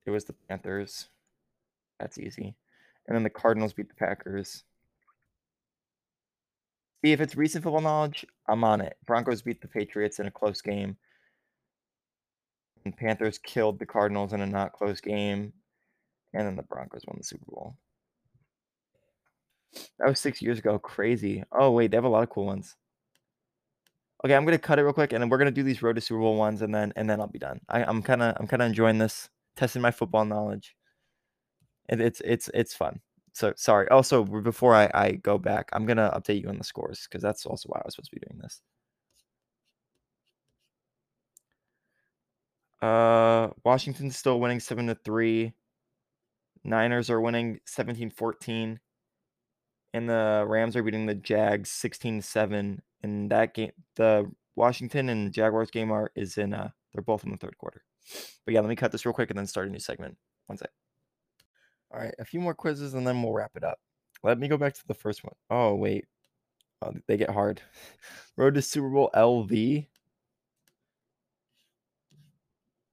It 0.08 0.10
was 0.10 0.24
the 0.24 0.32
Panthers. 0.48 1.08
That's 2.00 2.16
easy. 2.16 2.54
And 3.06 3.14
then 3.14 3.24
the 3.24 3.28
Cardinals 3.28 3.74
beat 3.74 3.90
the 3.90 3.94
Packers. 3.94 4.64
See, 7.04 7.12
if 7.12 7.20
it's 7.20 7.36
recent 7.36 7.62
football 7.62 7.82
knowledge, 7.82 8.24
I'm 8.48 8.64
on 8.64 8.80
it. 8.80 8.96
Broncos 9.04 9.42
beat 9.42 9.60
the 9.60 9.68
Patriots 9.68 10.18
in 10.18 10.26
a 10.26 10.30
close 10.30 10.62
game. 10.62 10.96
And 12.86 12.96
Panthers 12.96 13.36
killed 13.36 13.78
the 13.78 13.84
Cardinals 13.84 14.32
in 14.32 14.40
a 14.40 14.46
not 14.46 14.72
close 14.72 14.98
game. 15.02 15.52
And 16.32 16.46
then 16.46 16.56
the 16.56 16.62
Broncos 16.62 17.04
won 17.06 17.18
the 17.18 17.24
Super 17.24 17.44
Bowl. 17.50 17.76
That 19.98 20.08
was 20.08 20.20
six 20.20 20.40
years 20.40 20.58
ago. 20.58 20.78
Crazy. 20.78 21.44
Oh, 21.52 21.72
wait, 21.72 21.90
they 21.90 21.98
have 21.98 22.04
a 22.04 22.08
lot 22.08 22.22
of 22.22 22.30
cool 22.30 22.46
ones. 22.46 22.76
Okay, 24.24 24.34
I'm 24.34 24.46
gonna 24.46 24.58
cut 24.58 24.78
it 24.78 24.84
real 24.84 24.94
quick, 24.94 25.12
and 25.12 25.22
then 25.22 25.28
we're 25.28 25.36
gonna 25.36 25.50
do 25.50 25.62
these 25.62 25.82
road 25.82 25.96
to 25.96 26.00
Super 26.00 26.20
Bowl 26.20 26.36
ones, 26.36 26.62
and 26.62 26.74
then 26.74 26.94
and 26.96 27.10
then 27.10 27.20
I'll 27.20 27.26
be 27.26 27.38
done. 27.38 27.60
I, 27.68 27.84
I'm 27.84 28.02
kind 28.02 28.22
of 28.22 28.34
I'm 28.40 28.46
kind 28.46 28.62
of 28.62 28.68
enjoying 28.68 28.96
this, 28.96 29.28
testing 29.58 29.82
my 29.82 29.90
football 29.90 30.24
knowledge. 30.24 30.76
It, 31.88 32.00
it's 32.00 32.20
it's 32.24 32.50
it's 32.54 32.74
fun. 32.74 33.00
So 33.32 33.52
sorry. 33.56 33.88
Also, 33.88 34.24
before 34.24 34.74
I, 34.74 34.90
I 34.94 35.12
go 35.12 35.38
back, 35.38 35.68
I'm 35.72 35.86
gonna 35.86 36.10
update 36.14 36.42
you 36.42 36.48
on 36.48 36.58
the 36.58 36.64
scores 36.64 37.06
because 37.08 37.22
that's 37.22 37.46
also 37.46 37.68
why 37.68 37.78
I 37.78 37.82
was 37.84 37.94
supposed 37.94 38.10
to 38.10 38.16
be 38.16 38.26
doing 38.26 38.40
this. 38.40 38.60
Uh, 42.80 43.48
Washington's 43.64 44.16
still 44.16 44.40
winning 44.40 44.60
seven 44.60 44.86
to 44.86 44.94
three. 44.94 45.54
Niners 46.64 47.10
are 47.10 47.20
winning 47.20 47.60
17-14. 47.66 48.78
And 49.94 50.08
the 50.08 50.44
Rams 50.46 50.76
are 50.76 50.82
beating 50.82 51.06
the 51.06 51.14
Jags 51.14 51.70
16-7. 51.70 52.78
And 53.02 53.30
that 53.30 53.54
game, 53.54 53.72
the 53.96 54.30
Washington 54.54 55.08
and 55.08 55.32
Jaguars 55.32 55.70
game 55.70 55.90
are 55.92 56.10
is 56.14 56.36
in 56.36 56.52
uh 56.52 56.70
they're 56.92 57.02
both 57.02 57.24
in 57.24 57.30
the 57.30 57.36
third 57.36 57.56
quarter. 57.58 57.82
But 58.44 58.54
yeah, 58.54 58.60
let 58.60 58.68
me 58.68 58.76
cut 58.76 58.92
this 58.92 59.04
real 59.04 59.12
quick 59.12 59.30
and 59.30 59.38
then 59.38 59.46
start 59.46 59.68
a 59.68 59.70
new 59.70 59.78
segment. 59.78 60.16
One 60.46 60.58
sec. 60.58 60.70
All 61.90 62.00
right, 62.00 62.14
a 62.18 62.24
few 62.24 62.40
more 62.40 62.54
quizzes 62.54 62.94
and 62.94 63.06
then 63.06 63.22
we'll 63.22 63.32
wrap 63.32 63.52
it 63.56 63.64
up. 63.64 63.78
Let 64.22 64.38
me 64.38 64.48
go 64.48 64.56
back 64.56 64.74
to 64.74 64.86
the 64.86 64.94
first 64.94 65.24
one. 65.24 65.34
Oh, 65.50 65.74
wait. 65.74 66.06
Oh, 66.82 66.92
they 67.06 67.16
get 67.16 67.30
hard. 67.30 67.60
Road 68.36 68.54
to 68.54 68.62
Super 68.62 68.88
Bowl 68.88 69.10
LV. 69.14 69.86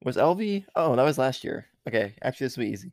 Was 0.03 0.17
LV? 0.17 0.65
Oh, 0.75 0.95
that 0.95 1.03
was 1.03 1.17
last 1.17 1.43
year. 1.43 1.65
Okay, 1.87 2.15
actually, 2.21 2.45
this 2.45 2.57
will 2.57 2.65
be 2.65 2.71
easy. 2.71 2.91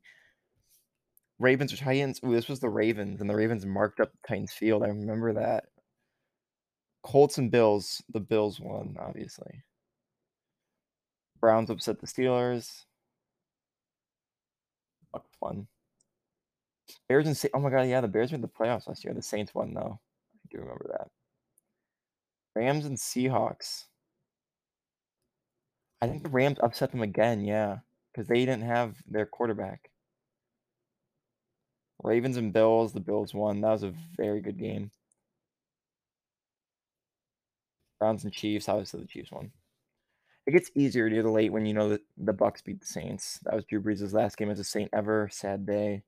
Ravens 1.38 1.72
or 1.72 1.76
Titans? 1.76 2.20
Ooh, 2.24 2.34
this 2.34 2.48
was 2.48 2.60
the 2.60 2.68
Ravens, 2.68 3.20
and 3.20 3.28
the 3.28 3.36
Ravens 3.36 3.66
marked 3.66 4.00
up 4.00 4.12
Titans 4.26 4.52
field. 4.52 4.82
I 4.82 4.88
remember 4.88 5.32
that. 5.34 5.64
Colts 7.02 7.38
and 7.38 7.50
Bills. 7.50 8.02
The 8.12 8.20
Bills 8.20 8.60
won, 8.60 8.96
obviously. 8.98 9.62
Browns 11.42 11.68
upset 11.68 12.00
the 12.00 12.06
Steelers. 12.06 12.84
Fuck 15.10 15.26
fun. 15.38 15.66
Bears 17.08 17.26
and 17.26 17.50
oh 17.52 17.58
my 17.58 17.68
god, 17.68 17.82
yeah, 17.88 18.00
the 18.00 18.08
Bears 18.08 18.30
made 18.32 18.42
the 18.42 18.48
playoffs 18.48 18.86
last 18.86 19.04
year. 19.04 19.12
The 19.12 19.20
Saints 19.20 19.54
won 19.54 19.74
though. 19.74 19.98
I 20.00 20.48
do 20.50 20.58
remember 20.60 20.86
that. 20.92 21.08
Rams 22.54 22.86
and 22.86 22.96
Seahawks. 22.96 23.86
I 26.00 26.06
think 26.06 26.22
the 26.22 26.30
Rams 26.30 26.58
upset 26.62 26.92
them 26.92 27.02
again, 27.02 27.44
yeah, 27.44 27.78
because 28.12 28.28
they 28.28 28.40
didn't 28.40 28.62
have 28.62 28.96
their 29.08 29.26
quarterback. 29.26 29.90
Ravens 32.02 32.36
and 32.36 32.52
Bills, 32.52 32.92
the 32.92 33.00
Bills 33.00 33.34
won. 33.34 33.60
That 33.60 33.72
was 33.72 33.82
a 33.82 33.94
very 34.16 34.40
good 34.40 34.58
game. 34.58 34.90
Browns 37.98 38.24
and 38.24 38.32
Chiefs, 38.32 38.68
obviously 38.68 39.00
the 39.00 39.06
Chiefs 39.06 39.30
won. 39.30 39.52
It 40.46 40.52
gets 40.52 40.70
easier 40.74 41.08
near 41.08 41.22
the 41.22 41.30
late 41.30 41.52
when 41.52 41.66
you 41.66 41.74
know 41.74 41.88
that 41.90 42.02
the 42.16 42.32
Bucks 42.32 42.62
beat 42.62 42.80
the 42.80 42.86
Saints. 42.86 43.38
That 43.44 43.54
was 43.54 43.64
Drew 43.64 43.80
Brees' 43.80 44.12
last 44.12 44.36
game 44.36 44.50
as 44.50 44.58
a 44.58 44.64
Saint 44.64 44.90
ever. 44.92 45.28
Sad 45.30 45.64
day. 45.66 46.02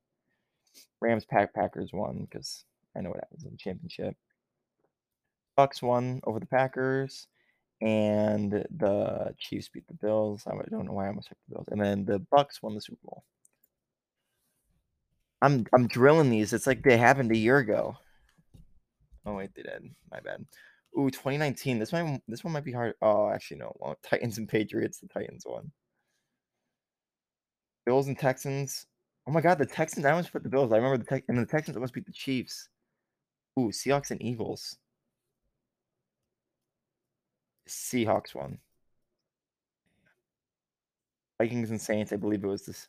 Rams 1.01 1.25
Pack 1.25 1.55
Packers 1.55 1.93
won 1.93 2.27
because 2.29 2.65
I 2.97 3.01
know 3.01 3.11
what 3.11 3.21
happens 3.21 3.45
in 3.45 3.53
the 3.53 3.57
championship. 3.57 4.17
Bucks 5.57 5.83
won 5.83 6.21
over 6.25 6.41
the 6.41 6.47
Packers, 6.47 7.29
and 7.81 8.51
the 8.77 9.35
Chiefs 9.39 9.69
beat 9.69 9.87
the 9.87 9.95
Bills. 9.95 10.45
I 10.47 10.53
don't 10.69 10.87
know 10.87 10.93
why 10.93 11.05
I 11.05 11.09
almost 11.09 11.29
picked 11.29 11.41
the 11.49 11.55
Bills. 11.55 11.69
And 11.71 11.81
then 11.81 12.05
the 12.05 12.19
Bucks 12.19 12.61
won 12.61 12.75
the 12.75 12.81
Super 12.81 12.99
Bowl. 13.05 13.23
I'm 15.43 15.67
I'm 15.73 15.87
drilling 15.87 16.31
these. 16.31 16.53
It's 16.53 16.67
like 16.67 16.83
they 16.83 16.97
happened 16.97 17.31
a 17.31 17.37
year 17.37 17.59
ago. 17.59 17.97
Oh 19.27 19.35
wait, 19.35 19.55
they 19.55 19.63
did. 19.63 19.91
My 20.11 20.21
bad. 20.21 20.45
Ooh, 20.99 21.11
2019. 21.11 21.79
This 21.79 21.93
might 21.93 22.21
this 22.29 22.45
one 22.45 22.53
might 22.53 22.65
be 22.65 22.73
hard. 22.73 22.95
Oh, 23.03 23.31
actually 23.31 23.59
no. 23.59 23.73
Well, 23.81 23.97
Titans 24.03 24.39
and 24.39 24.49
Patriots. 24.49 24.99
The 24.99 25.09
Titans 25.09 25.45
won. 25.47 25.73
Bills 27.87 28.07
and 28.09 28.19
Texans. 28.19 28.87
Oh 29.27 29.33
my 29.33 29.41
God, 29.41 29.59
the 29.59 29.67
Texans. 29.67 30.07
I 30.07 30.11
almost 30.11 30.33
put 30.33 30.43
the 30.43 30.49
Bills. 30.49 30.73
I 30.73 30.77
remember 30.77 30.99
the 30.99 31.05
Tex 31.05 31.25
and 31.29 31.39
the 31.39 31.47
Texans 31.47 31.77
almost 31.77 31.95
beat 31.95 32.07
the 32.07 32.13
Chiefs. 32.13 32.69
Ooh, 33.59 33.71
Seahawks 33.71 34.11
and 34.11 34.23
Eagles. 34.23 34.77
Seahawks 37.69 38.35
won. 38.35 38.59
Vikings 41.39 41.71
and 41.71 41.81
Saints. 41.81 42.13
I 42.13 42.17
believe 42.17 42.45
it 42.45 42.49
was 42.49 42.67
this. 42.67 42.89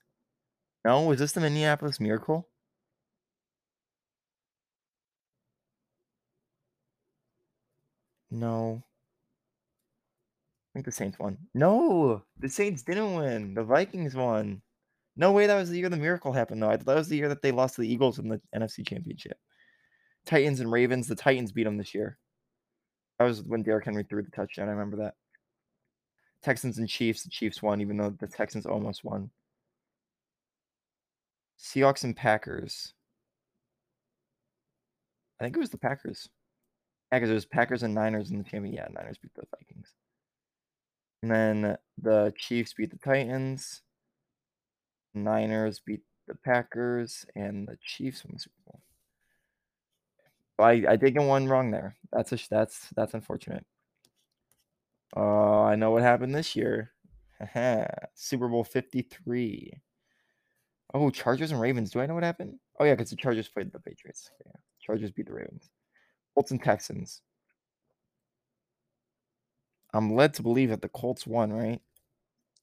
No, 0.83 1.01
was 1.03 1.19
this 1.19 1.31
the 1.31 1.41
Minneapolis 1.41 1.99
Miracle? 1.99 2.47
No. 8.35 8.83
I 10.69 10.69
think 10.73 10.85
the 10.85 10.91
Saints 10.91 11.17
won. 11.17 11.37
No, 11.53 12.21
the 12.37 12.49
Saints 12.49 12.83
didn't 12.83 13.15
win. 13.15 13.53
The 13.53 13.63
Vikings 13.63 14.13
won. 14.13 14.61
No 15.15 15.31
way, 15.31 15.47
that 15.47 15.55
was 15.55 15.69
the 15.69 15.77
year 15.77 15.87
the 15.87 15.95
miracle 15.95 16.33
happened, 16.33 16.61
though. 16.61 16.69
I 16.69 16.75
thought 16.75 16.85
that 16.85 16.95
was 16.95 17.07
the 17.07 17.15
year 17.15 17.29
that 17.29 17.41
they 17.41 17.53
lost 17.53 17.75
to 17.75 17.81
the 17.81 17.91
Eagles 17.91 18.19
in 18.19 18.27
the 18.27 18.41
NFC 18.53 18.85
Championship. 18.85 19.37
Titans 20.25 20.59
and 20.59 20.69
Ravens. 20.69 21.07
The 21.07 21.15
Titans 21.15 21.53
beat 21.53 21.63
them 21.63 21.77
this 21.77 21.95
year. 21.95 22.17
That 23.17 23.25
was 23.25 23.41
when 23.43 23.63
Derrick 23.63 23.85
Henry 23.85 24.03
threw 24.03 24.21
the 24.21 24.31
touchdown. 24.31 24.67
I 24.67 24.71
remember 24.71 24.97
that. 24.97 25.13
Texans 26.43 26.77
and 26.77 26.89
Chiefs. 26.89 27.23
The 27.23 27.29
Chiefs 27.29 27.63
won, 27.63 27.79
even 27.79 27.95
though 27.95 28.09
the 28.09 28.27
Texans 28.27 28.65
almost 28.65 29.05
won. 29.05 29.29
Seahawks 31.57 32.03
and 32.03 32.17
Packers. 32.17 32.93
I 35.39 35.45
think 35.45 35.55
it 35.55 35.59
was 35.59 35.69
the 35.69 35.77
Packers. 35.77 36.27
Because 37.17 37.29
it 37.29 37.35
was 37.35 37.45
Packers 37.45 37.83
and 37.83 37.93
Niners 37.93 38.31
in 38.31 38.37
the 38.37 38.43
champion. 38.43 38.73
Yeah, 38.73 38.87
Niners 38.93 39.17
beat 39.17 39.33
the 39.35 39.43
Vikings. 39.57 39.93
And 41.21 41.31
then 41.31 41.77
the 42.01 42.33
Chiefs 42.37 42.73
beat 42.73 42.91
the 42.91 42.97
Titans. 42.97 43.81
Niners 45.13 45.79
beat 45.79 46.01
the 46.27 46.35
Packers, 46.35 47.25
and 47.35 47.67
the 47.67 47.77
Chiefs 47.83 48.23
won 48.23 48.33
the 48.33 48.39
Super 48.39 48.55
Bowl. 48.65 48.81
I 50.59 50.83
I 50.87 50.95
did 50.95 51.13
get 51.13 51.23
one 51.23 51.47
wrong 51.47 51.71
there. 51.71 51.95
That's 52.11 52.31
a 52.31 52.39
that's 52.49 52.89
that's 52.95 53.13
unfortunate. 53.13 53.65
Uh, 55.15 55.63
I 55.63 55.75
know 55.75 55.91
what 55.91 56.01
happened 56.01 56.35
this 56.35 56.55
year. 56.55 56.91
Super 58.15 58.47
Bowl 58.47 58.63
53. 58.63 59.73
Oh, 60.93 61.09
Chargers 61.09 61.51
and 61.51 61.59
Ravens. 61.59 61.91
Do 61.91 61.99
I 61.99 62.05
know 62.05 62.13
what 62.13 62.23
happened? 62.23 62.59
Oh 62.79 62.85
yeah, 62.85 62.93
because 62.93 63.09
the 63.09 63.15
Chargers 63.15 63.49
played 63.49 63.71
the 63.71 63.79
Patriots. 63.79 64.29
Yeah. 64.45 64.53
Chargers 64.79 65.11
beat 65.11 65.27
the 65.27 65.33
Ravens. 65.33 65.69
Colts 66.35 66.51
and 66.51 66.61
Texans. 66.61 67.21
I'm 69.93 70.13
led 70.13 70.33
to 70.35 70.43
believe 70.43 70.69
that 70.69 70.81
the 70.81 70.89
Colts 70.89 71.25
won, 71.25 71.53
right? 71.53 71.81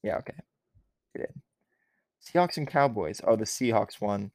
Yeah, 0.02 0.18
okay. 0.18 0.34
They 1.14 1.22
did. 1.22 1.32
Seahawks 2.22 2.58
and 2.58 2.68
Cowboys. 2.68 3.20
Oh, 3.26 3.36
the 3.36 3.44
Seahawks 3.44 4.00
won. 4.00 4.30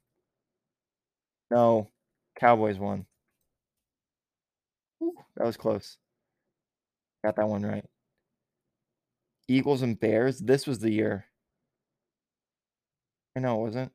No, 1.52 1.92
Cowboys 2.40 2.80
won. 2.80 3.06
Ooh, 5.02 5.14
that 5.36 5.46
was 5.46 5.58
close. 5.58 5.98
Got 7.24 7.36
that 7.36 7.48
one 7.48 7.64
right. 7.64 7.86
Eagles 9.48 9.82
and 9.82 10.00
Bears. 10.00 10.40
This 10.40 10.66
was 10.68 10.80
the 10.80 10.92
year. 10.92 11.26
I 13.36 13.40
know 13.40 13.60
it 13.60 13.64
wasn't. 13.64 13.92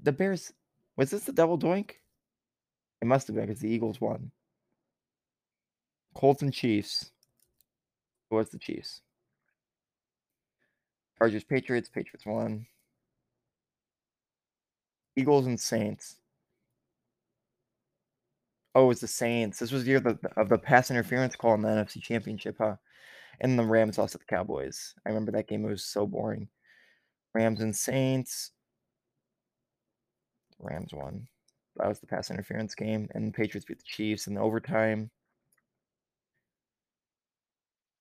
The 0.00 0.12
Bears. 0.12 0.52
Was 1.00 1.08
this 1.08 1.24
the 1.24 1.32
double 1.32 1.58
doink? 1.58 1.92
It 3.00 3.06
must 3.06 3.26
have 3.26 3.34
been 3.34 3.46
because 3.46 3.62
the 3.62 3.70
Eagles 3.70 4.02
won. 4.02 4.30
Colts 6.14 6.42
and 6.42 6.52
Chiefs. 6.52 7.10
It 8.30 8.34
was 8.34 8.50
the 8.50 8.58
Chiefs. 8.58 9.00
Chargers, 11.16 11.42
Patriots. 11.42 11.88
Patriots 11.88 12.26
won. 12.26 12.66
Eagles 15.16 15.46
and 15.46 15.58
Saints. 15.58 16.16
Oh, 18.74 18.84
it 18.84 18.88
was 18.88 19.00
the 19.00 19.08
Saints. 19.08 19.58
This 19.58 19.72
was 19.72 19.84
the 19.84 19.88
year 19.92 19.96
of 19.96 20.04
the, 20.04 20.18
of 20.36 20.50
the 20.50 20.58
pass 20.58 20.90
interference 20.90 21.34
call 21.34 21.54
in 21.54 21.62
the 21.62 21.68
NFC 21.70 22.02
Championship, 22.02 22.56
huh? 22.58 22.76
And 23.40 23.58
the 23.58 23.64
Rams 23.64 23.96
lost 23.96 24.12
to 24.12 24.18
the 24.18 24.24
Cowboys. 24.26 24.94
I 25.06 25.08
remember 25.08 25.32
that 25.32 25.48
game. 25.48 25.64
It 25.64 25.70
was 25.70 25.82
so 25.82 26.06
boring. 26.06 26.48
Rams 27.32 27.62
and 27.62 27.74
Saints. 27.74 28.50
Rams 30.60 30.92
won. 30.92 31.26
That 31.76 31.88
was 31.88 32.00
the 32.00 32.06
pass 32.06 32.30
interference 32.30 32.74
game. 32.74 33.08
And 33.14 33.28
the 33.28 33.32
Patriots 33.32 33.64
beat 33.64 33.78
the 33.78 33.84
Chiefs 33.84 34.26
in 34.26 34.34
the 34.34 34.40
overtime. 34.40 35.10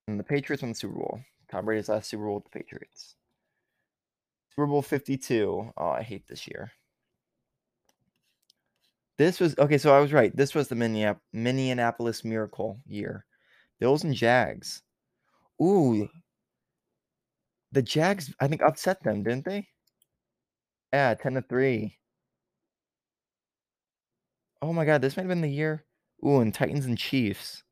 And 0.08 0.20
the 0.20 0.24
Patriots 0.24 0.64
won 0.64 0.72
the 0.72 0.76
Super 0.76 0.96
Bowl. 0.96 1.22
Tom 1.52 1.66
Brady's 1.66 1.90
last 1.90 2.10
Super 2.10 2.26
Bowl 2.26 2.36
with 2.36 2.46
the 2.46 2.60
Patriots. 2.60 3.16
Super 4.50 4.68
Bowl 4.68 4.82
52. 4.82 5.72
Oh, 5.78 5.90
I 5.90 6.02
hate 6.02 6.28
this 6.28 6.48
year. 6.48 6.72
This 9.18 9.40
was 9.40 9.58
okay. 9.60 9.78
So 9.78 9.96
I 9.96 10.00
was 10.00 10.14
right. 10.14 10.36
This 10.36 10.56
was 10.56 10.68
the 10.70 11.16
Minneapolis 11.34 12.24
Miracle 12.24 12.80
year. 12.88 13.26
Bills 13.80 14.04
and 14.04 14.14
Jags. 14.16 14.82
Ooh, 15.62 16.08
the 17.72 17.82
Jags. 17.82 18.34
I 18.40 18.48
think 18.48 18.62
upset 18.62 19.04
them, 19.04 19.24
didn't 19.24 19.46
they? 19.46 19.68
Yeah, 20.94 21.14
ten 21.16 21.34
to 21.34 21.42
three. 21.42 21.99
Oh 24.62 24.74
my 24.74 24.86
God, 24.86 25.02
this 25.02 25.16
might 25.16 25.24
have 25.24 25.30
been 25.30 25.42
the 25.42 25.50
year. 25.50 25.86
Ooh, 26.26 26.40
and 26.40 26.54
Titans 26.54 26.86
and 26.86 26.98
Chiefs. 26.98 27.64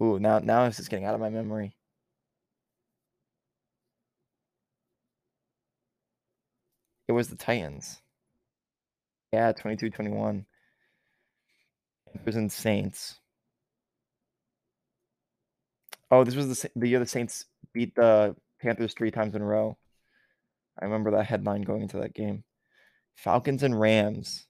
Ooh, 0.00 0.18
now 0.18 0.38
now 0.38 0.66
this 0.66 0.78
is 0.80 0.88
getting 0.88 1.04
out 1.04 1.14
of 1.14 1.20
my 1.20 1.30
memory. 1.30 1.74
It 7.08 7.12
was 7.12 7.28
the 7.28 7.36
Titans. 7.36 8.00
Yeah, 9.32 9.52
22-21. 9.52 10.44
Panthers 12.12 12.36
and 12.36 12.52
Saints. 12.52 13.18
Oh, 16.10 16.24
this 16.24 16.34
was 16.34 16.62
the 16.62 16.70
the 16.76 16.88
year 16.88 16.98
the 16.98 17.06
Saints 17.06 17.46
beat 17.72 17.94
the 17.94 18.36
Panthers 18.60 18.94
three 18.94 19.10
times 19.10 19.34
in 19.34 19.42
a 19.42 19.46
row. 19.46 19.76
I 20.80 20.84
remember 20.84 21.10
that 21.12 21.26
headline 21.26 21.62
going 21.62 21.82
into 21.82 21.98
that 21.98 22.14
game. 22.14 22.44
Falcons 23.14 23.62
and 23.62 23.78
Rams. 23.78 24.46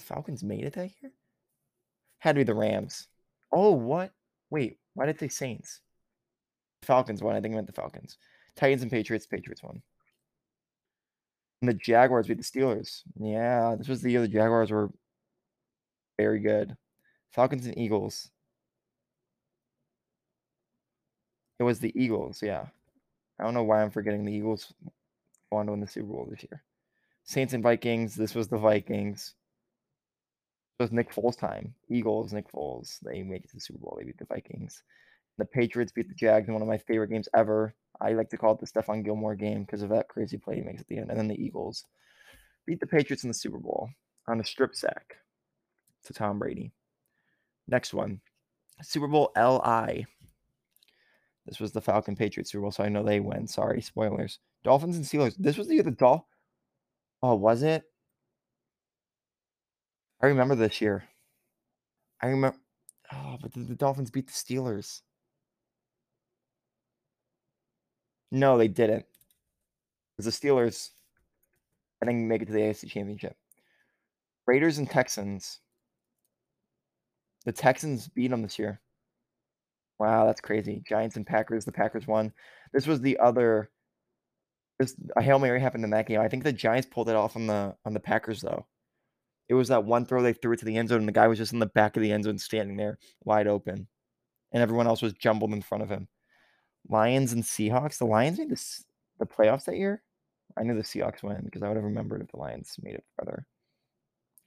Falcons 0.00 0.42
made 0.42 0.64
it 0.64 0.74
that 0.74 0.90
year? 1.00 1.12
Had 2.18 2.32
to 2.32 2.40
be 2.40 2.44
the 2.44 2.54
Rams. 2.54 3.08
Oh, 3.52 3.72
what? 3.72 4.12
Wait, 4.50 4.78
why 4.94 5.06
did 5.06 5.18
they 5.18 5.28
Saints? 5.28 5.80
Falcons 6.82 7.22
won. 7.22 7.36
I 7.36 7.40
think 7.40 7.52
I 7.52 7.56
meant 7.56 7.66
the 7.66 7.72
Falcons. 7.72 8.18
Titans 8.56 8.82
and 8.82 8.90
Patriots. 8.90 9.26
Patriots 9.26 9.62
won. 9.62 9.82
And 11.62 11.68
the 11.68 11.74
Jaguars 11.74 12.26
beat 12.26 12.38
the 12.38 12.42
Steelers. 12.42 13.02
Yeah, 13.18 13.76
this 13.76 13.88
was 13.88 14.02
the 14.02 14.10
year 14.10 14.20
the 14.20 14.28
Jaguars 14.28 14.70
were 14.70 14.90
very 16.18 16.40
good. 16.40 16.76
Falcons 17.32 17.66
and 17.66 17.76
Eagles. 17.76 18.30
It 21.58 21.62
was 21.64 21.78
the 21.78 21.92
Eagles, 21.94 22.42
yeah. 22.42 22.66
I 23.38 23.44
don't 23.44 23.54
know 23.54 23.62
why 23.62 23.82
I'm 23.82 23.90
forgetting 23.90 24.24
the 24.24 24.32
Eagles 24.32 24.72
won 25.50 25.66
to 25.66 25.72
win 25.72 25.80
the 25.80 25.86
Super 25.86 26.06
Bowl 26.06 26.26
this 26.30 26.44
year. 26.50 26.62
Saints 27.24 27.52
and 27.52 27.62
Vikings. 27.62 28.14
This 28.14 28.34
was 28.34 28.48
the 28.48 28.58
Vikings. 28.58 29.34
It 30.80 30.84
was 30.84 30.92
Nick 30.92 31.14
Foles' 31.14 31.36
time. 31.36 31.74
Eagles, 31.90 32.32
Nick 32.32 32.50
Foles. 32.50 33.00
They 33.00 33.22
make 33.22 33.44
it 33.44 33.50
to 33.50 33.56
the 33.56 33.60
Super 33.60 33.80
Bowl. 33.80 33.96
They 33.98 34.06
beat 34.06 34.16
the 34.16 34.24
Vikings. 34.24 34.82
The 35.36 35.44
Patriots 35.44 35.92
beat 35.92 36.08
the 36.08 36.14
Jags 36.14 36.48
in 36.48 36.54
one 36.54 36.62
of 36.62 36.68
my 36.68 36.78
favorite 36.78 37.10
games 37.10 37.28
ever. 37.34 37.74
I 38.00 38.14
like 38.14 38.30
to 38.30 38.38
call 38.38 38.54
it 38.54 38.60
the 38.60 38.66
Stephon 38.66 39.04
Gilmore 39.04 39.34
game 39.34 39.64
because 39.64 39.82
of 39.82 39.90
that 39.90 40.08
crazy 40.08 40.38
play 40.38 40.56
he 40.56 40.62
makes 40.62 40.80
at 40.80 40.88
the 40.88 40.96
end. 40.96 41.10
And 41.10 41.18
then 41.18 41.28
the 41.28 41.38
Eagles 41.38 41.84
beat 42.64 42.80
the 42.80 42.86
Patriots 42.86 43.24
in 43.24 43.28
the 43.28 43.34
Super 43.34 43.58
Bowl 43.58 43.90
on 44.26 44.40
a 44.40 44.44
strip 44.44 44.74
sack 44.74 45.16
to 46.04 46.14
Tom 46.14 46.38
Brady. 46.38 46.72
Next 47.68 47.92
one 47.92 48.18
Super 48.82 49.06
Bowl 49.06 49.32
LI. 49.36 50.06
This 51.44 51.60
was 51.60 51.72
the 51.72 51.82
Falcon 51.82 52.16
Patriots 52.16 52.52
Super 52.52 52.62
Bowl, 52.62 52.70
so 52.70 52.84
I 52.84 52.88
know 52.88 53.02
they 53.02 53.20
win. 53.20 53.46
Sorry, 53.46 53.82
spoilers. 53.82 54.38
Dolphins 54.64 54.96
and 54.96 55.04
Steelers. 55.04 55.36
This 55.36 55.58
was 55.58 55.68
the 55.68 55.74
year 55.74 55.82
the 55.82 55.90
Dol. 55.90 56.26
Oh, 57.22 57.34
was 57.34 57.62
it? 57.62 57.84
I 60.22 60.26
remember 60.26 60.54
this 60.54 60.80
year. 60.80 61.04
I 62.22 62.26
remember. 62.28 62.58
Oh, 63.12 63.36
but 63.40 63.52
the, 63.52 63.60
the 63.60 63.74
Dolphins 63.74 64.10
beat 64.10 64.26
the 64.26 64.32
Steelers. 64.32 65.00
No, 68.30 68.58
they 68.58 68.68
didn't. 68.68 69.06
Because 70.16 70.38
the 70.38 70.48
Steelers, 70.48 70.90
I 72.02 72.06
think, 72.06 72.26
make 72.26 72.42
it 72.42 72.46
to 72.46 72.52
the 72.52 72.60
AFC 72.60 72.88
Championship. 72.88 73.36
Raiders 74.46 74.78
and 74.78 74.88
Texans. 74.88 75.58
The 77.44 77.52
Texans 77.52 78.08
beat 78.08 78.30
them 78.30 78.42
this 78.42 78.58
year. 78.58 78.80
Wow, 79.98 80.26
that's 80.26 80.40
crazy. 80.40 80.82
Giants 80.86 81.16
and 81.16 81.26
Packers. 81.26 81.64
The 81.64 81.72
Packers 81.72 82.06
won. 82.06 82.32
This 82.72 82.86
was 82.86 83.00
the 83.00 83.18
other. 83.18 83.70
This 84.78 84.94
a 85.16 85.22
hail 85.22 85.38
mary 85.38 85.60
happened 85.60 85.84
in 85.84 85.90
that 85.90 86.06
game. 86.06 86.20
I 86.20 86.28
think 86.28 86.42
the 86.42 86.52
Giants 86.52 86.88
pulled 86.90 87.08
it 87.08 87.16
off 87.16 87.36
on 87.36 87.46
the 87.46 87.74
on 87.84 87.94
the 87.94 88.00
Packers 88.00 88.40
though. 88.40 88.66
It 89.50 89.54
was 89.54 89.66
that 89.66 89.84
one 89.84 90.06
throw 90.06 90.22
they 90.22 90.32
threw 90.32 90.52
it 90.52 90.60
to 90.60 90.64
the 90.64 90.76
end 90.76 90.90
zone, 90.90 91.00
and 91.00 91.08
the 91.08 91.12
guy 91.12 91.26
was 91.26 91.36
just 91.36 91.52
in 91.52 91.58
the 91.58 91.66
back 91.66 91.96
of 91.96 92.04
the 92.04 92.12
end 92.12 92.22
zone, 92.22 92.38
standing 92.38 92.76
there 92.76 92.98
wide 93.24 93.48
open, 93.48 93.88
and 94.52 94.62
everyone 94.62 94.86
else 94.86 95.02
was 95.02 95.12
jumbled 95.12 95.52
in 95.52 95.60
front 95.60 95.82
of 95.82 95.90
him. 95.90 96.06
Lions 96.88 97.32
and 97.32 97.42
Seahawks. 97.42 97.98
The 97.98 98.06
Lions 98.06 98.38
made 98.38 98.48
this 98.48 98.84
the 99.18 99.26
playoffs 99.26 99.64
that 99.64 99.76
year. 99.76 100.04
I 100.56 100.62
knew 100.62 100.76
the 100.76 100.82
Seahawks 100.82 101.24
win 101.24 101.40
because 101.44 101.64
I 101.64 101.68
would 101.68 101.76
have 101.76 101.84
remembered 101.84 102.22
if 102.22 102.28
the 102.28 102.36
Lions 102.36 102.76
made 102.80 102.94
it 102.94 103.04
further. 103.18 103.44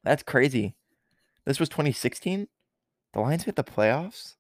That's 0.06 0.24
crazy. 0.24 0.78
This 1.46 1.60
was 1.60 1.68
2016. 1.68 2.48
The 3.14 3.20
Lions 3.20 3.46
made 3.46 3.58
the 3.58 3.64
playoffs. 3.66 4.36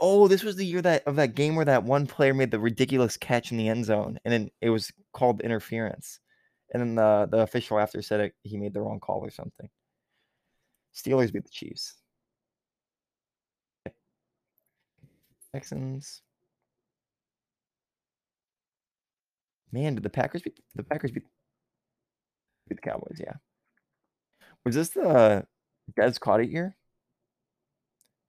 Oh, 0.00 0.26
this 0.26 0.42
was 0.42 0.56
the 0.56 0.66
year 0.66 0.82
that 0.82 1.06
of 1.06 1.14
that 1.14 1.36
game 1.36 1.54
where 1.54 1.64
that 1.64 1.84
one 1.84 2.08
player 2.08 2.34
made 2.34 2.50
the 2.50 2.58
ridiculous 2.58 3.16
catch 3.16 3.52
in 3.52 3.56
the 3.56 3.68
end 3.68 3.84
zone, 3.84 4.18
and 4.24 4.32
then 4.32 4.50
it 4.60 4.70
was 4.70 4.90
called 5.12 5.42
interference. 5.42 6.18
And 6.72 6.80
then 6.80 6.94
the 6.94 7.28
the 7.30 7.38
official 7.42 7.78
after 7.78 8.00
said 8.02 8.20
it, 8.20 8.34
he 8.42 8.56
made 8.56 8.74
the 8.74 8.80
wrong 8.80 9.00
call 9.00 9.20
or 9.24 9.30
something. 9.30 9.68
Steelers 10.94 11.32
beat 11.32 11.44
the 11.44 11.50
Chiefs. 11.50 11.94
Texans. 15.52 16.22
Man, 19.72 19.94
did 19.94 20.02
the 20.02 20.10
Packers 20.10 20.42
beat 20.42 20.58
the 20.74 20.82
Packers 20.82 21.10
beat, 21.12 21.24
beat 22.68 22.76
the 22.76 22.90
Cowboys? 22.90 23.18
Yeah. 23.20 23.34
Was 24.64 24.74
this 24.74 24.90
the 24.90 25.46
Dez 25.98 26.20
caught 26.20 26.40
it 26.40 26.50
year? 26.50 26.76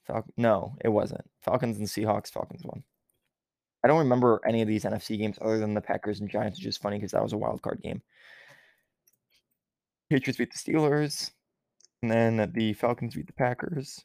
Fal- 0.05 0.25
no, 0.37 0.75
it 0.83 0.89
wasn't. 0.89 1.29
Falcons 1.41 1.77
and 1.77 1.87
Seahawks. 1.87 2.31
Falcons 2.31 2.63
won. 2.63 2.83
I 3.84 3.88
don't 3.88 3.99
remember 3.99 4.39
any 4.47 4.61
of 4.61 4.67
these 4.67 4.84
NFC 4.84 5.17
games 5.17 5.38
other 5.41 5.57
than 5.57 5.73
the 5.73 5.82
Packers 5.82 6.19
and 6.19 6.29
Giants, 6.29 6.59
which 6.59 6.67
is 6.67 6.77
funny 6.77 6.97
because 6.97 7.11
that 7.11 7.23
was 7.23 7.34
a 7.34 7.38
wild 7.38 7.61
card 7.61 7.82
game. 7.82 8.01
Patriots 10.09 10.38
beat 10.38 10.51
the 10.51 10.57
Steelers, 10.57 11.32
and 12.01 12.11
then 12.11 12.51
the 12.53 12.73
Falcons 12.73 13.15
beat 13.15 13.27
the 13.27 13.34
Packers. 13.34 14.03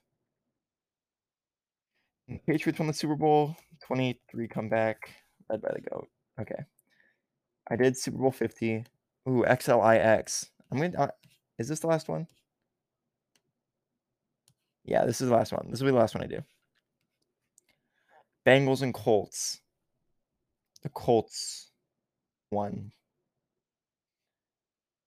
The 2.29 2.39
Patriots 2.47 2.79
won 2.79 2.89
the 2.89 2.95
Super 2.95 3.17
Bowl, 3.17 3.57
23 3.87 4.49
comeback, 4.49 5.11
led 5.51 5.63
by 5.63 5.71
the 5.75 5.81
GOAT. 5.81 6.09
Okay. 6.41 6.65
I 7.69 7.77
did 7.77 7.97
Super 7.97 8.19
Bowl 8.19 8.31
50. 8.31 8.85
Ooh, 9.29 9.45
XLIX. 9.47 10.49
I'm 10.71 10.79
going 10.79 10.93
to, 10.93 11.01
uh, 11.01 11.09
is 11.59 11.69
this 11.69 11.81
the 11.81 11.87
last 11.87 12.09
one? 12.09 12.27
Yeah, 14.85 15.05
this 15.05 15.21
is 15.21 15.29
the 15.29 15.35
last 15.35 15.53
one. 15.53 15.67
This 15.71 15.81
will 15.81 15.89
be 15.89 15.93
the 15.93 15.99
last 15.99 16.15
one 16.15 16.23
I 16.23 16.29
do. 16.29 16.43
Bengals 18.47 18.83
and 18.83 18.95
Colts. 18.95 19.61
The 20.87 20.91
Colts 20.91 21.73
won. 22.53 22.93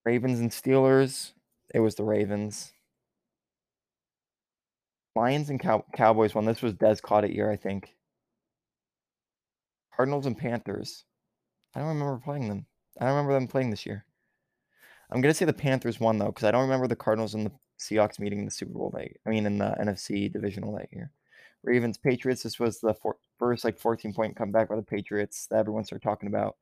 Ravens 0.03 0.41
and 0.41 0.51
Steelers. 0.51 1.31
It 1.73 1.79
was 1.79 1.95
the 1.95 2.03
Ravens. 2.03 2.73
Lions 5.15 5.49
and 5.49 5.57
Cow- 5.57 5.85
Cowboys 5.95 6.35
won. 6.35 6.43
This 6.43 6.61
was 6.61 6.73
Dez 6.73 7.01
caught 7.01 7.23
it 7.23 7.31
year, 7.31 7.49
I 7.49 7.55
think. 7.55 7.95
Cardinals 9.95 10.25
and 10.25 10.37
Panthers. 10.37 11.05
I 11.73 11.79
don't 11.79 11.87
remember 11.87 12.19
playing 12.21 12.49
them. 12.49 12.65
I 12.99 13.05
don't 13.05 13.15
remember 13.15 13.35
them 13.35 13.47
playing 13.47 13.69
this 13.69 13.85
year. 13.85 14.03
I'm 15.09 15.21
gonna 15.21 15.33
say 15.33 15.45
the 15.45 15.53
Panthers 15.53 15.97
won 15.97 16.17
though, 16.17 16.25
because 16.25 16.43
I 16.43 16.51
don't 16.51 16.63
remember 16.63 16.87
the 16.87 16.97
Cardinals 16.97 17.35
and 17.35 17.45
the 17.45 17.53
Seahawks 17.79 18.19
meeting 18.19 18.39
in 18.39 18.45
the 18.45 18.51
Super 18.51 18.73
Bowl 18.73 18.91
that 18.95 19.07
I 19.25 19.29
mean 19.29 19.45
in 19.45 19.59
the 19.59 19.77
NFC 19.79 20.29
divisional 20.29 20.75
that 20.75 20.91
year. 20.91 21.13
Ravens 21.63 21.97
Patriots. 21.97 22.43
This 22.43 22.59
was 22.59 22.79
the 22.79 22.93
four, 22.93 23.17
first 23.37 23.63
like 23.63 23.77
14 23.77 24.13
point 24.13 24.35
comeback 24.35 24.69
by 24.69 24.75
the 24.75 24.81
Patriots 24.81 25.47
that 25.49 25.59
everyone 25.59 25.83
started 25.83 26.03
talking 26.03 26.27
about, 26.27 26.55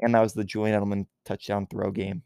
and 0.00 0.14
that 0.14 0.22
was 0.22 0.34
the 0.34 0.44
Julian 0.44 0.80
Edelman 0.80 1.06
touchdown 1.24 1.66
throw 1.66 1.90
game. 1.90 2.22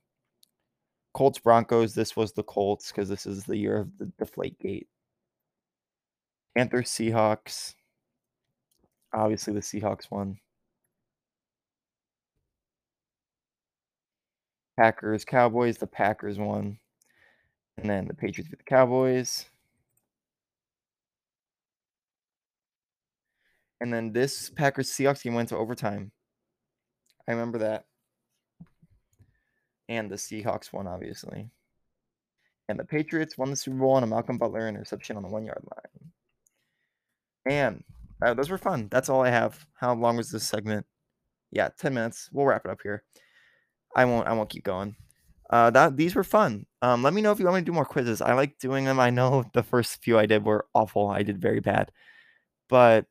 Colts 1.14 1.38
Broncos. 1.38 1.94
This 1.94 2.16
was 2.16 2.32
the 2.32 2.42
Colts 2.42 2.90
because 2.90 3.08
this 3.08 3.26
is 3.26 3.44
the 3.44 3.56
year 3.56 3.78
of 3.78 3.98
the 3.98 4.06
Deflate 4.18 4.58
Gate. 4.58 4.88
Panthers 6.56 6.90
Seahawks. 6.90 7.74
Obviously, 9.14 9.52
the 9.52 9.60
Seahawks 9.60 10.10
won. 10.10 10.38
Packers 14.78 15.24
Cowboys. 15.24 15.78
The 15.78 15.86
Packers 15.86 16.38
won. 16.38 16.78
And 17.78 17.88
then 17.88 18.06
the 18.06 18.14
Patriots 18.14 18.50
beat 18.50 18.58
the 18.58 18.64
Cowboys. 18.64 19.46
And 23.82 23.92
then 23.92 24.12
this 24.12 24.48
Packers 24.48 24.90
Seahawks 24.90 25.24
game 25.24 25.34
went 25.34 25.48
to 25.48 25.56
overtime. 25.56 26.12
I 27.26 27.32
remember 27.32 27.58
that. 27.58 27.86
And 29.88 30.08
the 30.08 30.14
Seahawks 30.14 30.72
won, 30.72 30.86
obviously. 30.86 31.50
And 32.68 32.78
the 32.78 32.84
Patriots 32.84 33.36
won 33.36 33.50
the 33.50 33.56
Super 33.56 33.78
Bowl 33.78 33.94
on 33.94 34.04
a 34.04 34.06
Malcolm 34.06 34.38
Butler 34.38 34.68
interception 34.68 35.16
on 35.16 35.24
the 35.24 35.28
one 35.28 35.44
yard 35.44 35.64
line. 35.64 36.12
And 37.44 37.84
uh, 38.24 38.34
those 38.34 38.50
were 38.50 38.56
fun. 38.56 38.86
That's 38.88 39.08
all 39.08 39.24
I 39.24 39.30
have. 39.30 39.66
How 39.74 39.92
long 39.94 40.16
was 40.16 40.30
this 40.30 40.44
segment? 40.44 40.86
Yeah, 41.50 41.70
10 41.76 41.92
minutes. 41.92 42.30
We'll 42.32 42.46
wrap 42.46 42.64
it 42.64 42.70
up 42.70 42.78
here. 42.84 43.02
I 43.96 44.04
won't 44.04 44.28
I 44.28 44.32
won't 44.32 44.48
keep 44.48 44.62
going. 44.62 44.94
Uh, 45.50 45.70
that 45.70 45.96
these 45.96 46.14
were 46.14 46.22
fun. 46.22 46.66
Um, 46.82 47.02
let 47.02 47.14
me 47.14 47.20
know 47.20 47.32
if 47.32 47.40
you 47.40 47.46
want 47.46 47.56
me 47.56 47.62
to 47.62 47.66
do 47.66 47.72
more 47.72 47.84
quizzes. 47.84 48.22
I 48.22 48.34
like 48.34 48.60
doing 48.60 48.84
them. 48.84 49.00
I 49.00 49.10
know 49.10 49.44
the 49.54 49.64
first 49.64 50.04
few 50.04 50.20
I 50.20 50.26
did 50.26 50.44
were 50.44 50.66
awful. 50.72 51.08
I 51.08 51.24
did 51.24 51.42
very 51.42 51.58
bad, 51.58 51.90
but 52.68 53.06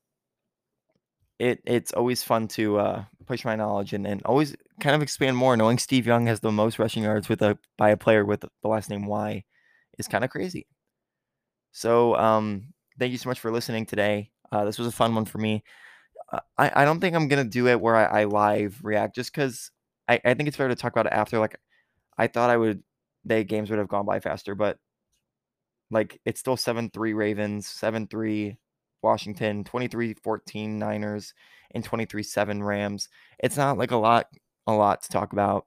it 1.41 1.59
it's 1.65 1.91
always 1.93 2.21
fun 2.21 2.47
to 2.49 2.77
uh, 2.77 3.03
push 3.25 3.43
my 3.43 3.55
knowledge 3.55 3.93
and, 3.93 4.05
and 4.05 4.21
always 4.25 4.55
kind 4.79 4.95
of 4.95 5.01
expand 5.01 5.35
more. 5.35 5.57
Knowing 5.57 5.79
Steve 5.79 6.05
Young 6.05 6.27
has 6.27 6.39
the 6.39 6.51
most 6.51 6.77
rushing 6.77 7.03
yards 7.03 7.27
with 7.27 7.41
a 7.41 7.57
by 7.77 7.89
a 7.89 7.97
player 7.97 8.23
with 8.23 8.41
the 8.41 8.67
last 8.67 8.89
name 8.91 9.07
Y 9.07 9.43
is 9.97 10.07
kind 10.07 10.23
of 10.23 10.29
crazy. 10.29 10.67
So 11.71 12.15
um, 12.15 12.73
thank 12.99 13.11
you 13.11 13.17
so 13.17 13.27
much 13.27 13.39
for 13.39 13.51
listening 13.51 13.87
today. 13.87 14.29
Uh, 14.51 14.65
this 14.65 14.77
was 14.77 14.87
a 14.87 14.91
fun 14.91 15.15
one 15.15 15.25
for 15.25 15.39
me. 15.39 15.63
Uh, 16.31 16.41
I, 16.59 16.83
I 16.83 16.85
don't 16.85 16.99
think 16.99 17.15
I'm 17.15 17.27
gonna 17.27 17.43
do 17.43 17.67
it 17.67 17.81
where 17.81 17.95
I, 17.95 18.21
I 18.21 18.23
live 18.25 18.79
react 18.83 19.15
just 19.15 19.33
because 19.33 19.71
I, 20.07 20.21
I 20.23 20.35
think 20.35 20.47
it's 20.47 20.57
fair 20.57 20.67
to 20.67 20.75
talk 20.75 20.93
about 20.93 21.07
it 21.07 21.13
after. 21.13 21.39
Like 21.39 21.57
I 22.19 22.27
thought 22.27 22.51
I 22.51 22.57
would 22.57 22.83
the 23.25 23.43
games 23.43 23.71
would 23.71 23.79
have 23.79 23.87
gone 23.87 24.05
by 24.05 24.19
faster, 24.19 24.53
but 24.53 24.77
like 25.89 26.21
it's 26.23 26.39
still 26.39 26.55
7-3 26.55 27.15
Ravens, 27.15 27.67
7-3 27.67 28.57
Washington, 29.03 29.63
23-14 29.63 30.69
Niners, 30.69 31.33
and 31.71 31.83
23-7 31.83 32.63
Rams. 32.63 33.09
It's 33.39 33.57
not 33.57 33.77
like 33.77 33.91
a 33.91 33.97
lot 33.97 34.27
a 34.67 34.73
lot 34.73 35.03
to 35.03 35.09
talk 35.09 35.33
about. 35.33 35.65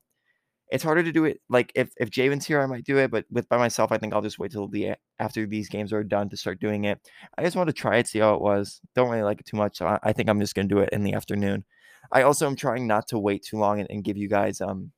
It's 0.71 0.85
harder 0.85 1.03
to 1.03 1.13
do 1.13 1.25
it 1.25 1.41
like 1.49 1.71
if 1.75 1.91
if 1.99 2.11
Javen's 2.11 2.47
here, 2.47 2.61
I 2.61 2.67
might 2.67 2.85
do 2.85 2.99
it, 2.99 3.11
but 3.11 3.27
with 3.31 3.49
by 3.49 3.59
myself, 3.59 3.93
I 3.93 3.99
think 3.99 4.15
I'll 4.15 4.23
just 4.23 4.39
wait 4.39 4.51
till 4.51 4.69
the 4.69 4.95
after 5.19 5.47
these 5.47 5.69
games 5.69 5.93
are 5.93 6.03
done 6.03 6.29
to 6.31 6.37
start 6.37 6.59
doing 6.61 6.85
it. 6.85 6.99
I 7.39 7.45
just 7.45 7.57
want 7.57 7.69
to 7.69 7.73
try 7.73 7.99
it, 7.99 8.09
see 8.09 8.19
how 8.21 8.35
it 8.35 8.41
was. 8.41 8.81
Don't 8.95 9.11
really 9.11 9.23
like 9.23 9.41
it 9.41 9.47
too 9.47 9.57
much, 9.57 9.79
so 9.79 9.87
I, 9.87 9.99
I 10.03 10.13
think 10.13 10.29
I'm 10.29 10.41
just 10.41 10.55
gonna 10.55 10.69
do 10.69 10.79
it 10.79 10.89
in 10.93 11.05
the 11.05 11.15
afternoon. 11.15 11.65
I 12.13 12.23
also 12.23 12.47
am 12.47 12.57
trying 12.57 12.87
not 12.87 13.09
to 13.09 13.19
wait 13.19 13.45
too 13.45 13.59
long 13.59 13.81
and, 13.81 13.91
and 13.91 14.05
give 14.05 14.17
you 14.17 14.29
guys 14.29 14.61
um 14.61 14.93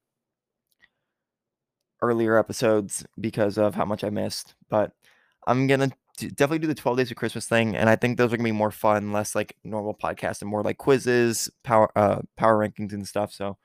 earlier 2.02 2.38
episodes 2.38 3.04
because 3.20 3.58
of 3.58 3.74
how 3.74 3.84
much 3.84 4.04
I 4.04 4.10
missed. 4.10 4.54
But 4.70 4.92
I'm 5.46 5.66
gonna 5.66 5.90
definitely 6.16 6.60
do 6.60 6.66
the 6.66 6.74
12 6.74 6.98
days 6.98 7.10
of 7.10 7.16
Christmas 7.16 7.46
thing, 7.46 7.76
and 7.76 7.88
I 7.88 7.96
think 7.96 8.18
those 8.18 8.32
are 8.32 8.36
gonna 8.36 8.48
be 8.48 8.52
more 8.52 8.70
fun, 8.70 9.12
less 9.12 9.34
like 9.34 9.56
normal 9.64 9.94
podcasts 9.94 10.40
and 10.42 10.50
more 10.50 10.62
like 10.62 10.78
quizzes, 10.78 11.50
power 11.64 11.90
uh 11.96 12.20
power 12.36 12.58
rankings 12.58 12.92
and 12.92 13.06
stuff. 13.06 13.32
So 13.32 13.58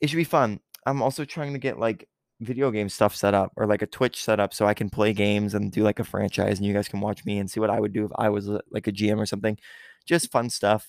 it 0.00 0.08
should 0.08 0.16
be 0.16 0.24
fun. 0.24 0.60
I'm 0.86 1.02
also 1.02 1.24
trying 1.24 1.52
to 1.52 1.58
get 1.58 1.78
like 1.78 2.08
video 2.40 2.70
game 2.70 2.88
stuff 2.88 3.14
set 3.14 3.34
up 3.34 3.52
or 3.56 3.66
like 3.66 3.82
a 3.82 3.86
Twitch 3.86 4.22
set 4.22 4.40
up 4.40 4.54
so 4.54 4.66
I 4.66 4.74
can 4.74 4.90
play 4.90 5.12
games 5.12 5.54
and 5.54 5.70
do 5.70 5.82
like 5.82 5.98
a 5.98 6.04
franchise 6.04 6.58
and 6.58 6.66
you 6.66 6.72
guys 6.72 6.88
can 6.88 7.00
watch 7.00 7.24
me 7.24 7.38
and 7.38 7.50
see 7.50 7.60
what 7.60 7.70
I 7.70 7.78
would 7.80 7.92
do 7.92 8.06
if 8.06 8.10
I 8.16 8.30
was 8.30 8.48
a, 8.48 8.60
like 8.70 8.86
a 8.86 8.92
GM 8.92 9.18
or 9.18 9.26
something. 9.26 9.58
Just 10.06 10.32
fun 10.32 10.48
stuff. 10.50 10.88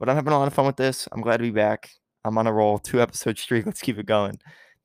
But 0.00 0.08
I'm 0.08 0.16
having 0.16 0.32
a 0.32 0.38
lot 0.38 0.48
of 0.48 0.54
fun 0.54 0.66
with 0.66 0.76
this. 0.76 1.08
I'm 1.12 1.20
glad 1.20 1.38
to 1.38 1.42
be 1.44 1.50
back. 1.50 1.90
I'm 2.24 2.38
on 2.38 2.46
a 2.46 2.52
roll, 2.52 2.78
two 2.78 3.00
episode 3.00 3.38
streak. 3.38 3.66
Let's 3.66 3.80
keep 3.80 3.98
it 3.98 4.06
going. 4.06 4.38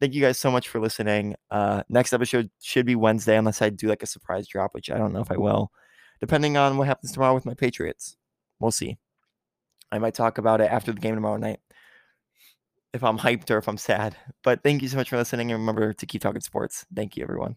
Thank 0.04 0.16
you 0.16 0.22
guys 0.22 0.38
so 0.38 0.52
much 0.52 0.68
for 0.68 0.82
listening. 0.82 1.34
Uh, 1.50 1.84
next 1.88 2.12
episode 2.12 2.50
should 2.60 2.86
be 2.86 2.94
Wednesday, 2.98 3.38
unless 3.38 3.62
I 3.62 3.70
do 3.70 3.88
like 3.88 4.04
a 4.04 4.06
surprise 4.06 4.50
drop, 4.50 4.74
which 4.74 4.92
I 4.92 4.98
don't 4.98 5.14
know 5.14 5.22
if 5.22 5.32
I 5.32 5.38
will, 5.38 5.72
depending 6.20 6.58
on 6.58 6.76
what 6.76 6.88
happens 6.88 7.14
tomorrow 7.14 7.34
with 7.34 7.46
my 7.46 7.54
Patriots. 7.54 8.18
We'll 8.60 8.72
see. 8.72 8.98
I 9.94 10.00
might 10.00 10.14
talk 10.14 10.40
about 10.40 10.60
it 10.60 10.70
after 10.70 10.92
the 10.92 11.00
game 11.00 11.16
tomorrow 11.16 11.38
night 11.38 11.62
if 12.94 13.02
I'm 13.02 13.18
hyped 13.18 13.50
or 13.50 13.60
if 13.60 13.70
I'm 13.70 13.78
sad. 13.78 14.18
But 14.44 14.62
thank 14.62 14.82
you 14.82 14.90
so 14.90 14.98
much 14.98 15.10
for 15.10 15.16
listening. 15.16 15.54
And 15.54 15.62
remember 15.62 15.94
to 15.94 16.06
keep 16.06 16.22
talking 16.22 16.42
sports. 16.42 16.86
Thank 16.94 17.16
you, 17.16 17.24
everyone. 17.24 17.56